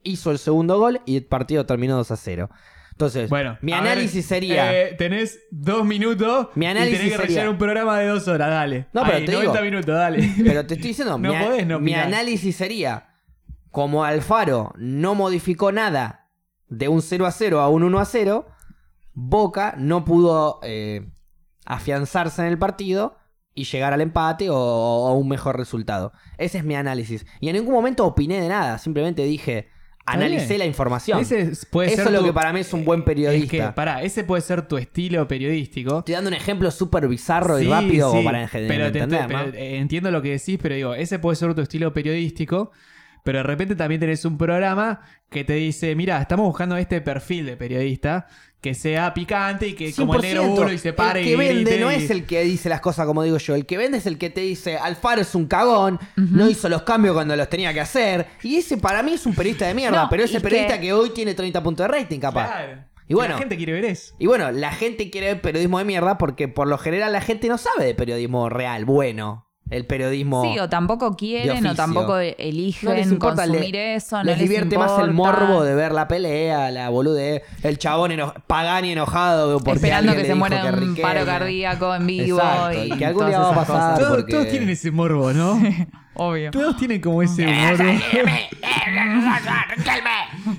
[0.04, 2.50] hizo el segundo gol y el partido terminó 2 a 0.
[2.92, 4.72] Entonces, Bueno, mi ver, análisis sería.
[4.82, 8.26] eh, tenés dos minutos Mi y análisis tenés que sería- rellenar un programa de dos
[8.30, 8.88] horas, dale.
[8.94, 10.34] No, pero Ay, te 90 digo- minutos, dale.
[10.46, 13.10] Pero te estoy diciendo, No mi, podés no mi análisis sería,
[13.72, 16.23] como Alfaro no modificó nada
[16.78, 18.46] de un 0 a 0 a un 1 a 0,
[19.14, 21.08] Boca no pudo eh,
[21.66, 23.16] afianzarse en el partido
[23.54, 26.12] y llegar al empate o, o a un mejor resultado.
[26.38, 27.26] Ese es mi análisis.
[27.40, 29.68] Y en ningún momento opiné de nada, simplemente dije,
[30.06, 31.20] analicé la información.
[31.20, 33.58] Ese es- puede Eso ser es lo tu- que para mí es un buen periodista.
[33.58, 36.00] Es que, pará, ese puede ser tu estilo periodístico.
[36.00, 39.40] Estoy dando un ejemplo súper bizarro y rápido sí, para pero te- entender, te- ¿no?
[39.46, 42.72] pero, eh, entiendo lo que decís, pero digo, ese puede ser tu estilo periodístico.
[43.24, 47.46] Pero de repente también tenés un programa que te dice, mira, estamos buscando este perfil
[47.46, 48.28] de periodista
[48.60, 50.60] que sea picante y que como el negro 100%.
[50.62, 53.06] uno y se pare el que y vende no es el que dice las cosas
[53.06, 53.56] como digo yo.
[53.56, 56.84] El que vende es el que te dice Alfaro es un cagón, no hizo los
[56.84, 58.26] cambios cuando los tenía que hacer.
[58.42, 60.88] Y ese para mí es un periodista de mierda, No, pero ese es periodista que-
[60.88, 60.94] que...
[60.94, 62.46] hoy tiene 30 puntos de rating, capaz.
[62.52, 62.84] Claro.
[63.08, 63.34] Y bueno.
[63.34, 64.16] La gente quiere ver eso.
[64.18, 67.50] Y bueno, la gente quiere ver periodismo de mierda porque por lo general la gente
[67.50, 69.50] no sabe de periodismo real, bueno.
[69.74, 70.44] El periodismo.
[70.44, 74.18] Sí, o tampoco quieren o tampoco no eligen les importa, le- consumir eso.
[74.18, 78.12] No les les divierte más el morbo de ver la pelea, la boludez, el chabón
[78.12, 82.74] eno- Pagani enojado porque Esperando que le se muera un paro cardíaco en vivo Exacto,
[82.84, 83.82] y, y que algún todas día va a esas pasar.
[83.94, 84.00] cosas.
[84.00, 85.60] Todos, porque- todos tienen ese morbo, ¿no?
[86.16, 86.52] Obvio.
[86.52, 87.78] Todos tienen como ese humor.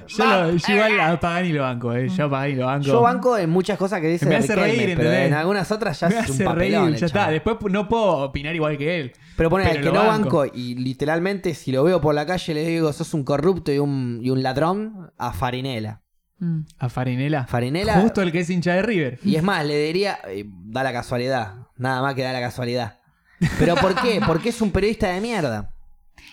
[0.08, 2.08] yo, lo- yo igual a Pagani lo banco, ¿eh?
[2.08, 2.86] Yo a Pagani lo banco.
[2.86, 5.28] Yo banco en muchas cosas que dice Me hace Riquelme, reír, pero ¿entendés?
[5.28, 6.84] en algunas otras ya Me es un hace papelón.
[6.86, 7.30] reír, ya está.
[7.30, 9.12] Después no puedo opinar igual que él.
[9.36, 10.38] Pero pone el que no banco.
[10.38, 13.78] banco y literalmente si lo veo por la calle le digo sos un corrupto y
[13.78, 16.02] un, y un ladrón a Farinela.
[16.38, 16.60] Mm.
[16.78, 17.46] A Farinela.
[17.46, 17.94] Farinela.
[18.00, 19.18] Justo el que es hincha de River.
[19.24, 22.98] Y es más, le diría, eh, da la casualidad, nada más que da la casualidad.
[23.58, 24.20] ¿Pero por qué?
[24.26, 25.70] Porque es un periodista de mierda.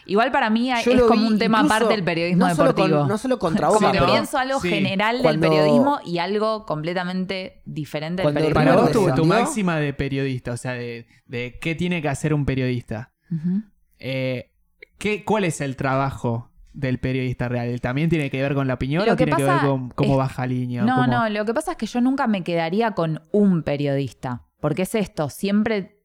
[0.06, 2.56] Igual para mí Yo es lo como vi un tema incluso- aparte del periodismo no
[2.56, 3.08] solo con- deportivo.
[3.08, 4.70] no solo contra Como Boca, que pero- pienso algo Sí.
[4.70, 9.78] general Cuando- del periodismo y algo completamente diferente del Cuando periodismo Para vos, tu, máxima
[9.78, 13.12] de periodista, o sea, de, de qué tiene que hacer un periodista.
[13.32, 13.62] Ujú.
[14.00, 14.52] Eh,
[14.98, 17.80] ¿qué, ¿Cuál es el trabajo del periodista real?
[17.82, 19.90] ¿También tiene que ver con la opinión Lo o que tiene que ver pasa con
[19.90, 20.84] cómo es- baja línea?
[20.84, 23.62] o No, cómo- no, lo que pasa es que yo nunca me quedaría con un
[23.64, 24.44] periodista.
[24.60, 26.01] Porque es esto, siempre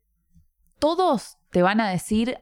[0.79, 2.39] todos te van a decir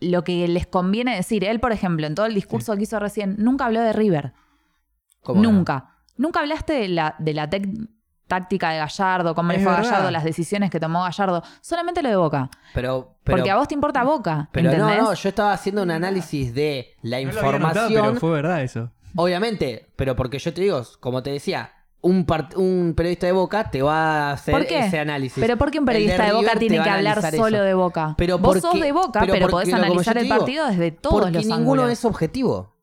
[0.00, 1.44] lo que les conviene decir.
[1.44, 4.32] Él, por ejemplo, en todo el discurso que hizo recién, nunca habló de River.
[5.22, 5.50] ¿Cómo no?
[5.52, 5.96] Nunca.
[6.16, 7.48] Nunca hablaste de la, de la
[8.26, 9.76] táctica de Gallardo, cómo le fue a.
[9.82, 11.42] Gallardo, las decisiones que tomó Gallardo.
[11.60, 12.50] Solamente lo de Boca.
[12.74, 14.48] Pero, pero, porque a vos te importa Boca.
[14.52, 15.02] pero no, ¿entendés?
[15.02, 18.04] no, yo estaba haciendo un análisis de la No lo había notado, información.
[18.10, 18.90] pero fue verdad eso.
[19.16, 22.24] Obviamente, pero porque yo te digo, como te decía, un,
[22.56, 24.78] un periodista de Boca te va a hacer ¿Por qué?
[24.86, 25.40] ese análisis.
[25.40, 27.64] Pero porque un El periodista de, Boca tiene que hablar solo eso.
[27.64, 28.14] de Boca.
[28.16, 31.32] Pero Vos sos de Boca, pero pero, podés analizar el digo, partido desde todos Porque
[31.38, 31.90] los ninguno ángulos.
[31.90, 32.76] es objetivo.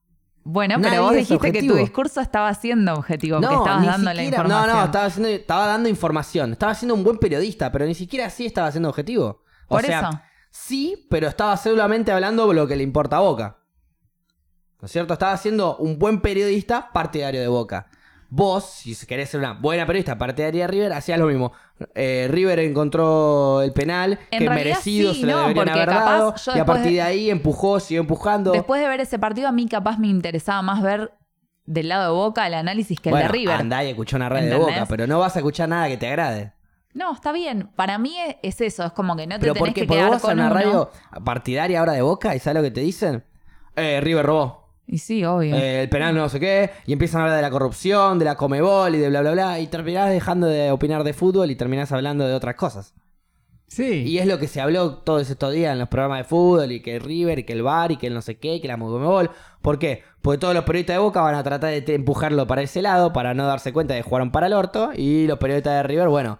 [0.47, 3.87] Bueno, Nadie pero vos dijiste que tu discurso estaba siendo objetivo, que No, estabas ni
[3.87, 4.67] dando la siquiera- información.
[4.67, 6.51] No, no, estaba, haciendo, estaba dando información.
[6.51, 9.41] Estaba siendo un buen periodista, pero ni siquiera así estaba siendo objetivo.
[9.67, 10.21] O Por sea, eso.
[10.51, 13.57] sí, pero estaba solamente hablando lo que le importa a Boca.
[14.81, 15.13] ¿No es cierto?
[15.13, 17.87] Estaba siendo un buen periodista partidario de Boca.
[18.37, 21.53] Vos, si querés ser una buena periodista partidaria de River, hacías lo mismo.
[21.93, 26.35] Eh, River encontró el penal, En que merecido sí, se lo no, deberían haber dado.
[26.53, 28.51] Y a partir de- de ahí empujó, siguió empujando.
[28.51, 31.13] Después de ver ese partido, a mí capaz me interesaba más ver
[31.65, 33.55] del lado de Boca el análisis que el de River.
[33.55, 34.55] andá y escuchá una red de.
[34.57, 36.51] Boca, pero no vas a escuchar nada que te agrade.
[36.93, 37.69] No, está bien.
[37.77, 40.09] Para mí es, es eso, es como que no te Pero tenés porque que quedar
[40.09, 40.53] vos a con una uno.
[40.55, 40.89] radio
[41.23, 43.23] partidaria ahora de Boca y ¿sabes lo que te dicen?
[43.77, 44.64] Eh, River robó.
[44.87, 45.55] Y sí, obvio.
[45.55, 46.69] Eh, el penal no sé qué.
[46.85, 49.59] Y empiezan a hablar de la corrupción, de la comebol y de bla bla bla.
[49.59, 52.93] Y terminás dejando de opinar de fútbol y terminás hablando de otras cosas.
[53.67, 54.03] Sí.
[54.05, 56.71] Y es lo que se habló todos estos días en los programas de fútbol.
[56.71, 58.61] Y que el River, y que el Bar, y que el no sé qué, y
[58.61, 59.31] que la comebol.
[59.63, 60.03] ¿Por qué?
[60.21, 63.11] Porque todos los periodistas de Boca van a tratar de te- empujarlo para ese lado
[63.11, 64.91] para no darse cuenta de que jugaron para el orto.
[64.95, 66.39] Y los periodistas de River, bueno,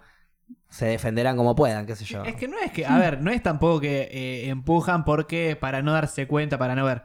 [0.70, 2.22] se defenderán como puedan, qué sé yo.
[2.22, 5.82] Es que no es que, a ver, no es tampoco que eh, empujan porque para
[5.82, 7.02] no darse cuenta, para no ver.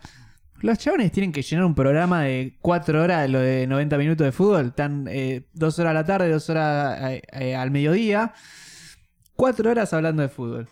[0.62, 4.32] Los chabones tienen que llenar un programa de 4 horas, lo de 90 minutos de
[4.32, 4.68] fútbol.
[4.68, 5.08] Están
[5.54, 8.34] 2 horas a la tarde, 2 horas eh, eh, al mediodía.
[9.36, 10.70] 4 horas hablando de fútbol.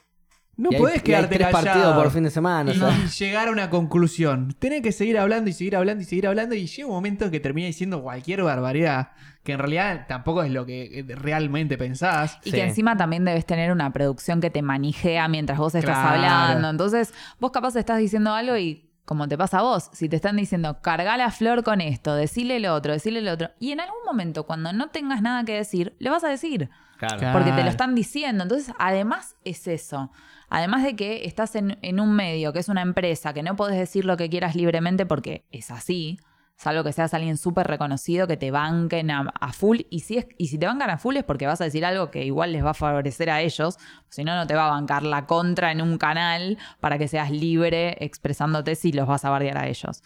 [0.58, 2.70] No Y hay- podés y hay quedarte tres partidos por fin de semana.
[2.70, 2.90] o y, sea.
[3.06, 4.54] y llegar a una conclusión.
[4.60, 6.54] Tenés que seguir hablando y seguir hablando y seguir hablando.
[6.54, 9.12] Y llega un momento que termina diciendo cualquier barbaridad.
[9.44, 12.40] Que en realidad tampoco es lo que eh, realmente pensás.
[12.44, 12.58] Y Sí.
[12.58, 16.16] que encima también debes tener una producción que te manijea mientras vos estás Claro.
[16.22, 16.70] hablando.
[16.70, 20.36] Entonces, vos capaz estás diciendo algo y como te pasa a vos, si te están
[20.36, 23.50] diciendo, carga la flor con esto, decile lo otro, decile lo otro.
[23.60, 26.70] Y en algún momento, cuando no tengas nada que decir, le vas a decir.
[27.00, 27.34] Claro.
[27.34, 28.44] Porque te lo están diciendo.
[28.44, 30.12] Entonces, además es eso.
[30.48, 33.80] Además de que estás en, en un medio que es una empresa, que no podés
[33.80, 36.20] decir lo que quieras libremente porque es así,
[36.60, 39.80] salvo que seas alguien súper reconocido, que te banquen a, a full.
[39.90, 42.12] Y si, es, y si te bancan a full es porque vas a decir algo
[42.12, 43.78] que igual les va a favorecer a ellos.
[44.10, 47.32] Si no, no te va a bancar la contra en un canal para que seas
[47.32, 50.04] libre expresándote si los vas a bardear a ellos.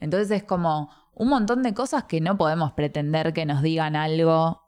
[0.00, 4.60] Entonces es como un montón de cosas que no podemos pretender que nos digan algo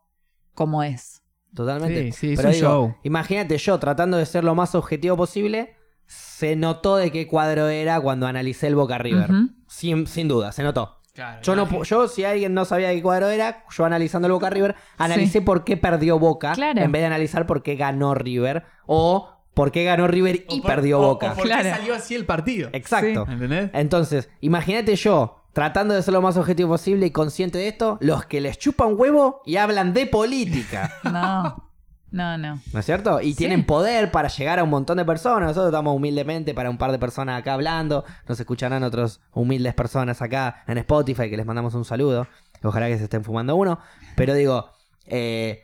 [0.55, 1.23] como es.
[1.53, 2.13] Totalmente.
[2.13, 2.95] Sí, sí, es Pero un digo, show.
[3.03, 5.75] imagínate yo tratando de ser lo más objetivo posible,
[6.07, 9.31] se notó de qué cuadro era cuando analicé el Boca River.
[9.67, 11.01] Sin, sin duda, se notó.
[11.15, 14.33] Claro, Yo, no, yo, si alguien no sabía de qué cuadro era, yo analizando el
[14.33, 16.81] Boca River, analicé por qué perdió Boca Claro.
[16.81, 20.71] en vez de analizar por qué ganó River o por qué ganó River y por-
[20.73, 21.31] perdió o- Boca.
[21.33, 21.71] O por qué Claro.
[21.71, 22.69] salió así el partido.
[22.73, 23.27] Exacto.
[23.31, 23.71] ¿Entendés?
[23.75, 28.27] Entonces, imagínate yo tratando de ser lo más objetivo posible y consciente de esto, los
[28.27, 30.93] que les chupan huevo y hablan de política.
[31.05, 31.64] No,
[32.15, 32.61] no, no.
[32.73, 33.21] ¿No es cierto?
[33.21, 33.39] Y Sí.
[33.39, 35.49] tienen poder para llegar a un montón de personas.
[35.49, 38.05] Nosotros estamos humildemente para un par de personas acá hablando.
[38.29, 42.27] Nos escucharán otros humildes personas acá en Spotify que les mandamos un saludo.
[42.63, 43.79] Ojalá que se estén fumando uno.
[44.17, 44.71] Pero digo,
[45.07, 45.63] eh,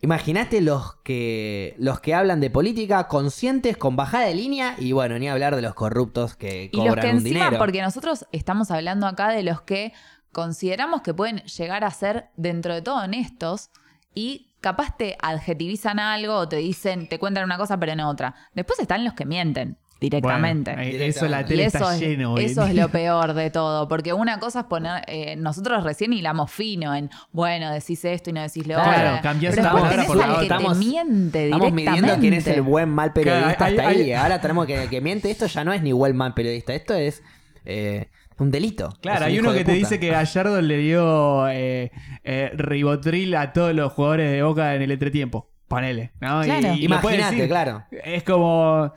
[0.00, 5.18] imagínate los que, los que hablan de política conscientes con bajada de línea y bueno,
[5.18, 7.58] ni hablar de los corruptos que Y los cobran que un encima, dinero.
[7.58, 9.92] porque nosotros estamos hablando acá de los que
[10.32, 13.70] consideramos que pueden llegar a ser dentro de todo honestos
[14.14, 18.34] y capaz te adjetivizan algo o te dicen, te cuentan una cosa pero no otra.
[18.54, 20.72] Después están los que mienten directamente.
[20.74, 22.38] Bueno, eh, eso la tele y está es, lleno.
[22.38, 26.52] eso es lo peor de todo, porque una cosa es poner, eh, nosotros recién hilamos
[26.52, 29.22] fino en, bueno, decís esto y no decís lo Claro, otro.
[29.22, 30.38] cambiás Pero una después palabra por la otra.
[30.38, 33.88] que Estamos- te miente Estamos midiendo quién es el buen mal periodista Claro, hay- hasta
[33.88, 34.02] ahí.
[34.02, 35.30] hay- Ahora tenemos que que miente.
[35.32, 36.74] Esto ya no es ni buen mal periodista.
[36.74, 37.22] Esto es
[37.64, 38.96] eh, un delito.
[39.00, 41.90] Claro, hay uno que te dice que Gallardo le dio eh,
[42.24, 45.50] eh, ribotril a todos los jugadores de Boca en el entretiempo.
[45.68, 46.42] Ponele, ¿no?
[46.42, 46.74] Y- Claro.
[46.76, 47.84] y, puede Imagínate, claro.
[47.90, 48.92] Es como...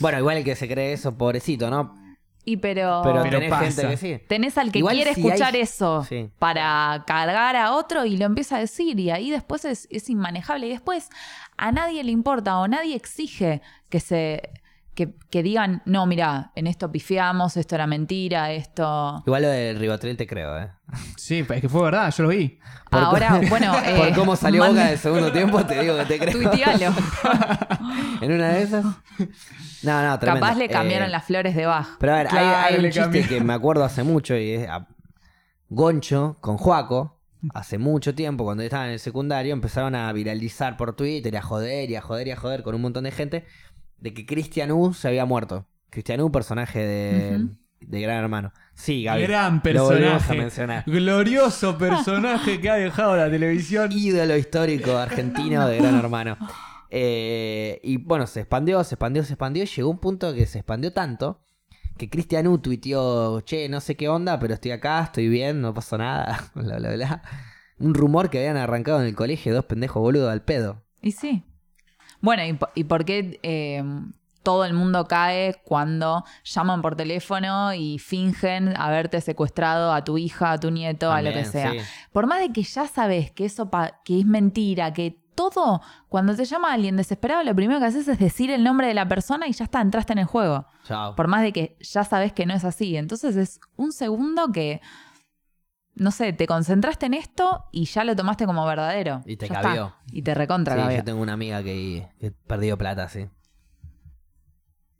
[0.00, 1.94] Bueno, igual el que se cree eso, pobrecito, ¿no?
[2.44, 3.64] Y pero, Pero, Pero tenés pasa.
[3.66, 4.20] gente que sí.
[4.26, 6.28] tenés al que Igual quiere si escuchar hay- eso Sí.
[6.40, 10.66] para cargar a otro y lo empieza a decir y ahí después es, es inmanejable
[10.66, 11.08] y después
[11.56, 14.50] a nadie le importa o nadie exige que se
[14.94, 19.78] que, que digan no mira en esto pifiamos esto era mentira esto Igual lo del
[19.78, 20.70] ribotril te creo, ¿eh?
[21.16, 22.58] Sí, es que fue verdad, yo lo vi.
[22.90, 26.18] Por ahora bueno eh, Por cómo salió Boca del segundo tiempo, te digo que te
[26.18, 26.32] creo.
[26.50, 26.94] tuitealo.
[28.20, 28.84] en una de esas.
[29.82, 30.46] No, no, tremendo.
[30.46, 32.84] capaz le cambiaron Eh, las flores de Bach Pero a ver, hay- Claro, hay, un
[32.84, 33.28] chiste cambió.
[33.28, 34.86] que me acuerdo hace mucho y es a-
[35.68, 37.18] Goncho con Juaco.
[37.54, 41.42] Hace mucho tiempo, cuando estaban en el secundario, empezaron a viralizar por Twitter, y a
[41.42, 43.46] joder y a joder y a joder con un montón de gente,
[44.02, 45.66] de que Cristian U se había muerto.
[45.88, 47.46] Cristian U, personaje de,
[47.80, 48.52] de Gran Hermano.
[48.74, 49.22] Sí, Gaby.
[49.22, 50.38] Gran Lo volvemos a personaje.
[50.38, 50.84] mencionar.
[50.86, 53.92] Glorioso personaje que ha dejado la televisión.
[53.92, 56.36] ídolo histórico argentino de Gran Hermano.
[56.90, 59.62] Eh, y bueno, se expandió, se expandió, se expandió.
[59.62, 61.40] Y llegó un punto que se expandió tanto
[61.96, 65.72] que Cristian U tuiteó, che, no sé qué onda, pero estoy acá, estoy bien, no
[65.74, 67.22] pasó nada, bla, bla, bla.
[67.78, 70.82] Un rumor que habían arrancado en el colegio dos pendejos boludos al pedo.
[71.00, 71.44] Y sí.
[72.22, 73.84] Bueno, ¿y, po- y por qué eh,
[74.42, 80.52] todo el mundo cae cuando llaman por teléfono y fingen haberte secuestrado a tu hija,
[80.52, 81.72] a tu nieto, a lo que sea?
[81.72, 81.78] sí.
[82.12, 83.68] Por más de que ya sabes que eso
[84.04, 88.18] que es mentira, que todo, cuando te llama alguien desesperado, lo primero que haces es
[88.18, 90.66] decir el nombre de la persona y ya está, entraste en el juego.
[90.84, 91.14] Chao.
[91.16, 92.96] Por más de que ya sabes que no es así.
[92.96, 94.80] Entonces es un segundo que,
[95.94, 99.22] no sé, te concentraste en esto y ya lo tomaste como verdadero.
[99.26, 99.86] Y te Ya cabió.
[99.86, 99.98] está.
[100.12, 100.96] Y te recontra Sí, cabió.
[100.98, 103.28] yo tengo una amiga que, que perdió plata, sí.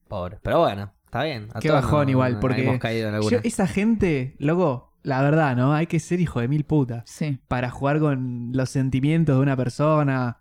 [0.08, 0.38] Pobre.
[0.42, 1.48] Pero bueno, está bien.
[1.54, 3.30] A Qué bajón igual, porque hemos caído en alguna.
[3.38, 5.72] yo- esa gente, loco, la verdad, ¿no?
[5.72, 7.40] Hay que ser hijo de mil putas Sí.
[7.48, 10.38] para jugar con los sentimientos de una persona.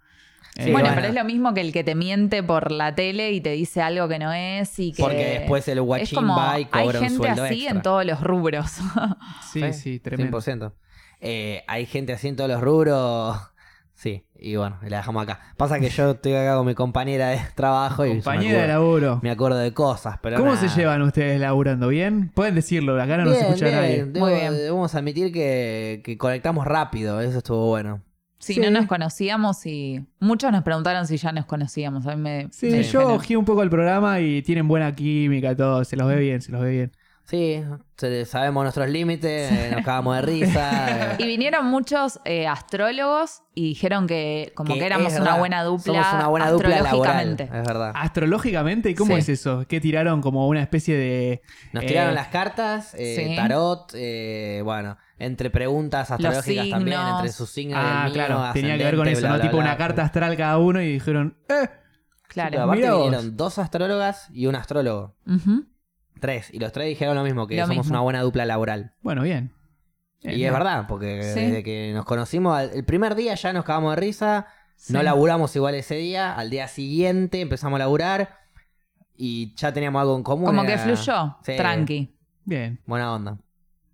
[0.64, 0.96] Sí, bueno, bueno.
[0.96, 3.82] pero es lo mismo que el que te miente por la tele y te dice
[3.82, 5.02] algo que no es y que...
[5.04, 7.76] Porque después el es guachín como, va y hay cobra un gente sueldo así extra.
[7.78, 8.78] en todos los rubros.
[9.52, 10.38] Sí, sí, tremendo.
[10.40, 10.72] 100%.
[11.20, 13.38] Eh, hay gente así en todos los rubros.
[13.94, 15.42] Sí, y bueno, la dejamos acá.
[15.58, 18.80] Pasa que yo estoy acá con mi compañera de trabajo y Compañera me de acuerdo,
[19.08, 19.20] laburo.
[19.22, 20.68] me acuerdo de cosas, pero ¿Cómo nada.
[20.68, 21.88] se llevan ustedes laburando?
[21.88, 22.30] ¿Bien?
[22.34, 24.06] Pueden decirlo, acá no nos Bien, escucha bien, nadie.
[24.06, 24.54] debo- Muy bien.
[24.54, 28.02] Debemos admitir que, que conectamos rápido, eso estuvo bueno.
[28.42, 28.60] Sí, Sí.
[28.60, 32.06] no nos conocíamos y muchos nos preguntaron si ya nos conocíamos.
[32.08, 35.56] A mí me, Sí, me yo ojé un poco el programa y tienen buena química,
[35.56, 35.84] todo.
[35.86, 36.92] Se los ve bien, se los ve bien.
[37.24, 37.64] Sí,
[38.26, 41.14] sabemos nuestros límites, eh, nos cagamos de risa.
[41.14, 41.16] eh.
[41.20, 46.14] Y vinieron muchos eh, astrólogos y dijeron que como que, éramos una buena dupla Somos
[46.16, 47.44] una buena dupla laboral, astrológicamente.
[47.44, 47.92] es verdad.
[47.96, 49.20] Astrológicamente, ¿y cómo Sí.
[49.20, 49.66] es eso?
[49.70, 51.42] ¿Qué tiraron como una especie de.
[51.74, 53.36] Nos eh, tiraron las cartas, eh, sí.
[53.36, 58.54] tarot, eh, bueno, entre preguntas astrológicas también, entre sus signos y Ah, el mío, claro,
[58.54, 59.36] tenía que ver con eso, bla, ¿no?
[59.36, 59.66] bla, tipo bla.
[59.66, 61.70] una carta astral cada uno y dijeron, ¡eh!
[62.28, 62.50] Claro.
[62.52, 65.16] Pero aparte vinieron dos astrólogas y un astrólogo.
[66.20, 66.50] Tres.
[66.54, 67.92] Y los tres dijeron lo mismo, que Lo somos mismo.
[67.94, 68.94] una buena dupla laboral.
[69.02, 69.52] Bueno, bien.
[70.22, 71.40] Y Bien, es verdad, porque Sí.
[71.42, 74.94] desde que nos conocimos, el primer día ya nos cagamos de risa, Sí.
[74.94, 78.38] no laburamos igual ese día, al día siguiente empezamos a laburar
[79.16, 80.46] y ya teníamos algo en común.
[80.46, 82.16] Como que fluyó, Sí, tranqui.
[82.46, 83.38] Bien, Buena onda.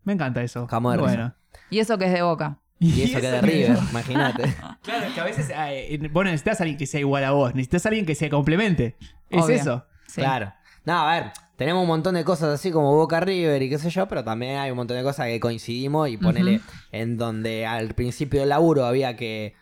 [0.07, 0.67] Me encanta eso.
[0.67, 0.97] De risa.
[0.97, 1.35] bueno.
[1.69, 2.59] Y eso que es de boca.
[2.79, 4.55] Y eso que de River, imagínate.
[4.83, 7.31] Claro, es que a veces eh, vos no necesitas a alguien que sea igual a
[7.31, 8.95] vos, necesitas a alguien que se complemente.
[9.29, 9.55] Es Obvio.
[9.55, 9.85] eso.
[10.07, 10.21] Sí.
[10.21, 10.53] Claro.
[10.85, 13.89] No, a ver, tenemos un montón de cosas así como Boca River y qué sé
[13.89, 16.61] yo, pero también hay un montón de cosas que coincidimos y ponele
[16.93, 19.55] en donde al principio del laburo había que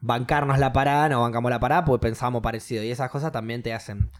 [0.00, 3.72] bancarnos la parada, no bancamos la parada porque pensábamos parecido y esas cosas también te
[3.72, 4.10] hacen...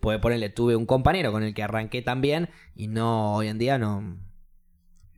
[0.00, 3.78] Puede ponerle, tuve un compañero con el que arranqué también y no, hoy en día
[3.78, 4.18] no...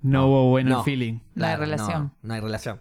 [0.05, 0.85] No hubo buen No.
[0.85, 1.21] feeling.
[1.35, 2.03] No hay relación.
[2.03, 2.81] No, no hay relación.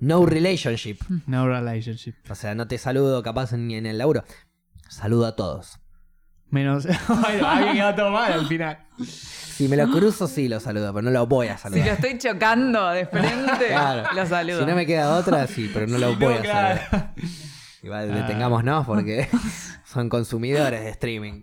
[0.00, 0.96] No relationship.
[1.26, 2.14] No relationship.
[2.30, 4.24] O sea, no te saludo capaz ni en el laburo.
[4.88, 5.78] Saludo a todos.
[6.50, 6.86] Menos.
[6.86, 8.78] Ay, había quedado todo mal al final.
[9.04, 11.86] Si me lo cruzo, sí lo saludo, pero no lo voy a Si saludar.
[11.86, 14.04] lo estoy chocando de frente, Claro.
[14.14, 14.60] lo saludo.
[14.60, 16.80] Si no me queda otra, sí, pero no lo Si voy no, a claro.
[16.90, 17.14] saludar.
[17.82, 18.14] Igual Ah.
[18.16, 19.28] detengámonos porque
[19.84, 21.42] son consumidores de streaming.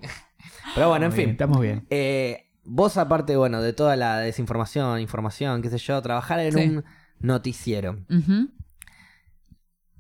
[0.74, 1.32] Pero bueno, en bien, fin.
[1.34, 1.86] Estamos bien.
[1.92, 6.60] Eh, vos, aparte, bueno, de toda la desinformación, información, qué sé yo, trabajar en Sí.
[6.60, 6.84] un
[7.20, 8.00] noticiero,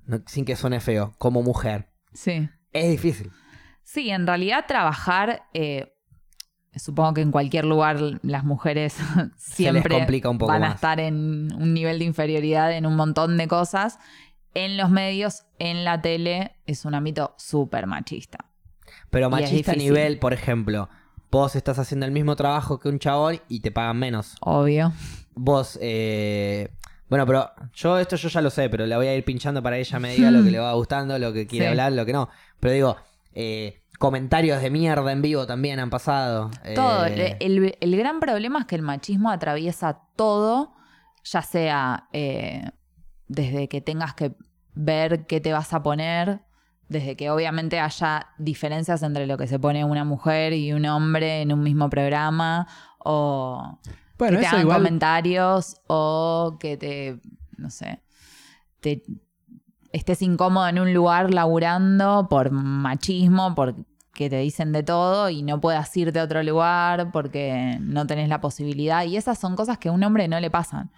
[0.06, 2.48] no- sin que suene feo, como mujer, Sí.
[2.74, 3.32] es difícil.
[3.84, 5.94] Sí, en realidad trabajar, eh,
[6.76, 8.98] supongo que en cualquier lugar las mujeres
[9.38, 10.76] siempre complica un poco van a más.
[10.76, 14.00] estar en un nivel de inferioridad en un montón de cosas.
[14.54, 18.46] En los medios, en la tele, es un ámbito súper machista.
[19.10, 20.90] Pero machista a nivel, por ejemplo,
[21.36, 24.36] vos estás haciendo el mismo trabajo que un chabón y te pagan menos.
[24.40, 24.94] Obvio.
[25.34, 26.70] Vos, eh...
[27.10, 29.76] Bueno, pero yo esto yo ya lo sé, pero la voy a ir pinchando para
[29.76, 31.70] que ella me diga lo que le va gustando, lo que quiere Sí.
[31.70, 32.30] hablar, lo que no.
[32.60, 32.96] Pero digo,
[33.34, 36.50] eh, comentarios de mierda en vivo también han pasado.
[36.74, 37.06] Todo.
[37.06, 40.74] Eh, El, el gran problema es que el machismo atraviesa todo,
[41.26, 42.72] ya sea eh,
[43.28, 44.32] desde que tengas que
[44.74, 46.42] ver qué te vas a poner,
[46.88, 51.42] desde que obviamente haya diferencias entre lo que se pone una mujer y un hombre
[51.42, 52.68] en un mismo programa,
[53.00, 53.80] o
[54.18, 54.78] Bueno, que te hagan igual.
[54.78, 57.20] comentarios, o que te,
[57.58, 58.02] no sé,
[58.80, 59.04] te
[59.92, 63.86] estés incómodo en un lugar laburando por machismo, porque
[64.30, 68.42] te dicen de todo y no puedas irte a otro lugar porque no tenés la
[68.42, 69.06] posibilidad.
[69.06, 70.92] Y esas son cosas que a un hombre no le pasan,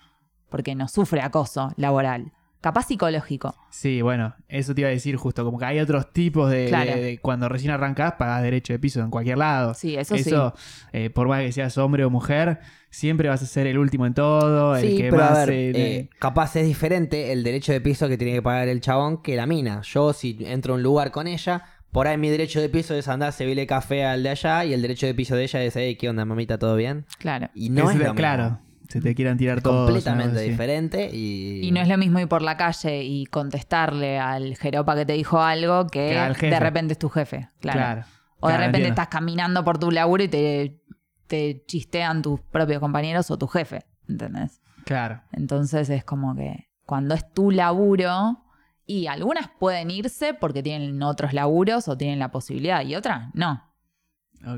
[0.49, 3.55] porque no sufre acoso laboral, capaz psicológico.
[3.69, 6.95] Sí, bueno, eso te iba a decir justo, como que hay otros tipos de, Claro.
[6.95, 9.73] de- de cuando recién arrancás, pagás derecho de piso en cualquier lado.
[9.73, 10.53] Sí, eso, Eso,
[10.93, 12.59] eh, por más que seas hombre o mujer,
[12.89, 15.37] siempre vas a ser el último en todo, el Sí, que pero más...
[15.37, 18.67] a ver, eh, eh, capaz es diferente el derecho de piso que tiene que pagar
[18.67, 19.81] el chabón que la mina.
[19.83, 23.07] Yo, si entro a un lugar con ella, por ahí mi derecho de piso es
[23.07, 25.95] andar, servirle café al de allá, y el derecho de piso de ella es, hey,
[25.95, 26.57] ¿qué onda, mamita?
[26.57, 27.05] ¿Todo bien?
[27.19, 27.49] Claro.
[27.53, 28.61] Y no es lo claro, mismo.
[28.87, 29.85] Se te quieran tirar todos.
[29.89, 31.61] completamente diferente y...
[31.67, 35.13] Y no es lo mismo ir por la calle y contestarle al jeropa que te
[35.13, 37.49] dijo algo que de repente es tu jefe.
[37.59, 37.79] Claro.
[37.79, 38.01] Claro.
[38.39, 39.01] O de Claro, repente entiendo.
[39.01, 40.81] estás caminando por tu laburo y te,
[41.27, 43.83] te chistean tus propios compañeros o tu jefe.
[44.07, 44.61] ¿Entendés?
[44.85, 45.21] Claro.
[45.33, 48.43] Entonces es como que cuando es tu laburo,
[48.85, 53.61] y algunas pueden irse porque tienen otros laburos o tienen la posibilidad, y otras no.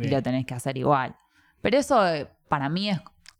[0.03, 1.15] Y lo tenés que hacer igual.
[1.61, 2.99] Pero eso eh, para mí es.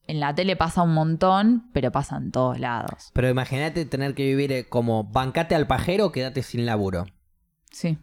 [0.09, 3.11] En la tele pasa un montón, pero pasa en todos lados.
[3.13, 7.05] Pero imagínate tener que vivir eh, como bancate al pajero o quédate sin laburo.
[7.69, 7.99] Sí.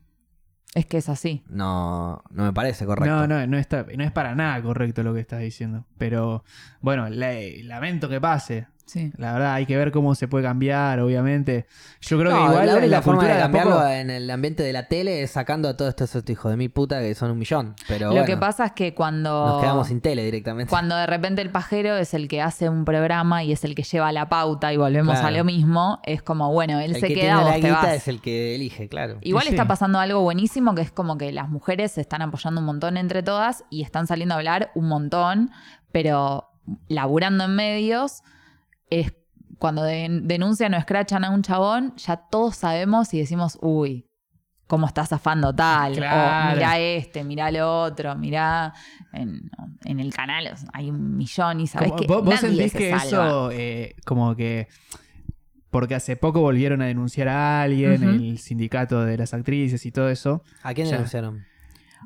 [0.74, 1.42] Es que es así.
[1.48, 3.12] No, no me parece correcto.
[3.12, 5.84] No, no, no, está, no es para nada correcto lo que estás diciendo.
[5.98, 6.44] Pero
[6.80, 7.32] bueno, la-
[7.64, 8.68] lamento que pase.
[8.86, 9.12] Sí.
[9.16, 11.66] La verdad, hay que ver cómo se puede cambiar, obviamente.
[12.00, 14.30] Yo creo No, que igual la la, única forma cultura de cambiarlo poco- en el
[14.30, 17.32] ambiente de la tele es sacando a todos estos hijos de mi puta que son
[17.32, 17.74] un millón.
[17.88, 19.46] Pero Lo bueno, que pasa es que cuando.
[19.46, 20.70] nos quedamos sin tele directamente.
[20.70, 23.82] Cuando de repente el pajero es el que hace un programa y es el que
[23.82, 25.28] lleva la pauta y volvemos Claro.
[25.28, 27.56] a lo mismo, es como, bueno, él el se que queda, tiene la vos te
[27.66, 27.92] guita vas.
[27.94, 29.18] es el que elige, claro.
[29.22, 29.50] Igual Sí.
[29.50, 32.96] está pasando algo buenísimo que es como que las mujeres se están apoyando un montón
[32.96, 35.50] entre todas y están saliendo a hablar un montón,
[35.90, 36.50] pero
[36.88, 38.22] laburando en medios
[38.90, 39.12] es
[39.58, 44.06] cuando de- denuncian o escrachan a un chabón, ya todos sabemos y decimos, uy,
[44.66, 46.52] cómo está zafando tal, Claro.
[46.52, 48.74] o mirá este, mirá lo otro, mirá
[49.12, 49.48] en,
[49.84, 52.90] en el canal hay un millón y sabés que ¿Vos, vos nadie sentís se que
[52.90, 53.06] salva.
[53.28, 54.66] eso, eh, como que.
[55.70, 58.10] Porque hace poco volvieron a denunciar a alguien, Ujú.
[58.16, 60.42] el sindicato de las actrices y todo eso.
[60.62, 61.44] ¿A quién denunciaron?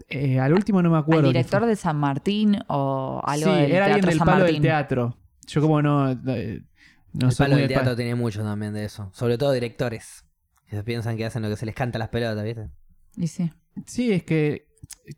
[0.08, 1.26] Eh, al último no me acuerdo.
[1.28, 4.38] al director de San Martín o algo sí, del era alguien Teatro del San palo
[4.40, 4.54] Martín.
[4.54, 5.16] del teatro.
[5.46, 6.10] Yo, como no.
[6.10, 6.62] eh,
[7.12, 9.10] no el palo del teatro tiene mucho también de eso.
[9.12, 10.24] Sobre todo directores.
[10.66, 12.68] Que se piensan que hacen lo que se les canta a las pelotas, ¿viste?
[13.16, 13.50] Y sí.
[13.86, 14.68] Sí, es que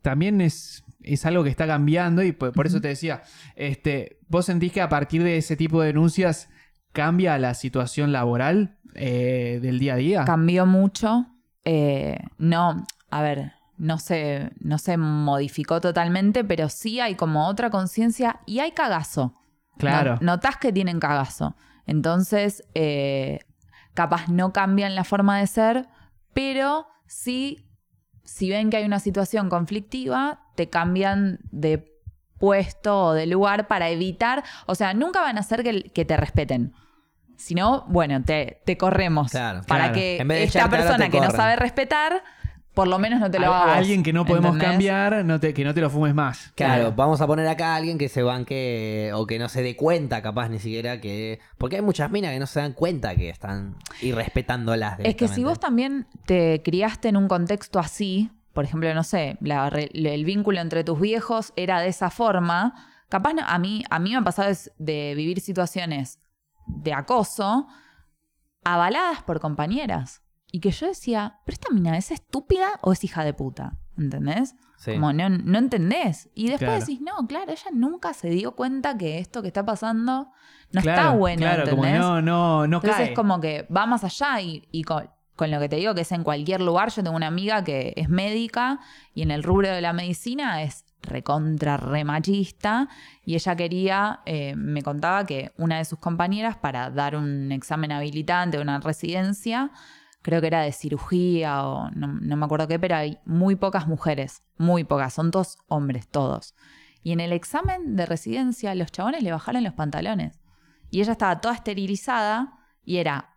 [0.01, 3.23] también es, es algo que está cambiando y por, por eso te decía,
[3.55, 6.49] este, ¿vos sentís que a partir de ese tipo de denuncias
[6.93, 10.25] cambia la situación laboral eh, del día a día?
[10.25, 11.27] cambió mucho.
[11.65, 17.69] Eh, no, a ver, no se, no se modificó totalmente, pero sí hay como otra
[17.71, 19.35] conciencia y hay cagazo.
[19.79, 20.15] claro.
[20.21, 21.57] No- notás que tienen cagazo.
[21.87, 23.41] Entonces, eh,
[23.95, 25.89] capaz no cambian la forma de ser,
[26.33, 27.67] pero sí,
[28.25, 31.93] si ven que hay una situación conflictiva, te cambian de
[32.39, 36.17] puesto o de lugar para evitar, o sea, nunca van a hacer que, que te
[36.17, 36.73] respeten.
[37.37, 39.31] Si no, bueno, te, te corremos.
[39.31, 39.95] Claro, para claro.
[39.95, 42.23] que esta persona que no sabe respetar,
[42.75, 43.75] por lo menos no te lo A- haga.
[43.75, 44.71] a alguien que no podemos ¿entendés?
[44.71, 46.53] cambiar, no te- que no te lo fumes más.
[46.55, 49.77] Claro, vamos a poner acá a alguien que se banque o que no se dé
[49.77, 51.39] cuenta, capaz ni siquiera que.
[51.59, 54.99] Porque hay muchas minas que no se dan cuenta que están irrespetándolas.
[55.01, 59.37] Es que si vos también te criaste en un contexto así, por ejemplo, no sé,
[59.41, 62.75] la el vínculo entre tus viejos era de esa forma,
[63.09, 66.19] capaz no- a mí, a mí me ha pasado de vivir situaciones
[66.67, 67.67] de acoso
[68.65, 70.23] avaladas por compañeras.
[70.53, 74.55] Y que yo decía, pero esta mina es estúpida o es hija de puta, ¿entendés?
[74.77, 74.93] Sí.
[74.93, 76.29] Como no, no entendés.
[76.35, 76.81] Y después Claro.
[76.81, 80.29] decís, no, claro, ella nunca se dio cuenta que esto que está pasando
[80.73, 82.01] no Claro, está bueno, Claro, como ¿entendés?
[82.01, 83.09] no, no, no Entonces cae.
[83.11, 86.03] es como que va más allá y, y con, con lo que te digo que
[86.03, 86.91] es en cualquier lugar.
[86.91, 88.81] Yo tengo una amiga que es médica
[89.15, 92.89] y en el rubro de la medicina es recontra remachista
[93.25, 97.91] y ella quería, eh, me contaba que una de sus compañeras para dar un examen
[97.93, 99.71] habilitante de una residencia,
[100.23, 103.87] creo que era de cirugía o no, no me acuerdo qué, pero hay muy pocas
[103.87, 106.55] mujeres, muy pocas, son todos hombres, todos.
[107.03, 110.41] Y en el examen de residencia los chabones le bajaron los pantalones
[110.91, 112.53] y ella estaba toda esterilizada
[112.85, 113.37] y era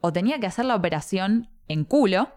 [0.00, 2.28] o tenía que hacer la operación en culo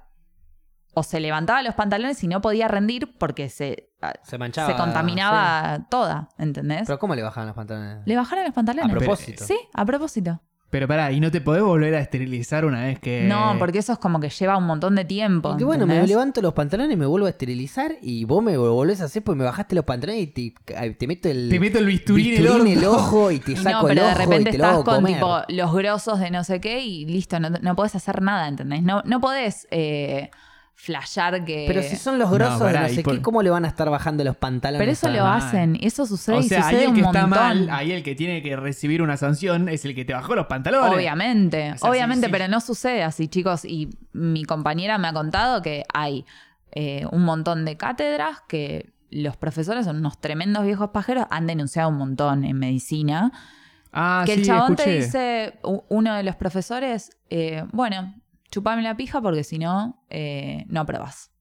[0.93, 3.91] o se levantaba los pantalones y no podía rendir porque se,
[4.23, 4.69] Se manchaba.
[4.69, 5.83] se contaminaba sí.
[5.89, 6.83] toda, ¿entendés?
[6.85, 8.05] Pero ¿cómo le bajaban los pantalones?
[8.05, 8.93] Le bajaron los pantalones.
[8.93, 9.43] A propósito.
[9.45, 10.41] Sí, a propósito.
[10.71, 13.25] Pero pará, ¿y no te podés volver a esterilizar una vez que...?
[13.27, 15.53] No, porque eso es como que lleva un montón de tiempo.
[15.53, 18.55] Y que bueno, me levanto los pantalones y me vuelvo a esterilizar y vos me
[18.57, 21.77] volvés a hacer porque me bajaste los pantalones y te, te meto el, Te meto
[21.77, 22.91] el bisturí, bisturí en el orto.
[22.95, 25.13] ojo y te saco no, pero el de ojo y repente te estás con comer.
[25.13, 28.81] tipo los grosos de no sé qué y listo, no, no podés hacer nada, ¿entendés?
[28.81, 30.31] No, no podés eh,
[30.75, 31.65] flashear que...
[31.67, 33.65] Pero si son los No, grosos de pará, no sé por- qué, ¿cómo le van
[33.65, 34.79] a estar bajando los pantalones?
[34.81, 35.37] Pero eso lo mal.
[35.37, 38.15] hacen, eso sucede O y sea, ahí el un que está mal, ahí el que
[38.15, 40.91] tiene que recibir una sanción es el que te bajó los pantalones.
[40.91, 42.31] Obviamente, O sea, obviamente, sí, sí.
[42.31, 43.63] pero no sucede así, chicos.
[43.65, 46.25] Y mi compañera me ha contado que hay
[46.71, 51.89] eh, un montón de cátedras que los profesores son unos tremendos viejos pajeros, han denunciado
[51.89, 53.31] un montón en medicina.
[53.93, 54.83] Ah, que sí, el chabón escuché.
[54.85, 58.15] te dice, uno de los profesores, eh, bueno,
[58.51, 61.31] chupame la pija porque si no, eh, no aprobas.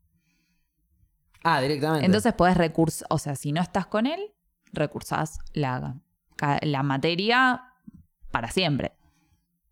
[1.42, 2.06] Ah, directamente.
[2.06, 4.20] Entonces podés recursar, o sea, si no estás con él,
[4.72, 5.96] recursás la,
[6.62, 7.64] la materia
[8.30, 8.92] para siempre.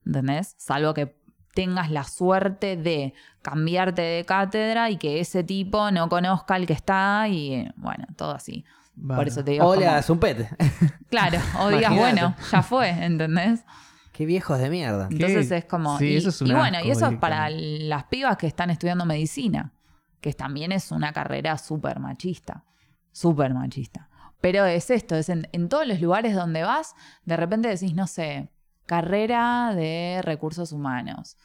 [0.06, 0.54] ¿Entendés?
[0.58, 1.16] Salvo que
[1.54, 3.12] tengas la suerte de
[3.42, 8.32] cambiarte de cátedra y que ese tipo no conozca al que está y bueno, todo
[8.32, 8.64] así.
[8.94, 9.20] Bueno.
[9.20, 9.66] Por eso te digo.
[9.66, 10.48] Hola, como- Zumpet.
[11.10, 13.64] claro, o digas, bueno, ya fue, ¿entendés?
[14.18, 15.06] Qué viejos de mierda.
[15.12, 15.96] Entonces es como.
[15.96, 18.68] Sí, y, eso es un y bueno, y eso es para las pibas que están
[18.68, 19.72] estudiando medicina,
[20.20, 22.64] que también es una carrera súper machista.
[23.12, 24.08] Súper machista.
[24.40, 26.96] Pero es esto, es en, en todos los lugares donde vas,
[27.26, 28.50] de repente decís, no sé,
[28.86, 31.36] carrera de recursos humanos.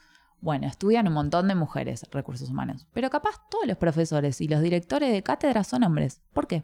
[0.41, 4.63] Bueno, estudian un montón de mujeres recursos humanos, pero capaz todos los profesores y los
[4.63, 6.23] directores de cátedra son hombres.
[6.33, 6.63] ¿Por qué?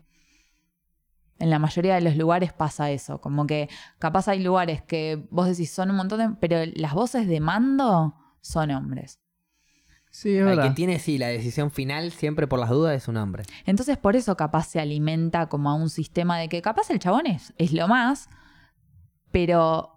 [1.39, 3.21] En la mayoría de los lugares pasa eso.
[3.21, 6.37] Como que capaz hay lugares que vos decís son un montón de.
[6.39, 9.19] Pero las voces de mando son hombres.
[10.11, 10.63] Sí, es El verdad.
[10.63, 13.43] que tiene, sí, la decisión final siempre por las dudas es un hombre.
[13.65, 17.27] Entonces por eso capaz se alimenta como a un sistema de que capaz el chabón
[17.27, 18.27] es, es lo más,
[19.31, 19.95] pero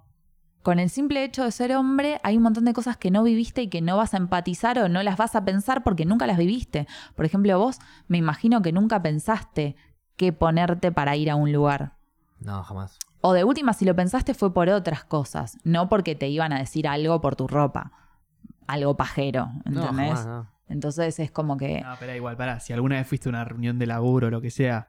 [0.62, 3.62] con el simple hecho de ser hombre hay un montón de cosas que no viviste
[3.62, 6.39] y que no vas a empatizar o no las vas a pensar porque nunca las
[6.39, 6.86] viviste.
[7.16, 9.77] Por ejemplo, vos me imagino que nunca pensaste
[10.23, 11.94] qué ponerte para ir a un lugar.
[12.39, 12.97] No, jamás.
[13.20, 16.59] O de última, si lo pensaste fue por otras cosas, no porque te iban a
[16.61, 17.90] decir algo por tu ropa.
[18.69, 19.85] Algo pajero, No, ¿entendés?
[19.85, 20.49] jamás, no.
[20.69, 21.81] Entonces es como que...
[21.81, 22.61] No, pero igual, pará.
[22.61, 24.89] Si alguna vez fuiste a una reunión de laburo o lo que sea,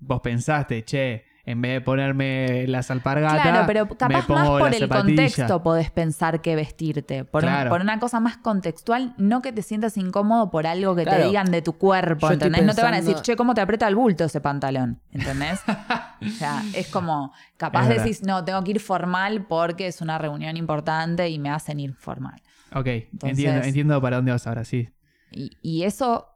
[0.00, 4.74] vos pensaste, che, en vez de ponerme las alpargatas, Claro, pero me capaz más por
[4.74, 7.24] el contexto podés pensar que vestirte.
[7.24, 7.70] Por, un- Claro.
[7.70, 11.50] por una cosa más contextual, no que te sientas incómodo por algo que te digan
[11.50, 12.64] de tu cuerpo, Yo ¿entendés?
[12.64, 15.00] No te van a decir, che, ¿cómo te aprieta el bulto ese pantalón?
[15.10, 15.60] ¿Entendés?
[16.26, 20.18] o sea, es como, capaz Es decís, no, tengo que ir formal porque es una
[20.18, 22.40] reunión importante y me hacen ir formal.
[22.74, 24.90] Ok, Entonces- entiendo, entiendo para dónde vas ahora, sí.
[25.30, 26.26] Y, y eso,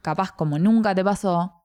[0.00, 1.61] capaz como nunca te pasó,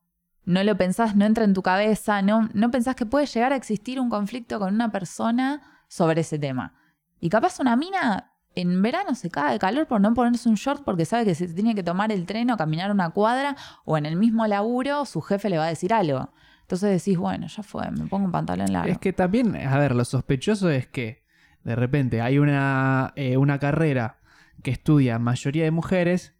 [0.47, 3.57] no lo pensás, no entra en tu cabeza, no, no pensás que puede llegar a
[3.57, 6.73] existir un conflicto con una persona sobre ese tema.
[7.19, 10.85] Y capaz una mina en verano se cae de calor por no ponerse un short
[10.85, 14.05] porque sabe que se tiene que tomar el tren o caminar una cuadra o en
[14.05, 16.31] el mismo laburo su jefe le va a decir algo.
[16.61, 18.89] Entonces decís, bueno, ya fue, me pongo un pantalón largo.
[18.89, 21.25] Es que también, a ver, lo sospechoso es que
[21.65, 24.19] de repente hay una, eh, una carrera
[24.63, 26.36] que estudia mayoría de mujeres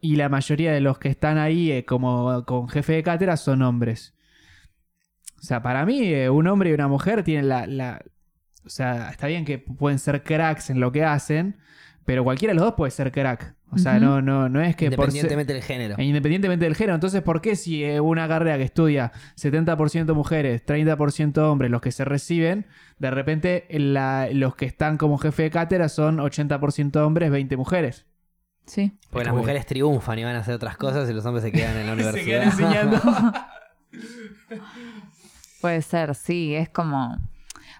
[0.00, 3.62] y la mayoría de los que están ahí eh, como con jefe de cátedra son
[3.62, 4.14] hombres.
[5.38, 8.02] O sea, para mí eh, un hombre y una mujer tienen la, la...
[8.64, 11.56] O sea, está bien que pueden ser cracks en lo que hacen,
[12.04, 13.54] pero cualquiera de los dos puede ser crack.
[13.72, 15.94] O sea, no, no, no es que por ser- Independientemente del género.
[15.98, 16.94] e Independientemente del género.
[16.94, 21.90] Entonces, ¿por qué si eh, una carrera que estudia 70% mujeres, 30% hombres, los que
[21.92, 22.66] se reciben,
[22.98, 28.06] de repente la- los que están como jefe de cátedra son 80% hombres, 20 mujeres?
[28.66, 28.92] Sí.
[29.10, 31.52] Porque Es las mujeres triunfan y van a hacer otras cosas y los hombres se
[31.52, 32.24] quedan en la Se universidad.
[32.24, 33.00] quedan enseñando.
[35.60, 37.16] Puede ser, sí, es como...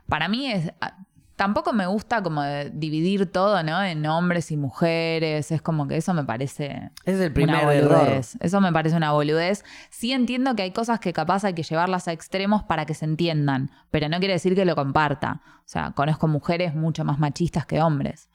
[0.09, 0.73] Para mí es...
[0.81, 0.97] ah,
[1.37, 2.43] Tampoco me gusta como
[2.73, 3.83] dividir todo, ¿no?
[3.83, 5.53] En hombres y mujeres.
[5.53, 7.99] Es como que eso me parece es el una primer error.
[8.07, 8.39] boludez.
[8.41, 9.63] Eso me parece una boludez.
[9.91, 13.05] Sí entiendo que hay cosas que capaz hay que llevarlas a extremos para que se
[13.05, 15.43] entiendan, pero no quiere decir que lo comparta.
[15.59, 18.31] O sea, conozco mujeres mucho más machistas que hombres.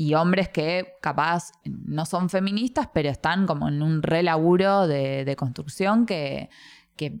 [0.00, 5.34] Y hombres que capaz no son feministas, pero están como en un relaburo de, de
[5.34, 6.50] construcción que,
[6.94, 7.20] que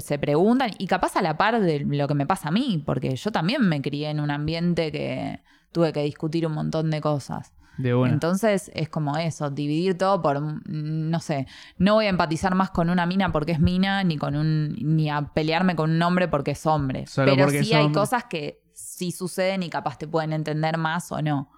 [0.00, 3.14] se preguntan, y capaz a la par de lo que me pasa a mí, porque
[3.14, 7.52] yo también me crié en un ambiente que tuve que discutir un montón de cosas.
[7.76, 7.90] De.
[7.90, 11.46] Entonces es como eso, dividir todo por, no sé,
[11.76, 15.10] no voy a empatizar más con una mina porque es mina, ni con un, ni
[15.10, 17.06] a pelearme con un hombre porque es hombre.
[17.06, 21.10] Solo Pero porque sí hay cosas que sí suceden y capaz te pueden entender más
[21.12, 21.50] o no.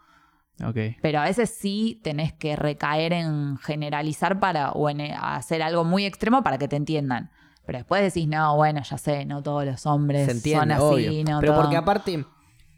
[1.03, 5.85] Pero a veces sí tenés que recaer en generalizar para, o en eh, hacer algo
[5.85, 7.31] muy extremo para que te entiendan.
[7.67, 11.25] Pero después decís, no, bueno, ya sé, no todos los hombres entiende, son así, obvio.
[11.25, 12.25] no Pero todo- porque aparte,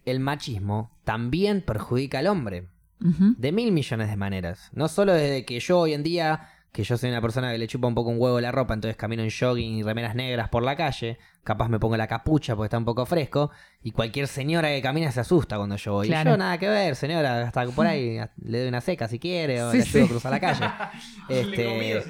[0.06, 2.68] el machismo también perjudica al hombre.
[3.00, 4.70] De mil millones de maneras.
[4.72, 7.66] No solo desde que yo hoy en día, que yo soy una persona que le
[7.66, 10.62] chupa un poco un huevo la ropa, entonces camino en jogging y remeras negras por
[10.62, 13.50] la calle, capaz me pongo la capucha porque está un poco fresco,
[13.82, 16.08] y cualquier señora que camina se asusta cuando yo voy.
[16.08, 16.30] Claro.
[16.30, 19.62] Y yo nada que ver, señora, hasta por ahí le doy una seca si quiere,
[19.62, 20.04] o Sí, le ayudo sí.
[20.04, 20.66] a cruzar la calle.
[21.28, 22.02] Este,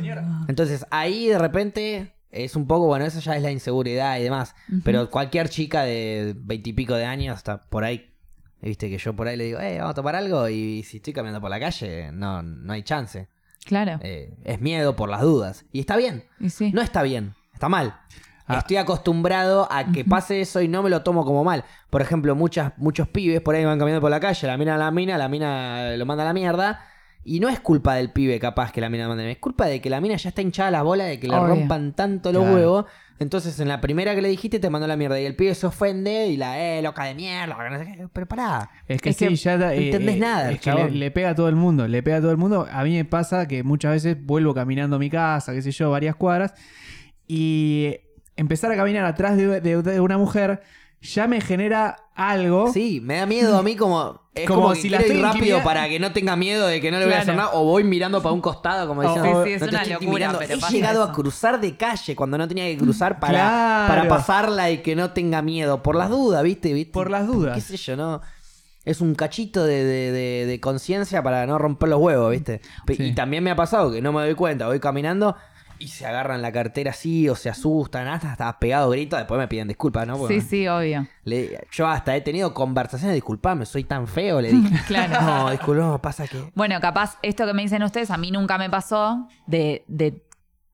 [0.47, 4.55] entonces ahí de repente es un poco, bueno, eso ya es la inseguridad y demás.
[4.85, 8.12] Pero cualquier chica de veintipico de años está por ahí.
[8.60, 10.48] Viste que yo por ahí le digo, eh, vamos a tomar algo.
[10.48, 13.28] Y si estoy caminando por la calle, no, no hay chance.
[13.64, 13.98] Claro.
[14.02, 15.64] Eh, es miedo por las dudas.
[15.72, 16.24] Y está bien.
[16.40, 16.72] y sí.
[16.72, 17.35] No está bien.
[17.52, 17.98] Está mal.
[18.47, 18.59] Ah.
[18.59, 21.64] Estoy acostumbrado a que pase eso y no me lo tomo como mal.
[21.90, 24.78] Por ejemplo, muchas, muchos pibes por ahí van caminando por la calle, la mina a
[24.78, 26.80] la mina, la mina lo manda a la mierda.
[27.24, 29.31] Y no es culpa del pibe capaz que la mina mierda.
[29.31, 31.49] Es culpa de que la mina ya está hinchada la bola de que le Obvio.
[31.49, 32.57] rompan tanto los Claro.
[32.57, 32.85] huevos.
[33.20, 35.20] Entonces en la primera que le dijiste te mandó la mierda.
[35.20, 37.59] Y el pibe se ofende y la, eh, loca de mierda.
[38.12, 38.70] Pero pará.
[38.86, 41.49] Es que Es sí, que ya no entendés nada, Es que le, pega a todo
[41.49, 42.66] el mundo, le pega a todo el mundo.
[42.73, 45.90] A mí me pasa que muchas veces vuelvo caminando a mi casa, qué sé yo,
[45.90, 46.55] varias cuadras,
[47.27, 47.97] y
[48.36, 50.62] empezar a caminar atrás de, de- de una mujer
[51.01, 52.73] ya me genera algo.
[52.73, 54.27] Sí, me da miedo a mí como.
[54.43, 56.98] Es Como como, si la estoy rápido para que no tenga miedo de que no
[56.98, 57.51] le voy a hacer nada.
[57.55, 59.44] O voy mirando para un costado, como Oh, diciendo.
[59.44, 60.39] sí, sí, es "No te una estoy locura, intimidando".
[60.39, 61.10] pero He pasa llegado eso.
[61.10, 63.89] a cruzar de calle cuando no tenía que cruzar para, Claro.
[63.89, 65.82] para pasarla y que no tenga miedo.
[65.82, 66.73] Por las dudas, ¿viste?
[66.73, 66.93] ¿Viste?
[66.93, 67.55] Por las dudas.
[67.55, 68.20] ¿Qué sé yo, no?
[68.85, 72.62] Es un cachito de, de- de- de conciencia para no romper los huevos, ¿viste?
[72.86, 73.02] Pe- Sí.
[73.05, 75.36] Y también me ha pasado que no me doy cuenta, voy caminando
[75.80, 79.48] y se agarran la cartera así o se asustan, hasta hasta pegado grito, después me
[79.48, 80.16] piden disculpas, ¿no?
[80.18, 81.06] Porque Sí, sí, obvio.
[81.24, 84.76] le- yo hasta he tenido conversaciones, disculpame, soy tan feo, le dije.
[84.86, 85.20] Claro.
[85.20, 86.50] No, disculpame, pasa que...
[86.55, 90.22] Bueno, capaz esto que me dicen ustedes, a mí nunca me pasó de, de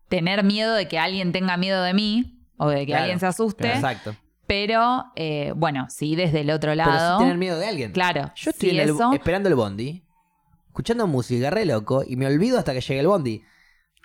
[0.09, 3.27] tener miedo de que alguien tenga miedo de mí o de que Claro, alguien se
[3.27, 3.69] asuste.
[3.69, 4.15] Exacto.
[4.47, 7.19] Pero, eh, bueno, sí, desde el otro Pero lado.
[7.19, 7.93] sí tener miedo de alguien.
[7.93, 8.31] Claro.
[8.37, 9.13] Yo estoy sí, en el- eso.
[9.13, 10.05] esperando el bondi,
[10.69, 13.43] escuchando música, re loco, y me olvido hasta que llegue el bondi.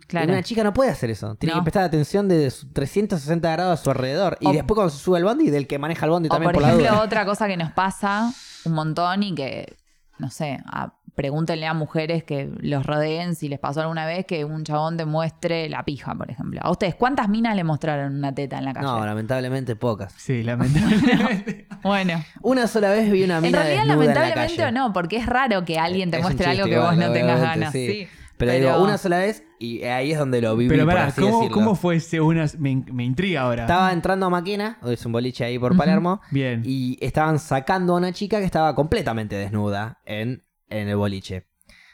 [0.10, 0.34] Claro.
[0.34, 1.36] Una chica no puede hacer eso.
[1.36, 1.61] Tiene No.
[1.61, 4.38] que prestar atención de su 360 grados a su alrededor.
[4.41, 6.48] Y O- después cuando se sube al bondi, del que maneja el bondi O también
[6.48, 7.03] por por, la ejemplo, duda.
[7.03, 8.31] otra cosa que nos pasa
[8.65, 9.77] un montón y que,
[10.18, 14.45] no sé, a- pregúntenle a mujeres que los rodeen si les pasó alguna vez que
[14.45, 16.61] un chabón te muestre la pija, por ejemplo.
[16.64, 18.86] A ustedes, ¿cuántas minas le mostraron una teta en la calle?
[18.88, 20.14] No, lamentablemente pocas.
[20.18, 21.68] Sí, lamentablemente.
[21.84, 24.69] Bueno, Una sola vez vi una en mina realidad desnuda en la lamentablemente calle.
[24.69, 27.40] o no, porque es raro que alguien te Es muestre algo que vos no tengas
[27.41, 27.72] ganas.
[27.72, 27.88] sí.
[27.88, 28.07] Sí.
[28.40, 31.22] Pero, digo, una sola vez y ahí es donde lo viví, Pero por pará, así
[31.22, 31.53] ¿cómo, decirlo.
[31.53, 32.45] ¿cómo fue ese una?
[32.57, 33.64] Me, me intriga ahora.
[33.64, 36.61] Estaba entrando a Maquena, es un boliche ahí por Palermo, Bien.
[36.66, 41.45] y estaban sacando a una chica que estaba completamente desnuda en, en el boliche.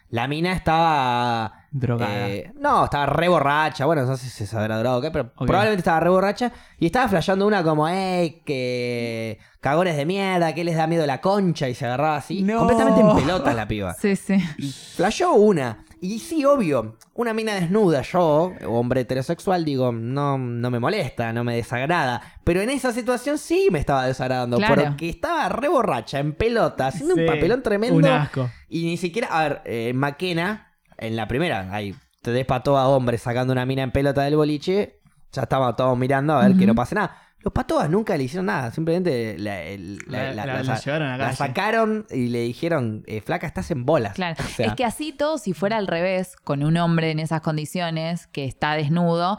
[0.09, 1.63] La mina estaba...
[1.71, 2.29] Drogada.
[2.29, 3.85] eh, no, estaba re borracha.
[3.85, 6.51] Bueno, no sé si se habrá drogado o qué, pero probablemente estaba re borracha.
[6.79, 11.19] Y estaba flasheando una como, ey, que cagones de mierda, que les da miedo la
[11.19, 11.67] concha.
[11.67, 12.43] Y se agarraba así.
[12.43, 12.59] No.
[12.59, 13.93] Completamente en pelotas la piba.
[13.95, 14.37] Sí, sí.
[14.57, 15.83] Y flasheó una.
[16.05, 21.43] Y sí, obvio, una mina desnuda, yo, hombre heterosexual, digo, no, no me molesta, no
[21.43, 22.21] me desagrada.
[22.43, 24.57] Pero en esa situación sí me estaba desagradando.
[24.57, 24.83] Claro.
[24.83, 27.97] Porque estaba re borracha, en pelota, haciendo Sí, un papelón tremendo.
[27.97, 28.51] Un asco.
[28.69, 32.87] Y ni siquiera, a ver, eh, en Maquena, en la primera, ahí te despató a
[32.87, 34.99] hombres sacando una mina en pelota del boliche,
[35.31, 37.19] ya estaba todos mirando a ver que no pase nada.
[37.45, 39.77] Los patobas nunca le hicieron nada, simplemente la, la-
[40.07, 41.37] La- la- la- la- la llevaron a la la calle.
[41.37, 44.15] sacaron y le dijeron, eh, flaca, estás en bolas.
[44.15, 44.35] Claro.
[44.43, 47.41] O sea, es que así todo, si fuera al revés, con un hombre en esas
[47.41, 49.37] condiciones que está desnudo,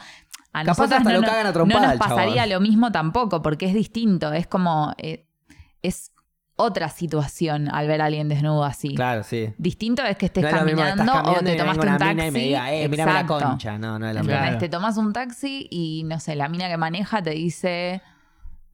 [0.52, 1.98] a Capaz nosotras hasta no, lo cagan a no nos chabón.
[1.98, 4.32] pasaría lo mismo tampoco, porque es distinto.
[4.32, 4.94] Es como.
[4.98, 5.26] eh,
[5.82, 6.12] es
[6.56, 8.94] otra situación al ver a alguien desnudo así.
[8.94, 9.52] Claro, sí.
[9.58, 12.26] Distinto es que estés no es que caminando o te tomaste un taxi.
[12.26, 13.78] y me diga, eh, la concha.
[13.78, 14.16] No, no es.
[14.22, 14.58] Claro.
[14.58, 18.00] Te tomas un taxi y, no sé, la mina que maneja te dice,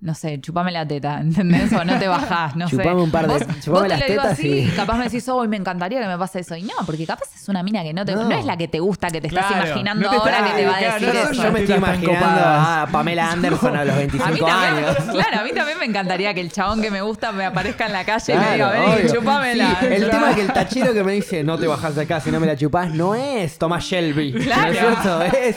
[0.02, 1.72] no sé, chupame la teta, ¿entendés?
[1.72, 2.76] O no te bajás, no sé.
[2.76, 4.70] Chupame un par de- Vos, chupame vos te las lo digo tetas así y- y
[4.70, 6.56] capaz me decís, hoy me encantaría que me pase eso.
[6.56, 8.12] Y no, porque capaz es una mina que no te...
[8.14, 8.24] No.
[8.28, 10.50] No, es la que te gusta, que te estás Claro, imaginando no te ahora está-
[10.50, 11.42] que te va a claro, decir no, eso.
[11.44, 14.96] Yo me estoy imaginando a Pamela Anderson a los A mí 25 también, años.
[15.12, 17.92] claro, a mí también me encantaría que el chabón que me gusta me aparezca en
[17.92, 19.14] la calle y me Claro, diga, vení, obvio.
[19.14, 19.76] chupámela.
[19.80, 22.20] Sí, el tema es que el tachero que me dice no te bajás de acá
[22.20, 24.32] si no me la chupás no es Tomás Shelby.
[24.32, 24.62] Claro.
[24.62, 25.22] ¿No es cierto?
[25.22, 25.56] Es,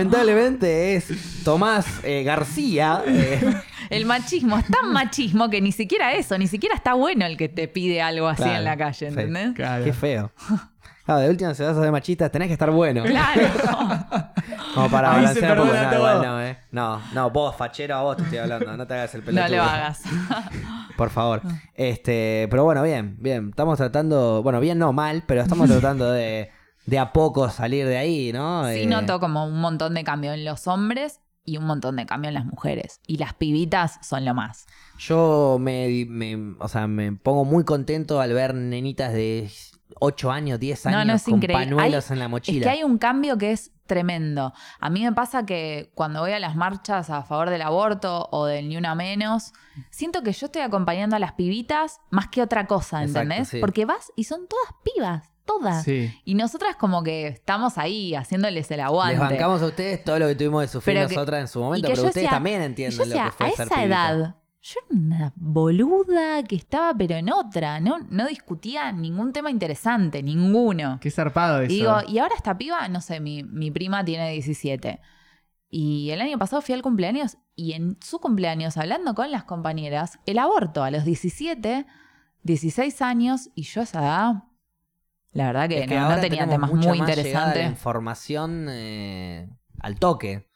[0.00, 1.08] lamentablemente es
[1.44, 3.02] Tomás eh, García.
[3.06, 3.40] eh,
[3.90, 7.48] El machismo es tan machismo que ni siquiera eso, ni siquiera está bueno el que
[7.48, 9.04] te pide algo así Claro, en la calle, sí.
[9.06, 9.52] ¿entendés?
[9.54, 9.84] Claro.
[9.84, 10.32] Qué feo.
[11.04, 13.02] Claro, de última, si vas a machista, tenés que estar bueno.
[13.02, 13.42] Claro.
[14.74, 15.76] Como para se balancear un poco.
[15.82, 16.58] No, igual no, eh.
[16.70, 18.76] No, no, vos, fachero, a vos te estoy hablando.
[18.76, 19.56] No te hagas el no pelotudo.
[19.56, 20.02] lo hagas.
[20.96, 21.42] Por favor.
[21.74, 23.48] Este, pero bueno, bien, bien.
[23.50, 26.50] Estamos tratando, bueno, bien no mal, pero estamos tratando de,
[26.86, 28.68] de a poco salir de ahí, ¿no?
[28.68, 32.06] Sí Eh, noto como un montón de cambio en los hombres y un montón de
[32.06, 33.00] cambio en las mujeres.
[33.06, 34.66] Y las pibitas son lo más.
[34.98, 39.50] Yo me, me- o sea, me pongo muy contento al ver nenitas de
[40.00, 41.64] 8 años, 10 No, años no, es con increíble.
[41.66, 42.62] pañuelos Hay- en la Es mochila.
[42.64, 44.52] que hay un cambio que es tremendo.
[44.78, 48.46] A mí me pasa que cuando voy a las marchas a favor del aborto o
[48.46, 49.52] del ni una menos,
[49.90, 53.48] siento que yo estoy acompañando a las pibitas más que otra cosa, Exacto, ¿entendés?
[53.48, 53.58] sí.
[53.60, 55.84] Porque vas y son todas pibas, todas.
[55.84, 56.12] Sí.
[56.24, 59.14] Y nosotras como que estamos ahí haciéndoles el aguante.
[59.18, 61.60] Les bancamos a ustedes todo lo que tuvimos de sufrir Pero que- nosotras en su
[61.60, 63.84] momento, pero ustedes sea- también entienden yo lo sea, que fue a ser esa pibita.
[64.12, 69.50] edad, yo era una boluda que estaba pero en otra, no, no discutía ningún tema
[69.50, 70.98] interesante, ninguno.
[71.00, 71.72] Qué zarpado eso.
[71.72, 75.00] Y digo, y ahora esta piba, no sé, mi, mi prima tiene 17.
[75.72, 80.18] Y el año pasado fui al cumpleaños y en su cumpleaños, hablando con las compañeras,
[80.26, 81.86] el aborto a los 17,
[82.42, 84.34] 16 años, y yo a esa edad,
[85.32, 87.62] la verdad que, Es que no, no tenía temas mucha muy más llegada interesantes.
[87.62, 89.48] de información eh,
[89.80, 90.48] al toque.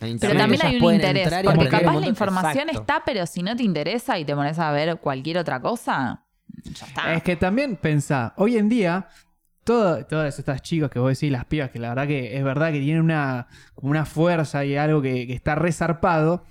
[0.00, 2.80] Pero también hay un interés, porque capaz la información Exacto.
[2.80, 6.24] está, pero si no te interesa y te pones a ver cualquier otra cosa,
[6.64, 7.14] ya está.
[7.14, 9.06] Es que también pensá, hoy en día,
[9.62, 12.72] todo- todas estas chicas que vos decís, las pibas, que la verdad que es verdad
[12.72, 16.44] que tienen una, como una fuerza y algo que, que está resarpado,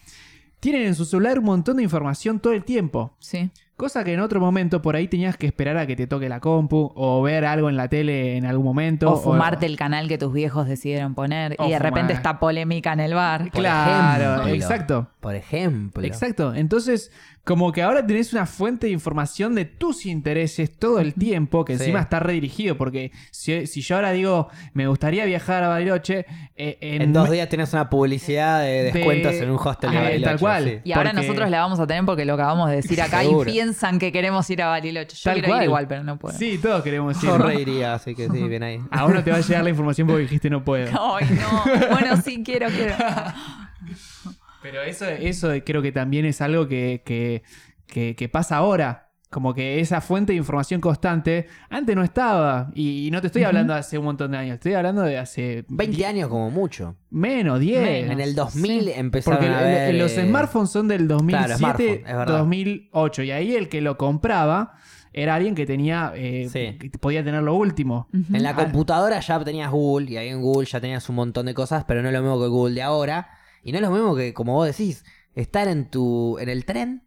[0.62, 3.18] tienen en su celular un montón de información todo el tiempo.
[3.20, 3.52] Sí.
[3.82, 6.40] Cosa que en otro momento por ahí tenías que esperar a que te toque la
[6.40, 9.12] compu o ver algo en la tele en algún momento.
[9.12, 12.94] O fumarte el canal que tus viejos decidieron poner O y de repente está polémica
[12.94, 13.41] en el bar.
[13.49, 14.53] Por Claro, ejemplo.
[14.53, 15.08] exacto.
[15.20, 16.03] Por ejemplo.
[16.06, 16.53] Exacto.
[16.53, 17.12] Entonces,
[17.44, 21.76] como que ahora tenés una fuente de información de tus intereses todo el tiempo, que
[21.78, 21.84] Sí.
[21.84, 26.78] encima está redirigido, porque si, si yo ahora digo, me gustaría viajar a Bariloche, eh,
[26.82, 30.26] en, En dos días tienes una publicidad de descuentos en un hostel de Ah, Bariloche,
[30.30, 30.64] tal cual.
[30.66, 30.80] sí.
[30.84, 33.50] Y ahora Porque- nosotros la vamos a tener porque lo acabamos de decir acá Seguro.
[33.50, 35.16] y piensan que queremos ir a Bariloche.
[35.16, 35.62] Yo Tal quiero cual.
[35.62, 36.38] ir igual, pero no puedo.
[36.38, 37.30] Sí, todos queremos ir.
[37.30, 38.80] Yo reiría, así que sí, bien ahí.
[38.92, 40.86] A vos no te va a llegar la información porque dijiste no puedo.
[41.16, 41.90] Ay, no.
[41.90, 42.94] Bueno, sí, quiero, quiero.
[44.62, 47.44] Pero eso, eso creo que también es algo que, que,
[47.88, 49.08] que- que pasa ahora.
[49.30, 52.70] Como que esa fuente de información constante antes no estaba.
[52.76, 55.18] Y, y no te estoy hablando de hace un montón de años, estoy hablando de
[55.18, 56.98] hace 20 años como mucho.
[57.12, 57.82] menos, 10.
[57.82, 58.12] Menos.
[58.12, 59.96] En el 2000 empezaron Porque a ver...
[59.96, 62.38] los eh, smartphones son del Claro, 2007, smartphone, es verdad.
[62.40, 63.24] 2008.
[63.24, 64.74] Y ahí el que lo compraba
[65.14, 66.78] era alguien que tenía, eh, Sí.
[66.78, 68.10] que podía tener lo último.
[68.34, 71.54] En la computadora ya tenías Google y ahí en Google ya tenías un montón de
[71.54, 73.30] cosas, pero no es lo mismo que Google de ahora.
[73.64, 75.06] Y no es lo mismo que, como vos decís,
[75.36, 77.04] estar en tu en el tren,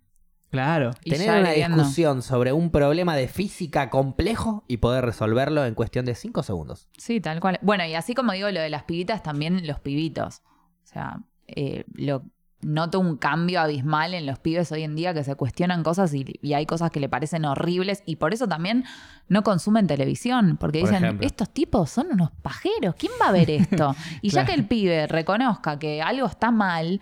[0.55, 0.93] Claro.
[1.03, 6.05] Y tener una discusión sobre un problema de física complejo y poder resolverlo en cuestión
[6.05, 6.89] de 5 segundos.
[6.97, 7.59] Sí, tal cual.
[7.61, 10.43] Bueno, y así como digo lo de las pibitas, también los pibitos.
[10.85, 11.19] O sea,
[11.49, 12.23] eh, lo,
[12.65, 16.25] noto un cambio abismal en los pibes hoy en día que se cuestionan cosas y,
[16.43, 18.85] y hay cosas que le parecen horribles y por eso también
[19.29, 21.27] no consumen televisión, porque Por dicen, ejemplo.
[21.27, 23.95] estos tipos son unos pajeros, ¿quién va a ver esto?
[24.23, 27.01] Y ya que el pibe reconozca que algo está mal,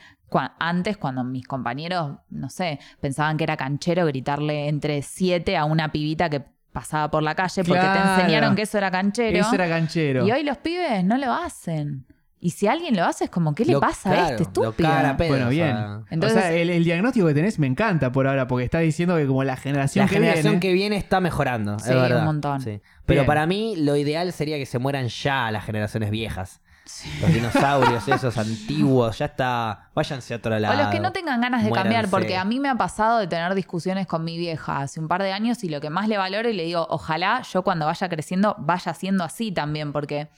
[0.58, 5.92] antes cuando mis compañeros, no sé, pensaban que era canchero gritarle entre siete a una
[5.92, 9.38] pibita que pasaba por la calle porque te enseñaron que eso era canchero.
[9.38, 10.26] Eso era canchero.
[10.26, 12.06] Y hoy los pibes no lo hacen.
[12.44, 14.74] Y si alguien lo hace, es como, ¿qué le Lo- pasa a este estúpido?
[14.90, 15.76] cagan a pedo, Bueno, o bien.
[15.76, 18.80] sea, Entonces- o sea, el, el diagnóstico que tenés me encanta por ahora, porque estás
[18.82, 20.60] diciendo que como la generación la que generación viene...
[20.60, 22.18] que viene está mejorando, Sí, es verdad.
[22.18, 22.60] un montón.
[22.60, 22.80] Sí.
[23.06, 23.26] Pero Bien.
[23.26, 26.60] para mí lo ideal sería que se mueran ya las generaciones viejas.
[27.20, 29.90] Los dinosaurios esos antiguos, ya está.
[29.94, 30.74] Váyanse a otro lado.
[30.74, 33.28] O los que no tengan ganas de cambiar, porque a mí me ha pasado de
[33.28, 36.18] tener discusiones con mi vieja hace un par de años y lo que más le
[36.18, 40.28] valoro y le digo, ojalá yo cuando vaya creciendo vaya siendo así también, porque,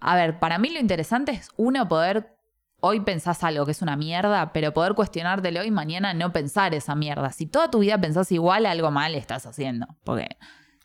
[0.00, 2.36] a ver, para mí lo interesante es uno poder,
[2.80, 6.94] hoy pensás algo que es una mierda, pero poder cuestionártelo y mañana no pensar esa
[6.94, 7.30] mierda.
[7.32, 10.28] Si toda tu vida pensás igual, algo mal estás haciendo, porque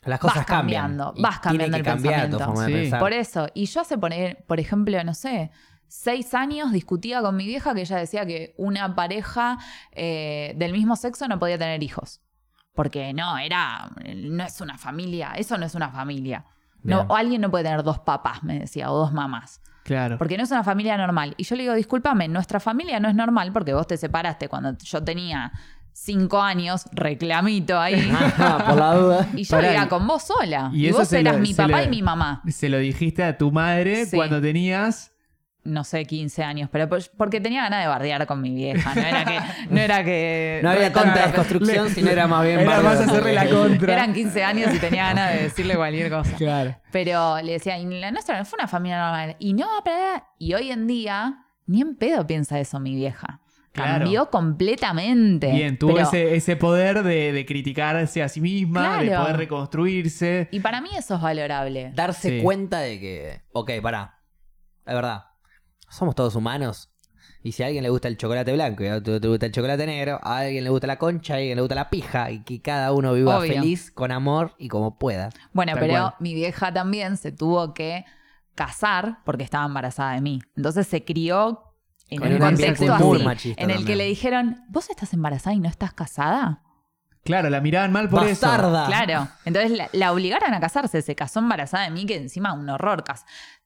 [0.02, 0.82] Las cosas vas cambian.
[0.82, 2.46] cambiando, y vas cambiando tiene que el cambiar tu pensamiento.
[2.46, 2.80] forma de Sí.
[2.82, 3.00] pensar.
[3.00, 5.50] Por eso, y yo hace, poner, por ejemplo, no sé,
[5.86, 9.58] seis años discutía con mi vieja que ella decía que una pareja
[9.92, 12.20] eh, del mismo sexo no podía tener hijos.
[12.74, 16.44] Porque no, era, no es una familia, eso no es una familia.
[16.84, 19.60] No, o alguien no puede tener dos papás, me decía, o dos mamás.
[19.84, 20.16] Claro.
[20.18, 21.34] Porque no es una familia normal.
[21.36, 24.76] Y yo le digo, discúlpame, nuestra familia no es normal porque vos te separaste cuando
[24.78, 25.52] yo tenía
[25.92, 28.10] cinco años, reclamito ahí.
[28.10, 29.28] Ajá, por la duda.
[29.34, 30.70] Y yo vivía con vos sola.
[30.72, 32.42] y vos eras lo- mi papá lo- y mi mamá.
[32.48, 34.16] Se lo dijiste a tu madre Sí.
[34.16, 35.12] cuando tenías...
[35.64, 38.94] no sé, 15 años, pero por- porque tenía ganas de bardear con mi vieja.
[38.94, 39.38] No era que.
[39.70, 43.48] No, era que No había tanta desconstrucción, sino era más bien Era más hacerle la
[43.48, 43.92] contra.
[43.94, 46.36] Eran 15 años y tenía ganas de decirle cualquier cosa.
[46.36, 46.76] Claro.
[46.92, 49.36] Pero le decía, y la nuestra no fue una familia normal.
[49.38, 53.40] Y no, pero- Y hoy en día, ni en pedo piensa eso mi vieja.
[53.72, 54.04] Claro.
[54.04, 55.50] Cambió completamente.
[55.50, 60.48] Bien, tuvo Pero- ese, ese poder de, de criticarse a sí misma, de poder reconstruirse.
[60.52, 61.90] Y para mí eso es valorable.
[61.94, 62.40] Darse Sí.
[62.42, 64.20] cuenta de que, ok, pará,
[64.86, 65.24] es verdad,
[65.88, 66.90] somos todos humanos.
[67.42, 69.52] Y si a alguien le gusta el chocolate blanco y a otro te gusta el
[69.52, 72.42] chocolate negro, a alguien le gusta la concha, a alguien le gusta la pija, y
[72.42, 73.52] que cada uno viva Obvio.
[73.54, 75.28] feliz, con amor y como pueda.
[75.52, 76.14] Bueno, Tal pero cual.
[76.20, 78.04] mi vieja también se tuvo que
[78.54, 80.40] casar porque estaba embarazada de mí.
[80.56, 81.74] Entonces se crió
[82.08, 85.54] en Con un contexto muy así, machista en el que le dijeron, ¿vos estás embarazada
[85.54, 86.62] y no estás casada?
[87.24, 88.46] Claro, la miraban mal por eso.
[88.46, 88.86] ¡Bastarda!
[88.86, 89.28] Claro.
[89.46, 91.00] Entonces la, la obligaron a casarse.
[91.02, 93.02] Se casó embarazada de mí, que encima un horror.
[93.02, 93.24] Cas-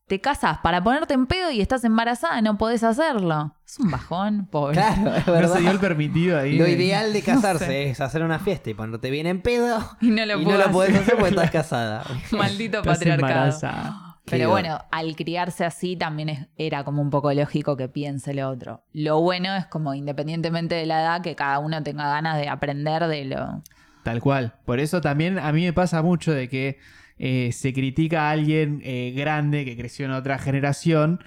[0.09, 3.55] Te casas para ponerte en pedo y estás embarazada, no podés hacerlo.
[3.67, 4.75] Es un bajón, pobre.
[4.75, 5.53] Claro, es No verdad.
[5.55, 6.59] se dio el permitido ahí.
[6.59, 9.79] Lo ideal de casarse es hacer una fiesta y ponerte bien en pedo.
[10.01, 11.15] Y no lo y puedo no lo podés hacer.
[11.17, 12.05] porque estás casada.
[12.33, 13.33] Maldito Estás patriarcado.
[13.33, 14.05] embarazada.
[14.31, 18.49] Pero bueno, al criarse así también es- era como un poco lógico que piense lo
[18.49, 18.83] otro.
[18.93, 23.07] Lo bueno es como independientemente de la edad, que cada uno tenga ganas de aprender
[23.07, 23.63] de lo...
[24.05, 24.55] Tal cual.
[24.65, 26.79] Por eso también a mí me pasa mucho de que
[27.19, 31.21] eh, se critica a alguien eh, grande que creció en otra generación,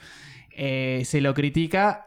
[0.56, 2.06] eh, se lo critica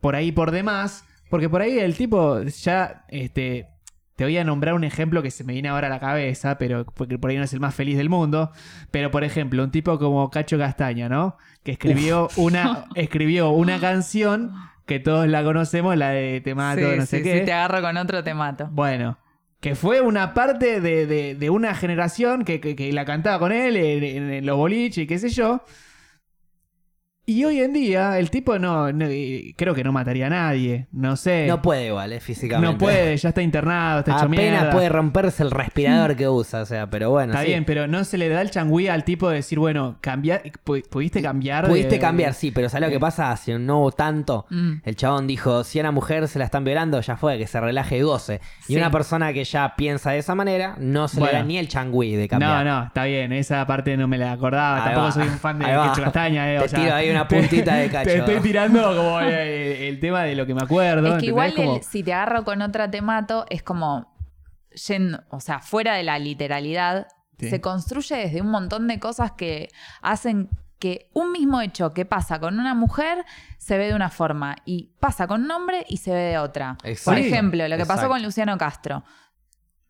[0.00, 3.68] por ahí por demás, porque por ahí el tipo ya, este,
[4.16, 6.86] te voy a nombrar un ejemplo que se me viene ahora a la cabeza, pero
[6.86, 8.50] porque por ahí no es el más feliz del mundo,
[8.90, 11.36] pero por ejemplo, un tipo como Cacho Castaña, ¿no?
[11.62, 14.52] Que escribió una, escribió una canción
[14.86, 17.40] que todos la conocemos, la de Te mato, Sí, no sé sí, qué.
[17.40, 18.68] Si te agarro con otro, te mato.
[18.70, 19.18] Bueno,
[19.60, 23.52] Que fue una parte de, de- de una generación que, que- que la cantaba con
[23.52, 25.62] él en, los boliches y qué sé yo.
[27.28, 29.06] Y hoy en día el tipo no, no-
[29.56, 31.46] creo que no mataría a nadie, no sé.
[31.48, 32.72] No puede igual, eh, físicamente.
[32.72, 34.70] No puede, ya está internado, está hecho Apenas mierda.
[34.70, 37.32] puede romperse el respirador que usa, o sea, pero bueno.
[37.32, 37.48] Está sí.
[37.48, 40.88] bien, pero no se le da el changüí al tipo de decir, bueno, cambiar, pu-
[40.88, 41.66] pudiste cambiar.
[41.66, 43.32] Pudiste de- cambiar, sí, pero ¿sabes lo que pasa?
[43.32, 44.46] Hace no hubo tanto.
[44.50, 44.74] Mm.
[44.84, 47.58] El chabón dijo, si a una mujer se la están violando, ya fue, que se
[47.60, 48.40] relaje y goce.
[48.68, 48.76] Y Sí.
[48.76, 52.14] una persona que ya piensa de esa manera, no se le da ni el changüí
[52.14, 52.64] de No, cambiar.
[52.64, 54.76] no, está bien, esa parte no me la acordaba.
[54.76, 55.10] Ahí Tampoco va.
[55.12, 55.64] soy un fan de
[56.04, 58.10] Castaña, eh, o Te sea, tiro ahí una puntita de cacho.
[58.10, 61.14] Te estoy tirando como el, el tema de lo que me acuerdo.
[61.16, 61.54] Es que igual.
[61.54, 64.14] Como- el- si te agarro con otra temato, es como,
[64.88, 67.50] yendo- o sea, fuera de la literalidad, Sí.
[67.50, 69.68] se construye desde un montón de cosas que
[70.00, 70.48] hacen
[70.78, 73.24] que un mismo hecho que pasa con una mujer
[73.58, 76.76] se ve de una forma y pasa con un hombre y se ve de otra.
[76.80, 77.20] Por Exacto.
[77.20, 78.08] ejemplo, lo que pasó Exacto.
[78.10, 79.04] con Luciano Castro.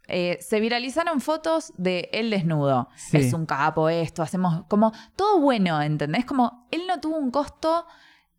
[0.08, 2.88] Eh, se viralizaron fotos de él desnudo.
[2.96, 3.18] Sí.
[3.18, 6.24] Es un capo esto, hacemos como todo bueno, ¿entendés?
[6.24, 7.86] Como él no tuvo un costo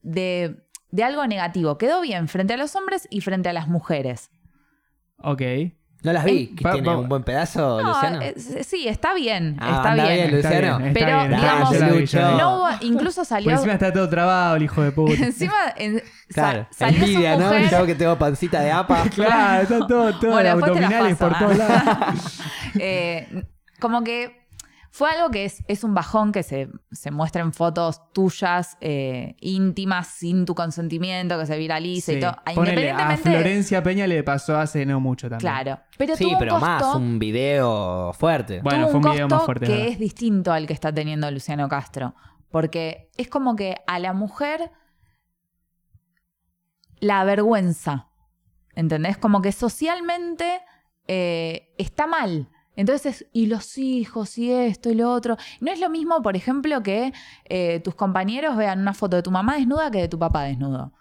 [0.02, 1.78] de, de algo negativo.
[1.78, 4.32] Quedó bien frente a los hombres y frente a las mujeres.
[5.18, 5.42] Ok.
[6.08, 6.48] No las vi.
[6.56, 8.22] ¿Que ¿Tiene un buen pedazo, No, Luciano?
[8.22, 10.08] eh, sí, está bien, Ah, está bien.
[10.08, 10.78] bien, Está Luciano.
[10.78, 11.72] bien, está Pero, bien, está digamos,
[12.02, 12.38] vi.
[12.38, 13.52] No hubo- incluso Por salió...
[13.52, 15.14] encima está todo trabado el hijo de puta.
[15.26, 16.04] encima en- sa-
[16.34, 17.46] Claro, salió envidia, su ¿no?
[17.48, 17.70] mujer...
[17.70, 19.04] Yo que tengo pancita de apa.
[19.16, 21.96] claro, está todo, todo Bueno, abdominales paso, por todos ah.
[22.14, 22.40] lados.
[22.80, 23.44] Eh,
[23.82, 24.47] como que
[24.98, 30.08] fue algo que es, es un bajón que se, se muestren fotos tuyas eh, íntimas
[30.08, 32.18] sin tu consentimiento, que se viralice Sí.
[32.18, 32.32] y todo.
[32.56, 33.30] Ponele, a Independientemente.
[33.30, 35.52] Florencia Peña le pasó hace no mucho también.
[35.52, 35.80] Claro.
[36.00, 38.62] Pero Sí, tuvo un pero costo, más, un video fuerte.
[38.64, 39.92] Bueno, tuvo fue un un video costo más fuerte, es que verdad.
[39.94, 42.16] es distinto al que está teniendo Luciano Castro.
[42.50, 44.72] Porque es como que a la mujer
[47.00, 48.08] la avergüenza.
[48.74, 49.18] ¿Entendés?
[49.18, 50.60] Como que socialmente
[51.08, 52.50] eh, está mal.
[52.78, 55.36] Entonces, y los hijos, y esto, y lo otro.
[55.60, 57.12] No es lo mismo, por ejemplo, que
[57.46, 60.94] eh, tus compañeros vean una foto de tu mamá desnuda que de tu papá desnudo.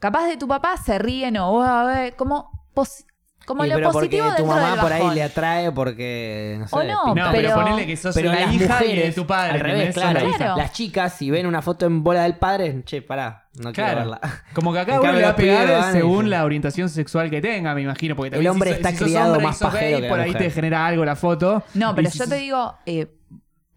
[0.00, 3.04] Capaz de tu papá se ríen o "Ah, eh", como, pos-
[3.48, 5.14] como Y lo pero porque positivo tu dentro mamá del por ahí bajón.
[5.16, 8.28] le atrae porque, no sé, O no, pinta- No, pero, Pero- ponele que sos Pero
[8.32, 9.50] la las hija y mujeres, de tu padre.
[9.52, 9.94] al revés, ¿entendés?
[9.94, 10.20] Sos claro.
[10.20, 10.36] la hija.
[10.38, 10.56] Claro.
[10.56, 13.98] Las chicas, si ven una foto en bola del padre, che, pará, no quiero Claro.
[13.98, 14.20] verla.
[14.54, 16.12] Como que acá En uno cambio, le va a los pibes pegar van y según
[16.18, 18.14] dicen- la orientación sexual que tenga, me imagino.
[18.14, 19.96] Porque El también hombre si, está si sos criado hombre y más sos pajero gay,
[19.96, 20.42] que la por ahí mujer.
[20.42, 21.62] te genera algo la foto.
[21.74, 23.14] No, pero Y si yo te sos- digo, eh,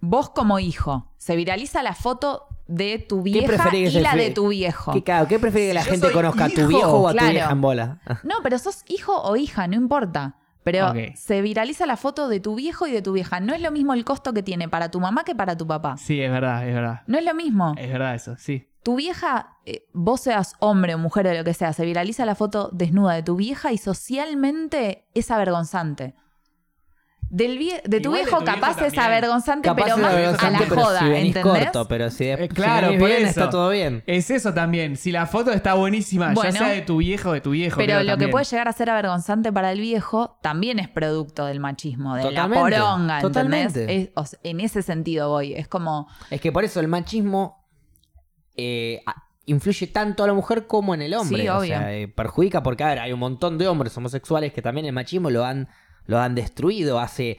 [0.01, 4.47] vos como hijo, se viraliza la foto de tu vieja preferís y la de tu
[4.47, 4.93] viejo.
[4.93, 6.45] ¿Qué, claro, ¿qué prefiere que la yo gente soy conozca?
[6.45, 7.33] ¿A tu hijo, viejo o a tu claro.
[7.33, 7.99] vieja en bola?
[8.23, 10.37] No, pero sos hijo o hija, no importa.
[10.63, 13.39] Pero se viraliza la foto de tu viejo y de tu vieja.
[13.39, 15.97] No es lo mismo el costo que tiene para tu mamá que para tu papá.
[15.97, 17.01] Sí, es verdad, es verdad.
[17.07, 17.73] No es lo mismo.
[17.77, 18.67] Es verdad eso, sí.
[18.83, 22.35] Tu vieja, eh, vos seas hombre o mujer o lo que sea, se viraliza la
[22.35, 26.15] foto desnuda de tu vieja y socialmente es avergonzante.
[27.33, 29.03] Del vie- de tu Igual de viejo viejo capaz es también.
[29.03, 31.63] avergonzante, Capaz pero es más a avergonzante, la pero joda, si venís ¿entendés?
[31.63, 33.27] corto, pero si, de- Eh, claro, por bien, eso.
[33.29, 34.03] está todo bien.
[34.05, 34.97] Es eso también.
[34.97, 36.51] Si la foto está buenísima, Bueno.
[36.51, 37.77] ya sea de tu viejo o de tu viejo.
[37.77, 38.31] Pero creo lo que también.
[38.31, 42.69] puede llegar a ser avergonzante para el viejo también es producto del machismo, de Totalmente,
[42.71, 43.21] la poronga, ¿entendés?
[43.73, 43.95] totalmente.
[44.01, 45.53] Es- o sea, en ese sentido voy.
[45.53, 47.65] Es como, Es que por eso el machismo
[48.57, 51.43] eh, a- influye tanto a la mujer como en el hombre.
[51.43, 51.67] Sí, o obvio.
[51.77, 54.93] sea, eh, perjudica porque, a ver, hay un montón de hombres homosexuales que también el
[54.93, 55.69] machismo lo han,
[56.05, 56.99] lo han destruido.
[56.99, 57.37] Hace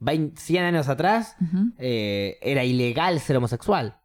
[0.00, 1.36] 20, 100 años atrás
[1.78, 3.98] eh, era ilegal ser homosexual.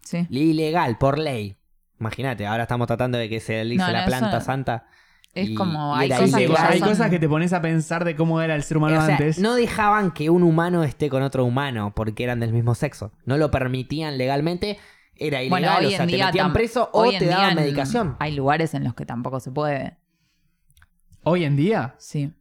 [0.00, 0.26] sí.
[0.30, 1.56] Ilegal, por ley.
[2.00, 4.86] Imagínate, ahora estamos tratando de que se le No, la planta eso santa.
[5.32, 8.14] Es Y- como, y hay cosas que hay cosas que te pones a pensar de
[8.14, 9.38] cómo era el ser humano O sea, antes.
[9.38, 13.12] no dejaban que un humano esté con otro humano porque eran del mismo sexo.
[13.24, 14.78] No lo permitían legalmente.
[15.16, 18.16] Era ilegal, Bueno, hoy o sea, en te día metían preso o te daban medicación.
[18.20, 19.96] Hay lugares en los que tampoco se puede.
[21.22, 22.32] Hoy en día, Sí.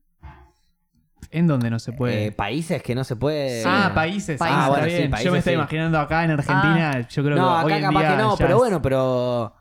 [1.33, 2.27] ¿En dónde no se puede?
[2.27, 3.63] Eh, países que no se puede.
[3.65, 4.37] Ah, países.
[4.37, 4.57] Países.
[4.57, 5.57] Ah, Ah, bueno, Yo me estoy sí.
[5.57, 7.07] imaginando acá en Argentina.
[7.09, 9.55] Yo creo no, que hoy acá en capaz día que no, pero es- bueno, pero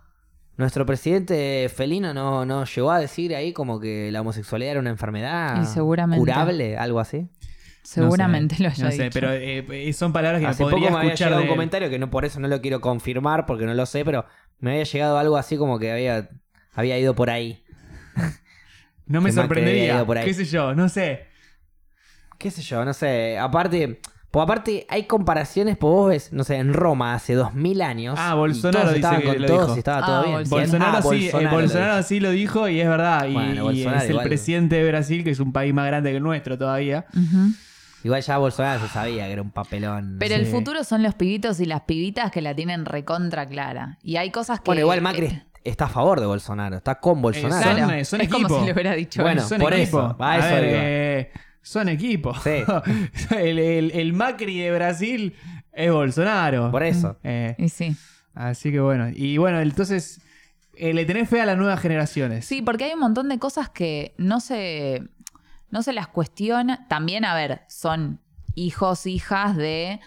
[0.57, 4.91] nuestro presidente felino no, no llegó a decir ahí como que la homosexualidad era una
[4.91, 6.21] enfermedad Y seguramente.
[6.21, 7.29] curable, algo así.
[7.85, 9.11] Seguramente no sé, lo haya No sé, dicho.
[9.13, 11.49] pero eh, son palabras que Hace me podría poco me había escuchar llegado de un
[11.51, 11.55] él.
[11.57, 14.25] comentario que no por eso no lo quiero confirmar porque no lo sé, pero
[14.61, 16.29] me había llegado algo así como que había,
[16.75, 17.65] había ido por ahí.
[19.07, 19.95] No me había sorprendería.
[19.97, 20.25] ido por ahí.
[20.27, 20.75] ¿Qué sé yo?
[20.77, 21.27] No sé.
[22.43, 24.01] Qué sé yo, no sé, aparte,
[24.31, 28.17] pues aparte hay comparaciones, pues vos ves, no sé, en Roma hace dos mil años.
[28.19, 29.77] Ah, y Bolsonaro todos dice que con lo todos dijo.
[29.77, 30.49] y estaba Ah, todo bien.
[30.51, 30.93] Bolsonaro.
[30.93, 32.09] Bolsonaro, Ah, sí, eh, Bolsonaro lo Bolsonaro dijo.
[32.09, 33.27] sí lo dijo y es verdad.
[33.29, 36.11] Y, Bueno, y Bolsonaro es el presidente de Brasil, que es un país más grande
[36.11, 37.07] que el nuestro todavía.
[38.05, 40.17] Igual ya Bolsonaro se sabía que era un papelón.
[40.19, 43.99] Pero el futuro son los pibitos y las pibitas que la tienen recontra clara.
[44.03, 44.65] Y hay cosas que.
[44.67, 47.63] Bueno, igual Macri eh, está a favor de Bolsonaro, está con Eh, Bolsonaro.
[47.63, 49.51] son, Claro, eh, son es como si le hubiera dicho Bueno, eso.
[49.51, 50.01] son por equipo.
[50.01, 51.31] eso, a eso ver,
[51.63, 52.35] son equipo.
[52.35, 52.63] Sí.
[53.37, 55.35] el, el- el Macri de Brasil
[55.73, 56.71] es Bolsonaro.
[56.71, 57.17] Por eso.
[57.25, 57.97] Eh, Y sí.
[58.35, 59.09] así que bueno.
[59.15, 60.21] Y bueno, entonces
[60.77, 62.45] eh, le tenés fe a las nuevas generaciones.
[62.45, 65.03] Sí, porque hay un montón de cosas que no se,
[65.71, 66.87] no se las cuestiona.
[66.89, 68.21] También, a ver, son
[68.55, 70.01] hijos, hijas de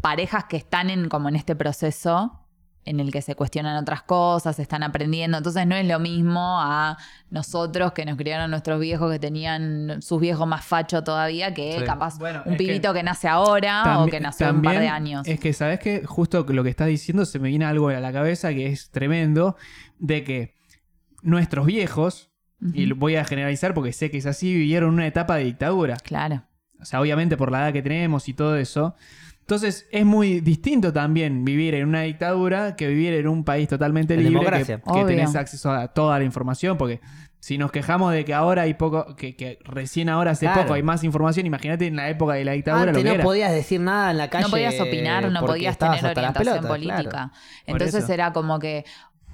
[0.00, 2.40] parejas que están en, como en este proceso
[2.86, 5.36] en el que se cuestionan otras cosas, están aprendiendo.
[5.36, 6.96] Entonces no es lo mismo a
[7.30, 11.84] nosotros que nos criaron nuestros viejos que tenían sus viejos más facho todavía que Sí.
[11.84, 15.26] capaz Bueno, un que pibito que, nace ahora o que nació un par de años.
[15.26, 16.04] Es que, ¿sabes qué?
[16.06, 19.56] Justo lo que estás diciendo se me viene algo a la cabeza que es tremendo,
[19.98, 20.54] de que
[21.22, 22.30] nuestros viejos,
[22.72, 25.96] y lo voy a generalizar porque sé que es así, vivieron una etapa de dictadura.
[25.96, 26.44] Claro.
[26.80, 28.94] O sea, obviamente por la edad que tenemos y todo eso.
[29.46, 34.14] Entonces es muy distinto también vivir en una dictadura que vivir en un país totalmente
[34.14, 34.82] En libre, que, democracia.
[34.92, 37.00] que tenés acceso a toda la información, porque
[37.38, 40.62] si nos quejamos de que ahora hay poco, que, que recién ahora hace Claro.
[40.62, 43.14] poco hay más información, imagínate en la época de la dictadura Antes lo que no
[43.14, 43.22] era.
[43.22, 44.44] podías decir nada en la calle.
[44.46, 47.02] no podías opinar, no podías tener orientación pelotas, política.
[47.10, 47.30] claro.
[47.66, 48.84] Entonces era como que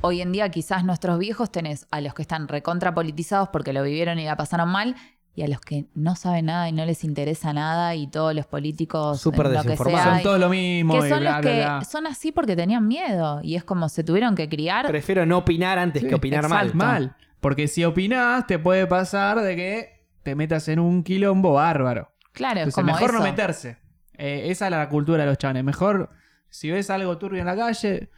[0.02, 3.82] hoy en día quizás nuestros viejos tenés a los que están recontra politizados porque lo
[3.82, 4.94] vivieron y la pasaron mal
[5.34, 8.44] y a los que no saben nada y no les interesa nada y todos los
[8.46, 11.00] políticos Súper en lo que sea Son todos lo mismo.
[11.00, 11.84] que y son bla, los bla, que bla.
[11.84, 15.78] son así porque tenían miedo y es como se tuvieron que criar Prefiero no opinar
[15.78, 16.66] antes Sí, que opinar mal.
[16.66, 16.76] exacto.
[16.86, 17.16] mal.
[17.40, 22.12] Porque si opinás, te puede pasar de que te metas en un quilombo bárbaro.
[22.32, 23.78] claro es Entonces, como mejor no meterse.
[24.18, 25.64] Eh, esa es la cultura de los chanes.
[25.64, 26.10] Mejor,
[26.50, 28.10] si ves algo turbio en la calle,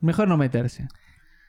[0.00, 0.88] mejor no meterse.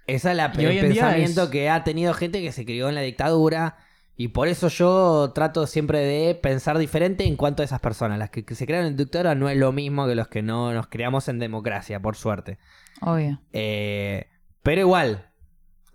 [0.06, 2.52] Esa es la, Y hoy el en día pensamiento es- que ha tenido gente que
[2.53, 3.76] se crió en la dictadura.
[4.19, 8.18] Y por eso yo trato siempre de pensar diferente en cuanto a esas personas.
[8.18, 10.73] Las que, que se crearon en dictadura no es lo mismo que los que no
[10.73, 12.57] nos creamos en democracia, por suerte.
[13.02, 14.26] obvio Eh,
[14.64, 15.30] pero igual,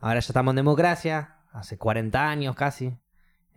[0.00, 2.96] ahora ya estamos en democracia, hace 40 años casi.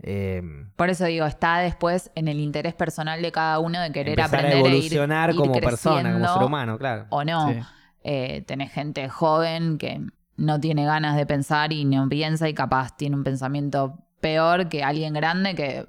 [0.02, 0.42] Eh,
[0.76, 4.36] por eso digo está después en el interés personal de cada uno de querer empezar
[4.36, 7.06] a aprender e ir- evolucionar ir como persona, como ser humano, claro.
[7.12, 7.60] o no Sí.
[8.04, 10.02] eh, tenés gente joven que
[10.38, 14.84] no tiene ganas de pensar y no piensa y capaz tiene un pensamiento peor que
[14.84, 15.86] alguien grande que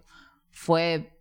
[0.51, 1.19] fue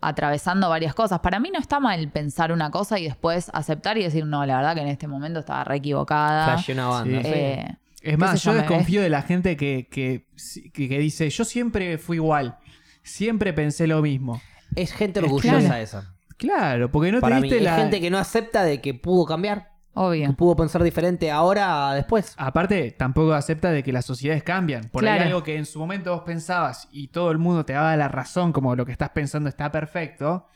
[0.00, 1.20] atravesando varias cosas.
[1.20, 4.56] Para mí no está mal pensar una cosa y después aceptar y decir, no, la
[4.56, 6.56] verdad que en este momento estaba re equivocada.
[6.68, 7.22] Una banda.
[7.22, 7.28] Sí.
[7.28, 7.32] sí.
[7.34, 12.56] Eh, Es más, yo, desconfío de la gente que, que, dice, yo siempre fui igual.
[13.02, 14.40] Siempre pensé lo mismo.
[14.74, 15.82] Es gente Es orgullosa claro.
[15.82, 16.14] esa.
[16.38, 17.76] Claro, porque no Para te mí, diste es la...
[17.76, 20.34] gente que no acepta de que pudo cambiar, que obvio.
[20.36, 22.34] pudo pensar diferente ahora a después.
[22.36, 24.88] Aparte, tampoco acepta de que las sociedades cambian.
[24.90, 25.24] Por ahí Claro.
[25.28, 28.52] algo que en su momento vos pensabas y todo el mundo te daba la razón
[28.52, 30.46] como lo que estás pensando está perfecto,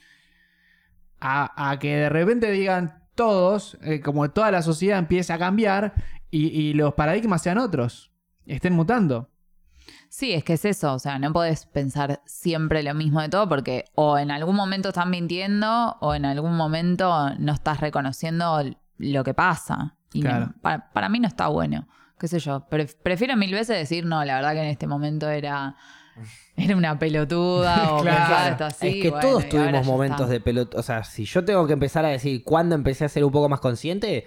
[1.21, 5.95] a, a que de repente digan todos, eh, como toda la sociedad empieza a cambiar
[6.31, 8.13] y, y los paradigmas sean otros,
[8.47, 9.31] estén mutando.
[10.11, 13.49] Sí, es que es eso, o sea, no podés pensar siempre lo mismo de todo
[13.49, 18.47] porque o en algún momento estás mintiendo o en algún momento no estás reconociendo
[18.99, 19.97] lo que pasa.
[20.13, 21.89] Y no- para, para mí no está bueno,
[22.19, 22.67] qué sé yo.
[22.69, 25.77] Pre- prefiero mil veces decir, no, la verdad que en este momento era,
[26.57, 28.19] era una pelotuda o Claro.
[28.19, 28.89] pensaba esto así.
[28.89, 30.33] es que bueno, todos y tuvimos momentos está.
[30.33, 30.79] de pelota.
[30.79, 33.49] O sea, si yo tengo que empezar a decir cuándo empecé a ser un poco
[33.49, 34.25] más consciente,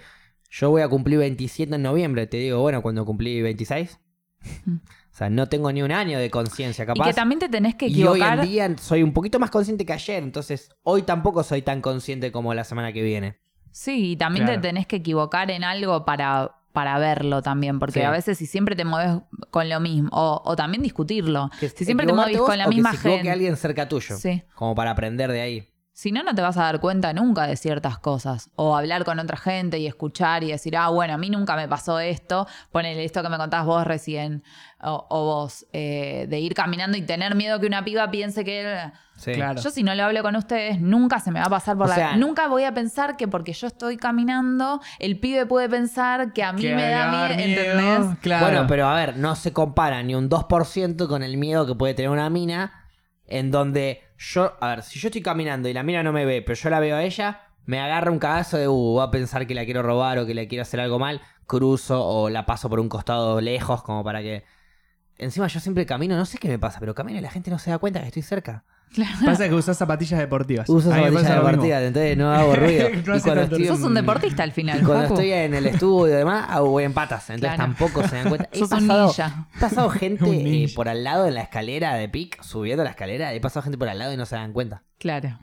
[0.50, 2.26] yo voy a cumplir 27 en noviembre.
[2.26, 3.98] Te digo, bueno, cuando cumplí 26.
[4.44, 7.04] o sea, no tengo ni un año de conciencia Y capaz.
[7.06, 8.38] que también te tenés que Y hoy equivocar.
[8.40, 10.22] en día soy un poquito más consciente que ayer.
[10.22, 13.38] Entonces, hoy tampoco soy tan consciente como la semana que viene.
[13.72, 14.60] Sí, y también Claro.
[14.60, 18.04] te tenés que equivocar en algo para, para verlo también, porque Sí.
[18.04, 21.84] a veces si siempre te mueves con lo mismo, o, o también discutirlo, Que si
[21.84, 24.16] siempre te mueves con la que misma se equivoque gente, alguien cerca tuyo.
[24.16, 24.42] Sí.
[24.54, 25.68] Como para aprender de ahí.
[25.94, 29.18] Si no, no te vas a dar cuenta nunca de ciertas cosas, o hablar con
[29.18, 33.04] otra gente y escuchar y decir, ah, bueno, a mí nunca me pasó esto, ponele
[33.04, 34.42] esto que me contabas vos recién,
[34.82, 38.90] o, o vos, eh, de ir caminando y tener miedo que una piba piense que...
[39.16, 39.34] Sí.
[39.34, 39.60] Claro.
[39.60, 41.88] Yo si no lo hablo con ustedes, nunca se me va a pasar por O
[41.90, 41.94] la...
[41.94, 46.42] sea- nunca voy a pensar que porque yo estoy caminando, el pibe puede pensar que
[46.42, 48.18] a mí Que me da miedo, ¿entendés?
[48.22, 48.46] Claro.
[48.46, 51.92] Bueno, pero a ver, no se compara ni un 2% con el miedo que puede
[51.94, 52.78] tener una mina.
[53.26, 56.42] En donde yo, a ver, si yo estoy caminando y la mina no me ve,
[56.42, 59.46] pero yo la veo a ella, me agarra un cagazo de, uh, va a pensar
[59.46, 62.68] que la quiero robar o que le quiero hacer algo mal, cruzo o la paso
[62.68, 64.44] por un costado lejos como para que...
[65.18, 67.58] Encima yo siempre camino, no sé qué me pasa, pero camino y la gente no
[67.58, 68.64] se da cuenta que estoy cerca.
[69.24, 70.68] Pasa que usas zapatillas deportivas.
[70.68, 71.56] Uso me zapatillas pasa de lo mismo.
[71.58, 72.88] partida, entonces no hago ruido.
[72.90, 75.14] No y hace cuando tanto estoy Sos en- un deportista al final, y cuando Facu.
[75.14, 77.30] estoy en el estudio y demás, hago- voy en patas.
[77.30, 77.74] Entonces Claro.
[77.74, 78.48] tampoco se dan cuenta.
[78.52, 79.46] He Sos un pasado, ninja.
[79.56, 80.74] he pasado gente Un eh, ninja.
[80.74, 83.32] por al lado en la escalera de pic, subiendo la escalera.
[83.32, 84.82] He pasado gente por al lado y no se dan cuenta.
[84.98, 85.38] Claro.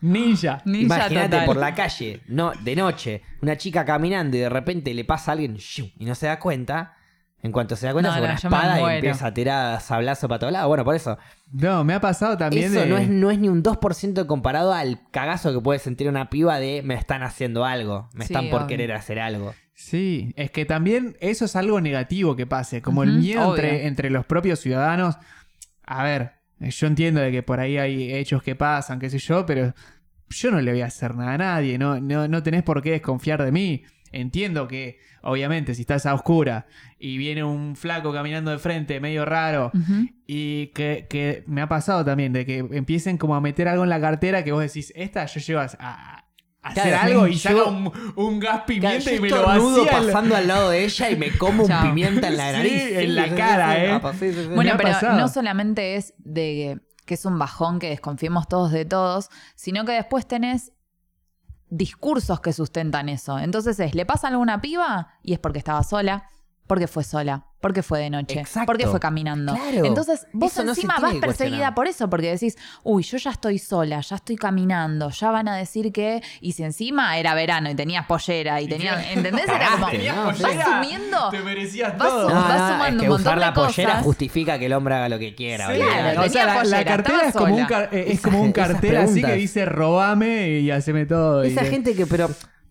[0.00, 0.62] Ninja.
[0.64, 1.46] Ninja Imagínate total.
[1.46, 5.34] por la calle, no, de noche, una chica caminando y de repente le pasa a
[5.34, 5.90] alguien ¡shiu!
[5.98, 6.94] y no se da cuenta.
[7.40, 10.40] En cuanto se da cuenta, No, no, una espada y empieza a tirar sablazo para
[10.40, 10.66] todos lados.
[10.68, 11.18] Bueno, por eso.
[11.52, 12.86] No, me ha pasado también Eso de...
[12.86, 16.58] no, es, no es ni un 2% comparado al cagazo que puede sentir una piba
[16.58, 18.66] de me están haciendo algo, me Sí, están por obvio.
[18.68, 19.54] querer hacer algo.
[19.74, 24.10] Sí, es que también eso es algo negativo que pase, como el miedo entre, entre
[24.10, 25.16] los propios ciudadanos.
[25.86, 29.46] A ver, yo entiendo de que por ahí hay hechos que pasan, qué sé yo,
[29.46, 29.72] pero
[30.30, 32.90] yo no le voy a hacer nada a nadie, no, no, no tenés por qué
[32.90, 33.84] desconfiar de mí.
[34.12, 36.66] Entiendo que, obviamente, si estás a oscura
[36.98, 39.70] y viene un flaco caminando de frente, medio raro,
[40.26, 43.90] y que, que me ha pasado también, de que empiecen como a meter algo en
[43.90, 46.24] la cartera que vos decís, esta yo llevo a,
[46.60, 49.90] hacer Claro, algo y yo- saca un, un gas pimienta y me lo vacía.
[49.90, 52.72] pasando al lado de ella y me como un pimienta en la Sí, nariz.
[52.98, 54.00] en la cara, ¿eh?
[54.54, 55.18] Bueno, pero pasado.
[55.18, 59.92] no solamente es de que es un bajón que desconfiemos todos de todos, sino que
[59.92, 60.72] después tenés
[61.70, 63.38] discursos que sustentan eso.
[63.38, 66.28] Entonces es, le pasa algo a una piba y es porque estaba sola,
[66.68, 68.66] porque fue sola, porque fue de noche, Exacto.
[68.66, 69.54] porque fue caminando.
[69.56, 69.84] Claro.
[69.84, 73.30] Entonces vos Eso no se encima vas perseguida por eso, porque decís, uy, yo ya
[73.30, 76.22] estoy sola, ya estoy caminando, ya van a decir que...
[76.40, 79.04] Y si encima era verano y tenías pollera y tenías...
[79.10, 79.48] ¿Entendés?
[79.48, 79.88] Era como...
[79.90, 80.24] ¿no?
[80.26, 80.44] Vas Sí.
[80.62, 81.30] sumiendo...
[81.30, 82.28] Te merecías Vas todo.
[82.28, 84.04] sum- No, vas sumando es un que montón usar de la pollera cosas.
[84.04, 85.72] justifica que el hombre haga lo que quiera.
[85.72, 85.78] Sí.
[85.80, 88.68] Claro, o sea, la, la cartera es como, un car- eh, es como un esas
[88.72, 91.42] cartel así que dice robame y haceme todo.
[91.42, 92.28] Esa gente que, pero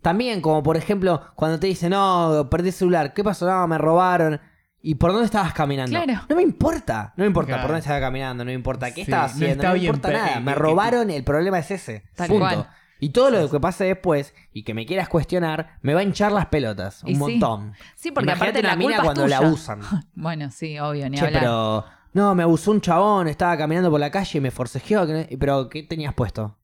[0.08, 3.46] también, como por ejemplo, cuando te dicen, no, perdí el celular, ¿qué pasó?
[3.46, 4.40] No, me robaron.
[4.82, 5.92] ¿Y por dónde estabas caminando?
[6.02, 6.22] Claro.
[6.30, 7.14] No me importa.
[7.18, 7.64] No me importa Claro.
[7.64, 9.80] por dónde estaba caminando, no me importa qué Sí, estaba no haciendo, está no, me
[9.80, 10.34] bien importa nada.
[10.36, 12.04] que- Me que- robaron, el problema es ese.
[12.16, 12.40] Tal Punto.
[12.46, 12.70] cual.
[13.00, 16.32] Y todo lo que pase después y que me quieras cuestionar, me va a hinchar
[16.32, 17.04] las pelotas.
[17.04, 17.74] Un montón.
[17.96, 19.82] Sí, porque Imagínate aparte una la mina culpa es cuando la usan.
[20.16, 21.42] Bueno, sí, obvio, ni Che, hablar.
[21.42, 21.86] pero.
[22.14, 25.06] No, me abusó un chabón, estaba caminando por la calle y me forcejeó.
[25.38, 26.58] Pero, ¿qué tenías puesto?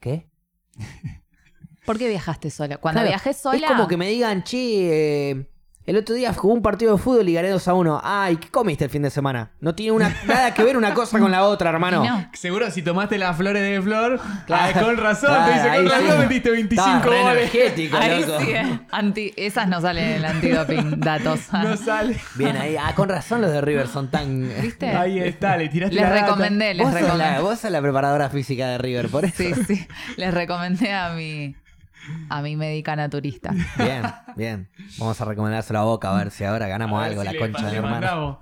[0.00, 0.28] ¿Qué?
[1.86, 2.76] ¿Por qué viajaste sola?
[2.76, 3.58] Cuando Claro, viajé sola.
[3.58, 5.46] Es como que me digan, che, eh,
[5.86, 8.00] el otro día jugué un partido de fútbol y gané 2 a 1.
[8.04, 9.50] Ay, ¿qué comiste el fin de semana?
[9.60, 12.04] No tiene una, nada que ver una cosa con la otra, hermano.
[12.04, 12.30] No.
[12.34, 14.72] Seguro si tomaste las flores de flor, Claro.
[14.76, 16.18] ah, con razón, Claro, te dice, con ahí razón sí.
[16.28, 17.36] metiste 25 Estabas re goles.
[17.54, 18.40] energético, Ahí loco.
[18.40, 18.80] sí, eh.
[18.92, 21.40] Anti- esas no salen en el antidoping, datos.
[21.52, 22.20] No sale.
[22.36, 22.76] Bien, ahí.
[22.78, 24.48] Ah, con razón los de River son tan.
[24.60, 24.90] ¿Viste?
[24.90, 26.22] Ahí está, le tiraste Les la data.
[26.26, 27.40] recomendé, les recomendé.
[27.40, 29.34] vos sos la preparadora física de River, por eso.
[29.38, 29.86] Sí, sí.
[30.18, 31.56] Les recomendé a mi,
[32.28, 33.52] a mi médica naturista.
[33.76, 34.02] Bien,
[34.36, 34.68] bien.
[34.98, 37.72] Vamos a recomendárselo a Boca a ver si ahora ganamos algo, si la concha de
[37.72, 38.00] mi hermano.
[38.00, 38.38] mandamos.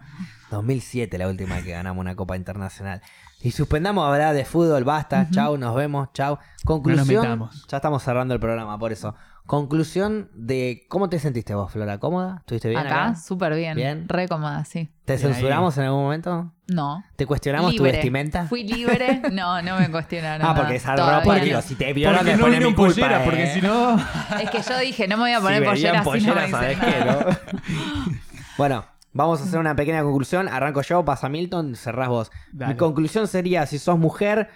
[0.51, 3.03] 2007 la última que ganamos una Copa Internacional.
[3.40, 6.39] Y suspendamos a hablar de fútbol, basta, chau, nos vemos, chau.
[6.65, 9.15] Conclusión, ya estamos cerrando el programa, por eso.
[9.49, 12.37] Conclusión de cómo te sentiste vos, Flora, ¿cómoda?
[12.41, 13.07] ¿Estuviste bien acá?
[13.07, 13.77] Acá, súper bien.
[13.77, 14.07] Bien.
[14.07, 14.91] Re cómoda, sí.
[15.07, 16.53] ¿Te Bien censuramos en algún momento?
[16.66, 17.03] No.
[17.16, 17.93] ¿Te cuestionamos tu Libre.
[17.93, 18.45] vestimenta?
[18.47, 19.23] Fui libre.
[19.33, 20.47] No, no me cuestionaron.
[20.47, 21.43] ah, porque esa ropa, no.
[21.43, 23.25] digo, si te violan Porque no vino mi en culpa, pollera, ¿eh?
[23.25, 23.97] porque si no...
[24.43, 26.41] Es que yo dije, no me voy a Si poner pollera, si no pollera, me
[26.43, 26.93] dicen ¿sabés nada.
[26.93, 28.15] qué, no?
[28.59, 28.85] bueno,
[29.15, 30.47] vamos a hacer una pequeña conclusión.
[30.47, 32.31] Arranco yo, pasa Milton, cerrás vos.
[32.53, 32.75] Dale.
[32.75, 34.51] Mi conclusión sería, si sos mujer,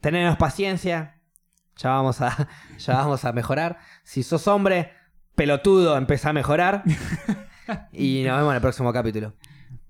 [0.00, 1.20] tenenos paciencia.
[1.76, 2.48] Ya vamos a,
[2.78, 3.78] ya vamos a mejorar.
[4.02, 4.92] Si sos hombre,
[5.34, 6.82] pelotudo, empezá a mejorar.
[7.92, 9.34] y nos vemos en el próximo capítulo.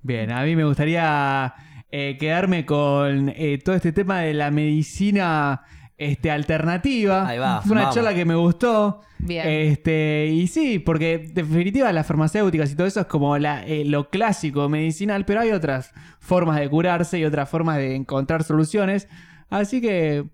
[0.02, 1.55] Bien, a mí me gustaría
[1.90, 5.62] eh, quedarme con eh, todo este tema de la medicina
[5.97, 7.27] este, alternativa.
[7.27, 7.94] Ahí va, Fue una vamos.
[7.94, 9.01] charla que me gustó.
[9.19, 9.48] Bien.
[9.48, 13.85] Este, y sí, porque en definitiva las farmacéuticas y todo eso es como la, eh,
[13.85, 19.09] lo clásico medicinal, pero hay otras formas de curarse y otras formas de encontrar soluciones.
[19.48, 20.27] Así que,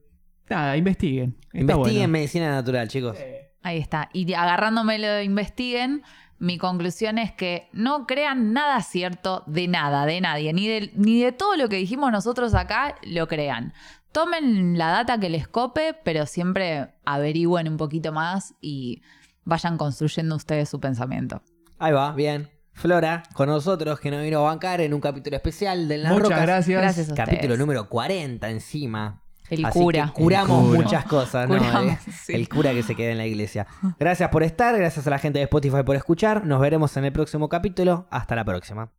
[0.51, 1.37] nada, investiguen.
[1.47, 2.09] Está Investiguen bueno.
[2.13, 3.17] medicina natural, chicos.
[3.63, 4.09] Ahí está.
[4.13, 6.03] Y agarrándome lo investiguen,
[6.39, 11.23] mi conclusión es que no crean nada cierto de nada, de nadie, ni de, ni
[11.23, 13.75] de todo lo que dijimos nosotros acá, lo crean.
[14.13, 19.03] Tomen la data que les cope, pero siempre averigüen un poquito más y
[19.45, 21.43] vayan construyendo ustedes su pensamiento.
[21.79, 22.49] Ahí va, bien.
[22.73, 26.25] Flora, con nosotros, que nos vino a bancar en un capítulo especial de Las Muchas
[26.31, 26.43] Rocas.
[26.43, 26.81] gracias.
[26.81, 27.59] Gracias a Capítulo ustedes.
[27.59, 29.23] número 40 encima.
[29.51, 30.07] El Así cura.
[30.07, 30.81] que curamos El cura.
[30.83, 31.59] muchas cosas, ¿no?
[31.59, 32.33] Curamos, Eh, sí.
[32.35, 33.67] El cura que se queda en la iglesia.
[33.99, 36.47] Gracias por estar, gracias a la gente de Spotify por escuchar.
[36.47, 38.07] Nos veremos en el próximo capítulo.
[38.11, 38.91] Hasta la próxima.